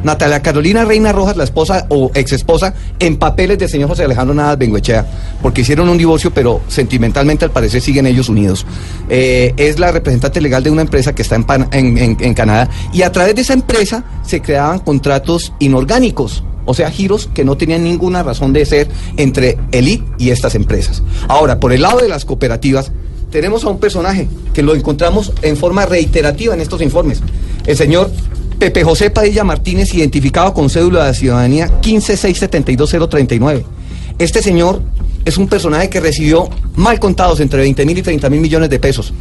Natalia 0.05 0.41
Carolina 0.41 0.85
Reina 0.85 1.11
Rojas, 1.11 1.35
la 1.35 1.43
esposa 1.43 1.87
o 1.89 2.11
ex 2.13 2.31
esposa, 2.31 2.73
en 2.99 3.17
papeles 3.17 3.57
del 3.57 3.67
señor 3.67 3.89
José 3.89 4.03
Alejandro 4.03 4.35
Navas 4.35 4.57
Benguechea, 4.57 5.05
porque 5.41 5.61
hicieron 5.61 5.89
un 5.89 5.97
divorcio, 5.97 6.31
pero 6.31 6.61
sentimentalmente 6.67 7.43
al 7.43 7.51
parecer 7.51 7.81
siguen 7.81 8.05
ellos 8.05 8.29
unidos. 8.29 8.65
Eh, 9.09 9.53
es 9.57 9.79
la 9.79 9.91
representante 9.91 10.39
legal 10.39 10.63
de 10.63 10.69
una 10.69 10.83
empresa 10.83 11.13
que 11.13 11.23
está 11.23 11.35
en, 11.35 11.43
Pan- 11.43 11.67
en 11.71 12.33
Canadá, 12.35 12.69
y 12.93 13.01
a 13.01 13.11
través 13.11 13.35
de 13.35 13.41
esa 13.41 13.53
empresa 13.53 14.03
se 14.23 14.41
creaban 14.41 14.79
contratos 14.79 15.53
inorgánicos. 15.59 16.43
O 16.67 16.73
sea, 16.73 16.89
giros 16.89 17.29
que 17.33 17.43
no 17.43 17.57
tenían 17.57 17.83
ninguna 17.83 18.23
razón 18.23 18.53
de 18.53 18.65
ser 18.65 18.87
entre 19.17 19.57
Elite 19.71 20.03
y 20.17 20.29
estas 20.29 20.55
empresas. 20.55 21.03
Ahora, 21.27 21.59
por 21.59 21.73
el 21.73 21.81
lado 21.81 21.99
de 21.99 22.07
las 22.07 22.25
cooperativas, 22.25 22.91
tenemos 23.31 23.63
a 23.65 23.69
un 23.69 23.79
personaje 23.79 24.27
que 24.53 24.63
lo 24.63 24.73
encontramos 24.73 25.31
en 25.41 25.57
forma 25.57 25.85
reiterativa 25.85 26.53
en 26.53 26.61
estos 26.61 26.81
informes. 26.81 27.21
El 27.67 27.75
señor 27.75 28.09
Pepe 28.59 28.83
José 28.83 29.09
Padilla 29.09 29.43
Martínez, 29.43 29.93
identificado 29.93 30.53
con 30.53 30.69
cédula 30.69 31.05
de 31.07 31.13
ciudadanía 31.13 31.69
1567239. 31.81 33.63
Este 34.17 34.41
señor 34.41 34.81
es 35.25 35.37
un 35.37 35.47
personaje 35.47 35.89
que 35.89 35.99
recibió 35.99 36.49
mal 36.75 36.99
contados 36.99 37.39
entre 37.41 37.59
20 37.59 37.85
mil 37.85 37.97
y 37.97 38.01
30 38.01 38.29
mil 38.29 38.39
millones 38.39 38.69
de 38.69 38.79
pesos. 38.79 39.13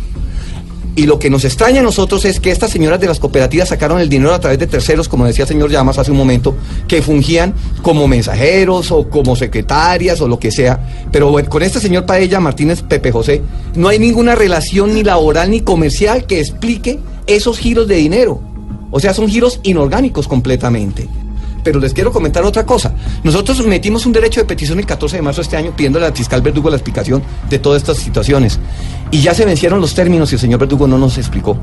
Y 0.97 1.07
lo 1.07 1.18
que 1.18 1.28
nos 1.28 1.45
extraña 1.45 1.80
a 1.80 1.82
nosotros 1.82 2.24
es 2.24 2.39
que 2.39 2.53
estas 2.53 2.70
señoras 2.70 3.01
de 3.01 3.09
las 3.09 3.18
cooperativas 3.18 3.70
sacaron 3.70 3.99
el 3.99 4.09
dinero 4.09 4.32
a 4.32 4.39
través 4.39 4.61
de 4.61 4.68
terceros, 4.68 5.09
como 5.09 5.26
decía 5.26 5.43
el 5.43 5.49
señor 5.49 5.68
Llamas 5.68 5.99
hace 5.99 6.12
un 6.12 6.16
momento, 6.16 6.55
que 6.87 7.03
fungían 7.03 7.53
como 7.82 8.07
mensajeros 8.07 8.93
o 8.93 9.11
como 9.11 9.35
secretarias 9.35 10.20
o 10.20 10.28
lo 10.28 10.39
que 10.39 10.53
sea. 10.53 11.07
Pero 11.11 11.35
con 11.49 11.64
este 11.64 11.80
señor 11.80 12.07
Paella 12.07 12.39
Martínez 12.39 12.82
Pepe 12.82 13.11
José 13.11 13.43
no 13.74 13.89
hay 13.89 13.99
ninguna 13.99 14.37
relación 14.37 14.95
ni 14.95 15.03
laboral 15.03 15.51
ni 15.51 15.62
comercial 15.62 16.26
que 16.26 16.39
explique 16.39 17.01
esos 17.26 17.59
giros 17.59 17.89
de 17.89 17.97
dinero. 17.97 18.54
O 18.97 19.01
sea, 19.01 19.12
son 19.12 19.28
giros 19.28 19.59
inorgánicos 19.64 20.28
completamente. 20.28 21.09
Pero 21.64 21.80
les 21.80 21.92
quiero 21.92 22.12
comentar 22.12 22.45
otra 22.45 22.64
cosa. 22.64 22.95
Nosotros 23.24 23.66
metimos 23.66 24.07
un 24.07 24.12
derecho 24.12 24.38
de 24.38 24.47
petición 24.47 24.78
el 24.78 24.86
14 24.86 25.16
de 25.16 25.22
marzo 25.22 25.40
de 25.40 25.42
este 25.42 25.57
año 25.57 25.74
pidiéndole 25.74 26.07
al 26.07 26.12
fiscal 26.12 26.42
Verdugo 26.42 26.70
la 26.70 26.76
explicación 26.76 27.20
de 27.51 27.59
todas 27.59 27.82
estas 27.82 27.97
situaciones. 27.97 28.61
Y 29.11 29.20
ya 29.20 29.34
se 29.34 29.45
vencieron 29.45 29.80
los 29.80 29.95
términos 29.95 30.30
y 30.30 30.36
el 30.36 30.40
señor 30.40 30.61
Verdugo 30.61 30.86
no 30.86 30.97
nos 30.97 31.18
explicó. 31.18 31.59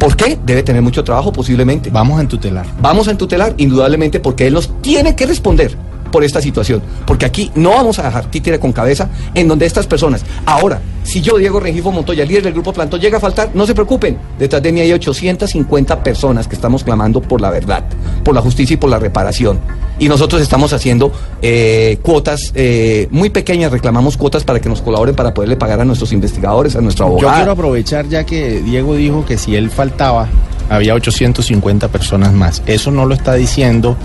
¿Por 0.00 0.16
qué? 0.16 0.40
Debe 0.44 0.64
tener 0.64 0.82
mucho 0.82 1.04
trabajo 1.04 1.32
posiblemente. 1.32 1.88
Vamos 1.90 2.18
a 2.18 2.22
entutelar. 2.22 2.66
Vamos 2.80 3.06
a 3.06 3.12
entutelar, 3.12 3.54
indudablemente, 3.58 4.18
porque 4.18 4.48
él 4.48 4.54
nos 4.54 4.82
tiene 4.82 5.14
que 5.14 5.24
responder 5.24 5.76
por 6.16 6.24
esta 6.24 6.40
situación. 6.40 6.80
Porque 7.04 7.26
aquí 7.26 7.52
no 7.56 7.72
vamos 7.72 7.98
a 7.98 8.04
dejar 8.04 8.30
títere 8.30 8.58
con 8.58 8.72
cabeza 8.72 9.10
en 9.34 9.48
donde 9.48 9.66
estas 9.66 9.86
personas. 9.86 10.24
Ahora, 10.46 10.80
si 11.02 11.20
yo, 11.20 11.36
Diego 11.36 11.60
Rengifo 11.60 11.92
Montoya, 11.92 12.24
líder 12.24 12.44
del 12.44 12.54
Grupo 12.54 12.72
Plantón, 12.72 13.02
llega 13.02 13.18
a 13.18 13.20
faltar, 13.20 13.50
no 13.52 13.66
se 13.66 13.74
preocupen. 13.74 14.16
Detrás 14.38 14.62
de 14.62 14.72
mí 14.72 14.80
hay 14.80 14.90
850 14.94 16.02
personas 16.02 16.48
que 16.48 16.54
estamos 16.54 16.84
clamando 16.84 17.20
por 17.20 17.42
la 17.42 17.50
verdad, 17.50 17.84
por 18.24 18.34
la 18.34 18.40
justicia 18.40 18.72
y 18.72 18.76
por 18.78 18.88
la 18.88 18.98
reparación. 18.98 19.60
Y 19.98 20.08
nosotros 20.08 20.40
estamos 20.40 20.72
haciendo 20.72 21.12
eh, 21.42 21.98
cuotas 22.00 22.50
eh, 22.54 23.08
muy 23.10 23.28
pequeñas, 23.28 23.70
reclamamos 23.70 24.16
cuotas 24.16 24.42
para 24.42 24.58
que 24.58 24.70
nos 24.70 24.80
colaboren 24.80 25.14
para 25.14 25.34
poderle 25.34 25.56
pagar 25.56 25.82
a 25.82 25.84
nuestros 25.84 26.14
investigadores, 26.14 26.76
a 26.76 26.80
nuestro 26.80 27.04
abogado. 27.04 27.28
Yo 27.28 27.36
quiero 27.36 27.52
aprovechar 27.52 28.08
ya 28.08 28.24
que 28.24 28.62
Diego 28.62 28.94
dijo 28.94 29.26
que 29.26 29.36
si 29.36 29.54
él 29.54 29.68
faltaba, 29.68 30.28
había 30.70 30.94
850 30.94 31.88
personas 31.88 32.32
más. 32.32 32.62
Eso 32.64 32.90
no 32.90 33.04
lo 33.04 33.14
está 33.14 33.34
diciendo 33.34 33.98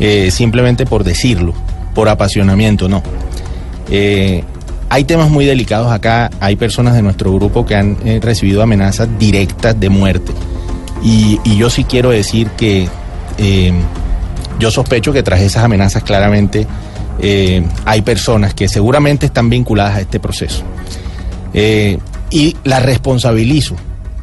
eh, 0.00 0.30
simplemente 0.30 0.86
por 0.86 1.04
decirlo, 1.04 1.54
por 1.94 2.08
apasionamiento, 2.08 2.88
no. 2.88 3.02
Eh, 3.90 4.42
hay 4.88 5.04
temas 5.04 5.30
muy 5.30 5.44
delicados 5.44 5.90
acá, 5.90 6.30
hay 6.40 6.56
personas 6.56 6.94
de 6.94 7.02
nuestro 7.02 7.34
grupo 7.34 7.64
que 7.64 7.74
han 7.74 7.96
eh, 8.04 8.20
recibido 8.22 8.62
amenazas 8.62 9.08
directas 9.18 9.78
de 9.78 9.88
muerte. 9.88 10.32
Y, 11.02 11.40
y 11.44 11.56
yo 11.56 11.70
sí 11.70 11.84
quiero 11.84 12.10
decir 12.10 12.48
que 12.50 12.88
eh, 13.38 13.72
yo 14.58 14.70
sospecho 14.70 15.12
que 15.12 15.22
tras 15.22 15.40
esas 15.40 15.64
amenazas 15.64 16.02
claramente 16.02 16.66
hay 17.84 18.02
personas 18.02 18.52
que 18.52 18.66
seguramente 18.66 19.26
están 19.26 19.48
vinculadas 19.48 19.96
a 19.96 20.00
este 20.00 20.18
proceso. 20.18 20.64
Y 22.30 22.56
la 22.64 22.80
responsabilizo 22.80 23.76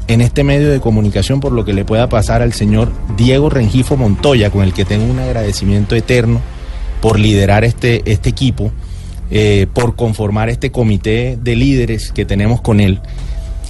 en 0.10 0.22
este 0.22 0.44
medio 0.44 0.72
de 0.72 0.80
comunicación 0.80 1.40
por 1.40 1.52
lo 1.52 1.64
que 1.64 1.72
le 1.72 1.86
pueda 1.86 2.10
pasar 2.10 2.42
al 2.42 2.52
señor 2.52 2.92
Diego 3.16 3.50
Rengifo 3.50 3.96
Montoya, 3.96 4.50
con 4.50 4.64
el 4.64 4.74
que 4.74 4.84
tengo 4.84 5.06
un 5.06 5.20
agradecimiento 5.20 5.96
eterno 5.96 6.42
por 7.00 7.20
liderar 7.20 7.64
este, 7.64 8.02
este 8.12 8.30
equipo, 8.30 8.72
eh, 9.30 9.68
por 9.72 9.96
conformar 9.96 10.50
este 10.50 10.72
comité 10.72 11.38
de 11.40 11.56
líderes 11.56 12.12
que 12.12 12.26
tenemos 12.26 12.60
con 12.60 12.80
él. 12.80 13.00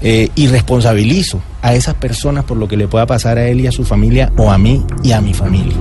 Eh, 0.01 0.29
y 0.33 0.47
responsabilizo 0.47 1.41
a 1.61 1.75
esas 1.75 1.95
personas 1.95 2.45
por 2.45 2.55
lo 2.55 2.69
que 2.69 2.77
le 2.77 2.87
pueda 2.87 3.05
pasar 3.05 3.37
a 3.37 3.45
él 3.45 3.59
y 3.59 3.67
a 3.67 3.73
su 3.73 3.83
familia 3.83 4.31
o 4.37 4.49
a 4.49 4.57
mí 4.57 4.85
y 5.03 5.11
a 5.11 5.19
mi 5.19 5.33
familia. 5.33 5.75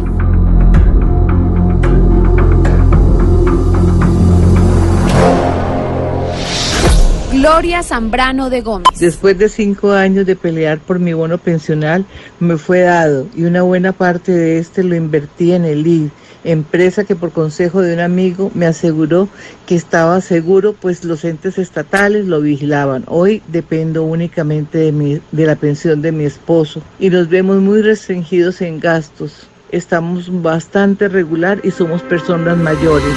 Gloria 7.50 7.82
Zambrano 7.82 8.50
de 8.50 8.60
Gómez. 8.60 8.98
Después 9.00 9.38
de 9.38 9.48
cinco 9.48 9.92
años 9.92 10.26
de 10.26 10.36
pelear 10.36 10.78
por 10.80 10.98
mi 10.98 11.14
bono 11.14 11.38
pensional, 11.38 12.04
me 12.40 12.58
fue 12.58 12.80
dado 12.80 13.26
y 13.34 13.44
una 13.44 13.62
buena 13.62 13.92
parte 13.92 14.32
de 14.32 14.58
este 14.58 14.84
lo 14.84 14.94
invertí 14.94 15.52
en 15.52 15.64
el 15.64 15.86
ID, 15.86 16.10
empresa 16.44 17.04
que 17.04 17.16
por 17.16 17.32
consejo 17.32 17.80
de 17.80 17.94
un 17.94 18.00
amigo 18.00 18.50
me 18.54 18.66
aseguró 18.66 19.30
que 19.64 19.76
estaba 19.76 20.20
seguro, 20.20 20.74
pues 20.74 21.04
los 21.04 21.24
entes 21.24 21.56
estatales 21.56 22.26
lo 22.26 22.42
vigilaban. 22.42 23.04
Hoy 23.06 23.42
dependo 23.48 24.02
únicamente 24.02 24.76
de, 24.76 24.92
mi, 24.92 25.18
de 25.32 25.46
la 25.46 25.56
pensión 25.56 26.02
de 26.02 26.12
mi 26.12 26.24
esposo 26.26 26.82
y 26.98 27.08
nos 27.08 27.30
vemos 27.30 27.56
muy 27.62 27.80
restringidos 27.80 28.60
en 28.60 28.78
gastos. 28.78 29.48
Estamos 29.72 30.42
bastante 30.42 31.08
regular 31.08 31.60
y 31.64 31.70
somos 31.70 32.02
personas 32.02 32.58
mayores. 32.58 33.14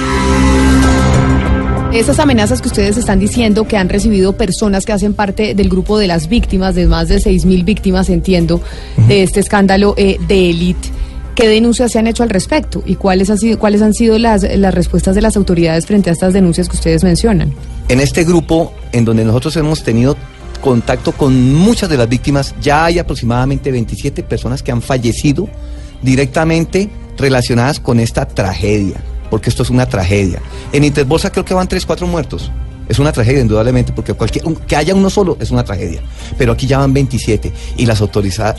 Esas 1.92 2.18
amenazas 2.18 2.62
que 2.62 2.68
ustedes 2.68 2.96
están 2.96 3.18
diciendo 3.18 3.68
que 3.68 3.76
han 3.76 3.90
recibido 3.90 4.34
personas 4.34 4.86
que 4.86 4.92
hacen 4.92 5.12
parte 5.12 5.54
del 5.54 5.68
grupo 5.68 5.98
de 5.98 6.06
las 6.06 6.26
víctimas, 6.26 6.74
de 6.74 6.86
más 6.86 7.08
de 7.08 7.16
6.000 7.18 7.64
víctimas, 7.66 8.08
entiendo, 8.08 8.62
de 9.08 9.22
este 9.22 9.40
escándalo 9.40 9.92
eh, 9.98 10.16
de 10.26 10.50
élite. 10.50 10.88
¿Qué 11.34 11.48
denuncias 11.48 11.92
se 11.92 11.98
han 11.98 12.06
hecho 12.06 12.22
al 12.22 12.30
respecto? 12.30 12.82
¿Y 12.86 12.96
cuáles 12.96 13.28
han 13.28 13.36
sido, 13.36 13.58
cuáles 13.58 13.82
han 13.82 13.92
sido 13.92 14.18
las, 14.18 14.42
las 14.42 14.72
respuestas 14.72 15.14
de 15.14 15.20
las 15.20 15.36
autoridades 15.36 15.84
frente 15.84 16.08
a 16.08 16.14
estas 16.14 16.32
denuncias 16.32 16.66
que 16.66 16.76
ustedes 16.76 17.04
mencionan? 17.04 17.52
En 17.88 18.00
este 18.00 18.24
grupo, 18.24 18.72
en 18.92 19.04
donde 19.04 19.26
nosotros 19.26 19.54
hemos 19.58 19.82
tenido 19.82 20.16
contacto 20.62 21.12
con 21.12 21.54
muchas 21.54 21.90
de 21.90 21.98
las 21.98 22.08
víctimas, 22.08 22.54
ya 22.62 22.86
hay 22.86 23.00
aproximadamente 23.00 23.70
27 23.70 24.22
personas 24.22 24.62
que 24.62 24.72
han 24.72 24.80
fallecido 24.80 25.46
directamente 26.00 26.88
relacionadas 27.18 27.80
con 27.80 28.00
esta 28.00 28.26
tragedia, 28.26 28.96
porque 29.32 29.48
esto 29.48 29.62
es 29.62 29.70
una 29.70 29.86
tragedia. 29.86 30.42
En 30.74 30.84
Interbolsa 30.84 31.32
creo 31.32 31.42
que 31.42 31.54
van 31.54 31.66
3, 31.66 31.86
4 31.86 32.06
muertos. 32.06 32.50
Es 32.86 32.98
una 32.98 33.12
tragedia, 33.12 33.40
indudablemente, 33.40 33.90
porque 33.94 34.12
cualquier, 34.12 34.44
que 34.66 34.76
haya 34.76 34.94
uno 34.94 35.08
solo 35.08 35.38
es 35.40 35.50
una 35.50 35.64
tragedia. 35.64 36.02
Pero 36.36 36.52
aquí 36.52 36.66
ya 36.66 36.76
van 36.76 36.92
27 36.92 37.50
y 37.78 37.86
las, 37.86 38.02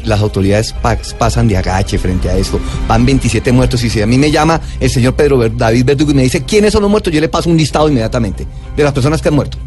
las 0.05 0.21
autoridades 0.21 0.73
pa- 0.73 0.97
pasan 1.19 1.47
de 1.47 1.57
agache 1.57 1.99
frente 1.99 2.27
a 2.27 2.35
esto. 2.37 2.59
Van 2.87 3.05
27 3.05 3.51
muertos 3.51 3.83
y 3.83 3.89
si 3.91 4.01
a 4.01 4.07
mí 4.07 4.17
me 4.17 4.31
llama 4.31 4.59
el 4.79 4.89
señor 4.89 5.13
Pedro 5.13 5.47
David 5.47 5.85
Verdugo 5.85 6.09
y 6.09 6.15
me 6.15 6.23
dice 6.23 6.41
quiénes 6.43 6.73
son 6.73 6.81
los 6.81 6.89
muertos, 6.89 7.13
yo 7.13 7.21
le 7.21 7.29
paso 7.29 7.51
un 7.51 7.57
listado 7.57 7.87
inmediatamente 7.87 8.47
de 8.75 8.83
las 8.83 8.93
personas 8.93 9.21
que 9.21 9.27
han 9.29 9.35
muerto. 9.35 9.59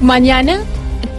Mañana 0.00 0.60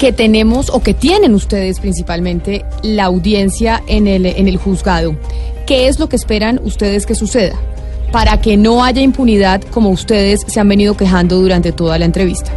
que 0.02 0.12
tenemos 0.12 0.72
o 0.72 0.82
que 0.82 0.96
tienen 0.96 1.36
ustedes 1.36 1.80
principalmente 1.80 2.66
la 2.82 3.04
audiencia 3.04 3.84
en 3.86 4.08
el, 4.08 4.26
en 4.26 4.48
el 4.48 4.58
juzgado, 4.58 5.16
¿qué 5.68 5.88
es 5.88 6.00
lo 6.00 6.10
que 6.10 6.16
esperan 6.16 6.60
ustedes 6.64 7.06
que 7.06 7.14
suceda? 7.14 7.54
Para 8.12 8.42
que 8.42 8.58
no 8.58 8.84
haya 8.84 9.04
impunidad 9.04 9.62
como 9.62 9.92
ustedes 9.92 10.42
se 10.48 10.60
han 10.60 10.68
venido 10.68 10.98
quejando 10.98 11.40
durante 11.40 11.72
toda 11.72 12.00
la 12.00 12.06
entrevista. 12.06 12.52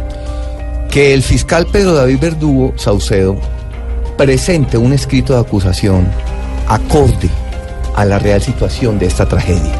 que 0.89 1.13
el 1.13 1.21
fiscal 1.21 1.67
Pedro 1.71 1.93
David 1.93 2.17
Verdugo 2.19 2.73
Saucedo 2.77 3.35
presente 4.17 4.79
un 4.79 4.91
escrito 4.91 5.33
de 5.33 5.41
acusación 5.41 6.07
acorde 6.67 7.29
a 7.95 8.05
la 8.05 8.17
real 8.17 8.41
situación 8.41 8.97
de 8.97 9.05
esta 9.05 9.27
tragedia. 9.27 9.79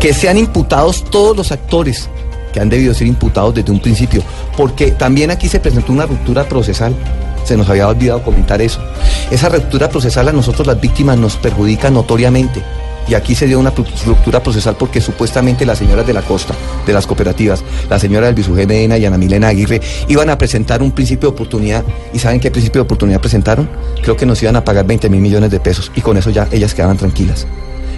Que 0.00 0.14
sean 0.14 0.38
imputados 0.38 1.04
todos 1.10 1.36
los 1.36 1.52
actores 1.52 2.08
han 2.60 2.68
debido 2.68 2.94
ser 2.94 3.06
imputados 3.06 3.54
desde 3.54 3.72
un 3.72 3.80
principio, 3.80 4.22
porque 4.56 4.90
también 4.92 5.30
aquí 5.30 5.48
se 5.48 5.60
presentó 5.60 5.92
una 5.92 6.06
ruptura 6.06 6.44
procesal. 6.48 6.94
Se 7.44 7.56
nos 7.56 7.68
había 7.70 7.88
olvidado 7.88 8.22
comentar 8.22 8.60
eso. 8.60 8.80
Esa 9.30 9.48
ruptura 9.48 9.88
procesal 9.88 10.28
a 10.28 10.32
nosotros 10.32 10.66
las 10.66 10.80
víctimas 10.80 11.16
nos 11.18 11.36
perjudica 11.36 11.90
notoriamente. 11.90 12.62
Y 13.08 13.14
aquí 13.14 13.34
se 13.34 13.46
dio 13.46 13.58
una 13.58 13.74
ru- 13.74 13.86
ruptura 14.04 14.42
procesal 14.42 14.76
porque 14.76 15.00
supuestamente 15.00 15.64
las 15.64 15.78
señoras 15.78 16.06
de 16.06 16.12
la 16.12 16.20
costa, 16.20 16.52
de 16.86 16.92
las 16.92 17.06
cooperativas, 17.06 17.64
la 17.88 17.98
señora 17.98 18.26
del 18.26 18.34
Bisugé 18.34 18.66
Medina 18.66 18.98
y 18.98 19.06
Ana 19.06 19.16
Milena 19.16 19.48
Aguirre, 19.48 19.80
iban 20.08 20.28
a 20.28 20.36
presentar 20.36 20.82
un 20.82 20.90
principio 20.92 21.30
de 21.30 21.34
oportunidad. 21.34 21.84
¿Y 22.12 22.18
saben 22.18 22.38
qué 22.38 22.50
principio 22.50 22.80
de 22.82 22.84
oportunidad 22.84 23.18
presentaron? 23.20 23.66
Creo 24.02 24.14
que 24.14 24.26
nos 24.26 24.42
iban 24.42 24.56
a 24.56 24.64
pagar 24.64 24.84
20 24.84 25.08
mil 25.08 25.22
millones 25.22 25.50
de 25.50 25.58
pesos. 25.58 25.90
Y 25.96 26.02
con 26.02 26.18
eso 26.18 26.28
ya 26.28 26.48
ellas 26.52 26.74
quedaban 26.74 26.98
tranquilas. 26.98 27.46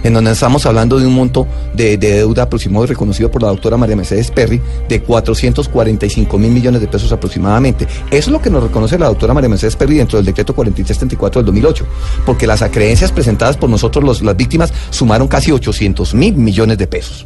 En 0.03 0.13
donde 0.13 0.31
estamos 0.31 0.65
hablando 0.65 0.99
de 0.99 1.05
un 1.05 1.13
monto 1.13 1.47
de, 1.75 1.97
de 1.97 2.15
deuda 2.15 2.43
aproximado 2.43 2.85
y 2.85 2.87
reconocido 2.87 3.29
por 3.29 3.41
la 3.43 3.49
doctora 3.49 3.77
María 3.77 3.95
Mercedes 3.95 4.31
Perry 4.31 4.59
de 4.89 5.01
445 5.01 6.37
mil 6.39 6.51
millones 6.51 6.81
de 6.81 6.87
pesos 6.87 7.11
aproximadamente. 7.11 7.85
Eso 7.85 8.07
es 8.11 8.27
lo 8.29 8.41
que 8.41 8.49
nos 8.49 8.63
reconoce 8.63 8.97
la 8.97 9.07
doctora 9.07 9.33
María 9.33 9.49
Mercedes 9.49 9.75
Perry 9.75 9.97
dentro 9.97 10.17
del 10.17 10.25
decreto 10.25 10.55
4334 10.55 11.41
del 11.41 11.45
2008, 11.47 11.85
porque 12.25 12.47
las 12.47 12.61
acreencias 12.61 13.11
presentadas 13.11 13.57
por 13.57 13.69
nosotros 13.69 14.03
los- 14.03 14.21
las 14.21 14.35
víctimas 14.35 14.73
sumaron 14.89 15.27
casi 15.27 15.51
800 15.51 16.13
mil 16.13 16.35
millones 16.35 16.77
de 16.77 16.87
pesos. 16.87 17.25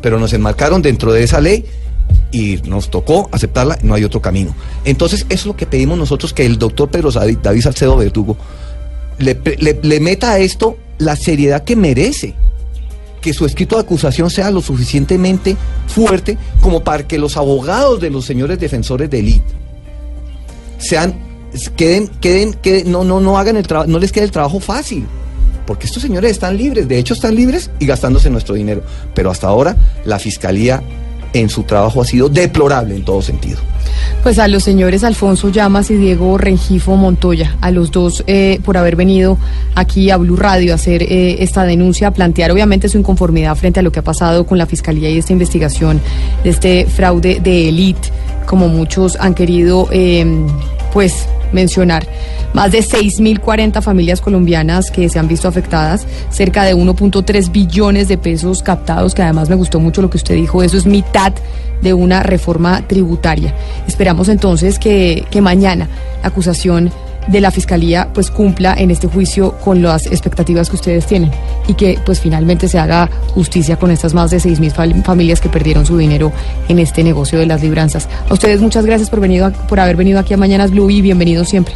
Pero 0.00 0.18
nos 0.18 0.32
enmarcaron 0.32 0.80
dentro 0.82 1.12
de 1.12 1.22
esa 1.24 1.40
ley 1.40 1.64
y 2.30 2.58
nos 2.66 2.90
tocó 2.90 3.28
aceptarla, 3.32 3.78
no 3.82 3.94
hay 3.94 4.04
otro 4.04 4.20
camino. 4.20 4.54
Entonces, 4.84 5.20
eso 5.28 5.42
es 5.42 5.46
lo 5.46 5.56
que 5.56 5.66
pedimos 5.66 5.96
nosotros, 5.98 6.32
que 6.34 6.44
el 6.46 6.58
doctor 6.58 6.90
Pedro 6.90 7.10
David, 7.10 7.60
Salcedo 7.62 7.96
Verdugo 7.96 8.36
le, 9.18 9.38
le- 9.58 9.78
le 9.82 10.00
meta 10.00 10.32
a 10.32 10.38
esto 10.38 10.76
la 10.98 11.16
seriedad 11.16 11.64
que 11.64 11.76
merece. 11.76 12.34
que 13.20 13.32
su 13.32 13.46
escrito 13.46 13.76
de 13.76 13.82
acusación 13.82 14.28
sea 14.28 14.50
lo 14.50 14.60
suficientemente 14.60 15.56
fuerte 15.86 16.36
como 16.60 16.84
para 16.84 17.06
que 17.08 17.16
los 17.18 17.38
abogados 17.38 17.98
de 17.98 18.10
los 18.10 18.26
señores 18.26 18.60
defensores 18.60 19.08
de 19.08 19.18
élite 19.18 19.54
sean 20.76 21.14
queden 21.74 22.08
queden 22.20 22.54
no 22.92 23.02
no 23.02 23.20
no 23.20 23.38
hagan 23.38 23.56
el 23.56 23.66
trabajo 23.66 23.90
no 23.90 23.98
les 23.98 24.12
quede 24.12 24.24
el 24.24 24.30
trabajo 24.30 24.60
fácil 24.60 25.06
porque 25.66 25.86
estos 25.86 26.02
señores 26.02 26.32
están 26.32 26.58
libres 26.58 26.86
de 26.86 26.98
hecho 26.98 27.14
están 27.14 27.34
libres 27.34 27.70
y 27.78 27.86
gastándose 27.86 28.28
nuestro 28.28 28.56
dinero 28.56 28.82
pero 29.14 29.30
hasta 29.30 29.46
ahora 29.46 29.74
la 30.04 30.18
fiscalía 30.18 30.82
en 31.32 31.48
su 31.48 31.62
trabajo 31.62 32.02
ha 32.02 32.04
sido 32.04 32.28
deplorable 32.28 32.94
en 32.94 33.06
todo 33.06 33.22
sentido 33.22 33.58
Pues 34.22 34.38
a 34.38 34.48
los 34.48 34.64
señores 34.64 35.04
Alfonso 35.04 35.50
Llamas 35.50 35.90
y 35.90 35.96
Diego 35.96 36.38
Rengifo 36.38 36.96
Montoya, 36.96 37.56
a 37.60 37.70
los 37.70 37.90
dos 37.90 38.24
eh, 38.26 38.58
por 38.64 38.76
haber 38.76 38.96
venido 38.96 39.38
aquí 39.74 40.10
a 40.10 40.16
Blue 40.16 40.36
Radio 40.36 40.72
a 40.72 40.76
hacer 40.76 41.02
eh, 41.02 41.36
esta 41.40 41.64
denuncia, 41.64 42.08
a 42.08 42.10
plantear 42.12 42.50
obviamente 42.50 42.88
su 42.88 42.98
inconformidad 42.98 43.54
frente 43.56 43.80
a 43.80 43.82
lo 43.82 43.92
que 43.92 44.00
ha 44.00 44.04
pasado 44.04 44.46
con 44.46 44.58
la 44.58 44.66
Fiscalía 44.66 45.10
y 45.10 45.18
esta 45.18 45.32
investigación 45.32 46.00
de 46.42 46.50
este 46.50 46.86
fraude 46.86 47.40
de 47.40 47.68
élite, 47.68 48.08
como 48.46 48.68
muchos 48.68 49.16
han 49.20 49.34
querido 49.34 49.88
eh, 49.90 50.24
pues 50.94 51.26
mencionar. 51.52 52.06
Más 52.54 52.70
de 52.72 52.78
6.040 52.78 53.82
familias 53.82 54.20
colombianas 54.20 54.90
que 54.90 55.08
se 55.08 55.18
han 55.18 55.28
visto 55.28 55.48
afectadas, 55.48 56.06
cerca 56.30 56.64
de 56.64 56.74
1.3 56.74 57.50
billones 57.50 58.08
de 58.08 58.16
pesos 58.16 58.62
captados, 58.62 59.12
que 59.14 59.22
además 59.22 59.50
me 59.50 59.56
gustó 59.56 59.80
mucho 59.80 60.00
lo 60.00 60.08
que 60.08 60.16
usted 60.16 60.36
dijo, 60.36 60.62
eso 60.62 60.76
es 60.76 60.86
mitad 60.86 61.32
de 61.82 61.92
una 61.92 62.22
reforma 62.22 62.86
tributaria. 62.86 63.52
Esperamos 63.88 64.28
entonces 64.28 64.78
que, 64.78 65.26
que 65.30 65.40
mañana 65.40 65.88
la 66.22 66.28
acusación 66.28 66.90
de 67.26 67.40
la 67.40 67.50
fiscalía 67.50 68.08
pues 68.12 68.30
cumpla 68.30 68.74
en 68.76 68.90
este 68.90 69.06
juicio 69.06 69.52
con 69.58 69.82
las 69.82 70.06
expectativas 70.06 70.68
que 70.68 70.76
ustedes 70.76 71.06
tienen 71.06 71.30
y 71.66 71.74
que 71.74 71.98
pues 72.04 72.20
finalmente 72.20 72.68
se 72.68 72.78
haga 72.78 73.08
justicia 73.28 73.76
con 73.76 73.90
estas 73.90 74.14
más 74.14 74.30
de 74.30 74.38
6.000 74.38 75.02
familias 75.02 75.40
que 75.40 75.48
perdieron 75.48 75.86
su 75.86 75.96
dinero 75.96 76.32
en 76.68 76.78
este 76.78 77.02
negocio 77.02 77.38
de 77.38 77.46
las 77.46 77.62
libranzas. 77.62 78.08
A 78.28 78.34
ustedes 78.34 78.60
muchas 78.60 78.84
gracias 78.84 79.10
por, 79.10 79.20
venido 79.20 79.50
por 79.68 79.80
haber 79.80 79.96
venido 79.96 80.18
aquí 80.18 80.34
a 80.34 80.36
Mañanas 80.36 80.70
Blue 80.70 80.90
y 80.90 81.00
bienvenidos 81.00 81.48
siempre. 81.48 81.74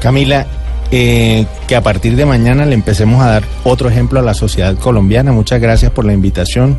Camila, 0.00 0.46
eh, 0.90 1.46
que 1.68 1.76
a 1.76 1.82
partir 1.82 2.16
de 2.16 2.26
mañana 2.26 2.66
le 2.66 2.74
empecemos 2.74 3.22
a 3.22 3.28
dar 3.28 3.44
otro 3.64 3.88
ejemplo 3.88 4.18
a 4.18 4.22
la 4.22 4.34
sociedad 4.34 4.74
colombiana. 4.76 5.30
Muchas 5.32 5.60
gracias 5.60 5.92
por 5.92 6.04
la 6.04 6.12
invitación. 6.12 6.78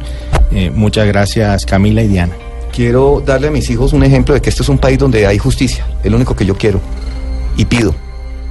Eh, 0.52 0.70
muchas 0.70 1.08
gracias 1.08 1.66
Camila 1.66 2.02
y 2.02 2.08
Diana. 2.10 2.34
quiero 2.74 3.24
darle 3.26 3.48
a 3.48 3.52
mis 3.52 3.70
hijos 3.70 3.94
un 3.94 4.04
ejemplo 4.04 4.34
de 4.34 4.42
que 4.42 4.50
este 4.50 4.64
es 4.64 4.70
un 4.70 4.78
país 4.78 4.98
donde 4.98 5.26
hay 5.26 5.38
justicia 5.38 5.86
es 6.04 6.12
lo 6.12 6.18
único 6.18 6.36
que 6.36 6.46
yo 6.46 6.58
quiero 6.58 6.82
y 7.58 7.66
pido 7.66 7.94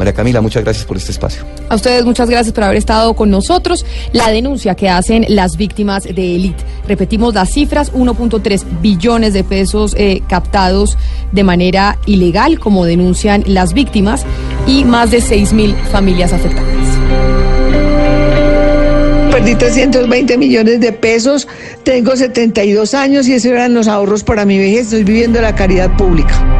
María 0.01 0.15
Camila 0.15 0.41
muchas 0.41 0.65
gracias 0.65 0.87
por 0.87 0.97
este 0.97 1.13
espacio 1.13 1.45
A 1.69 1.75
ustedes 1.75 2.07
muchas 2.07 2.31
gracias 2.31 2.55
por 2.55 2.65
haber 2.65 2.79
estado 2.79 3.13
con 3.13 3.31
nosotros. 3.31 3.85
La 4.13 4.31
denuncia 4.31 4.75
que 4.75 4.89
hacen 4.89 5.27
las 5.29 5.59
víctimas 5.59 6.05
de 6.05 6.37
élite. 6.37 6.65
Repetimos 6.89 7.35
las 7.35 7.53
cifras, 7.53 7.93
1.3 7.93 8.81
billones 8.81 9.35
de 9.35 9.45
pesos 9.45 9.95
eh, 9.99 10.23
captados 10.27 10.97
de 11.33 11.45
manera 11.45 11.99
ilegal, 12.07 12.59
como 12.59 12.87
denuncian 12.87 13.45
las 13.47 13.75
víctimas, 13.75 14.25
y 14.67 14.85
más 14.85 15.11
de 15.11 15.19
6.000 15.19 15.75
familias 15.93 16.33
afectadas. 16.33 16.67
Perdí 19.31 19.55
320 19.55 20.39
millones 20.39 20.81
de 20.81 20.93
pesos, 20.93 21.47
tengo 21.85 22.17
72 22.17 22.95
años 22.95 23.29
y 23.29 23.35
esos 23.35 23.53
eran 23.53 23.75
los 23.75 23.87
ahorros 23.87 24.25
para 24.25 24.45
mi 24.45 24.59
vejez. 24.59 24.87
Estoy 24.87 25.05
viviendo 25.05 25.39
de 25.39 25.43
la 25.43 25.55
caridad 25.55 25.95
pública. 25.97 26.60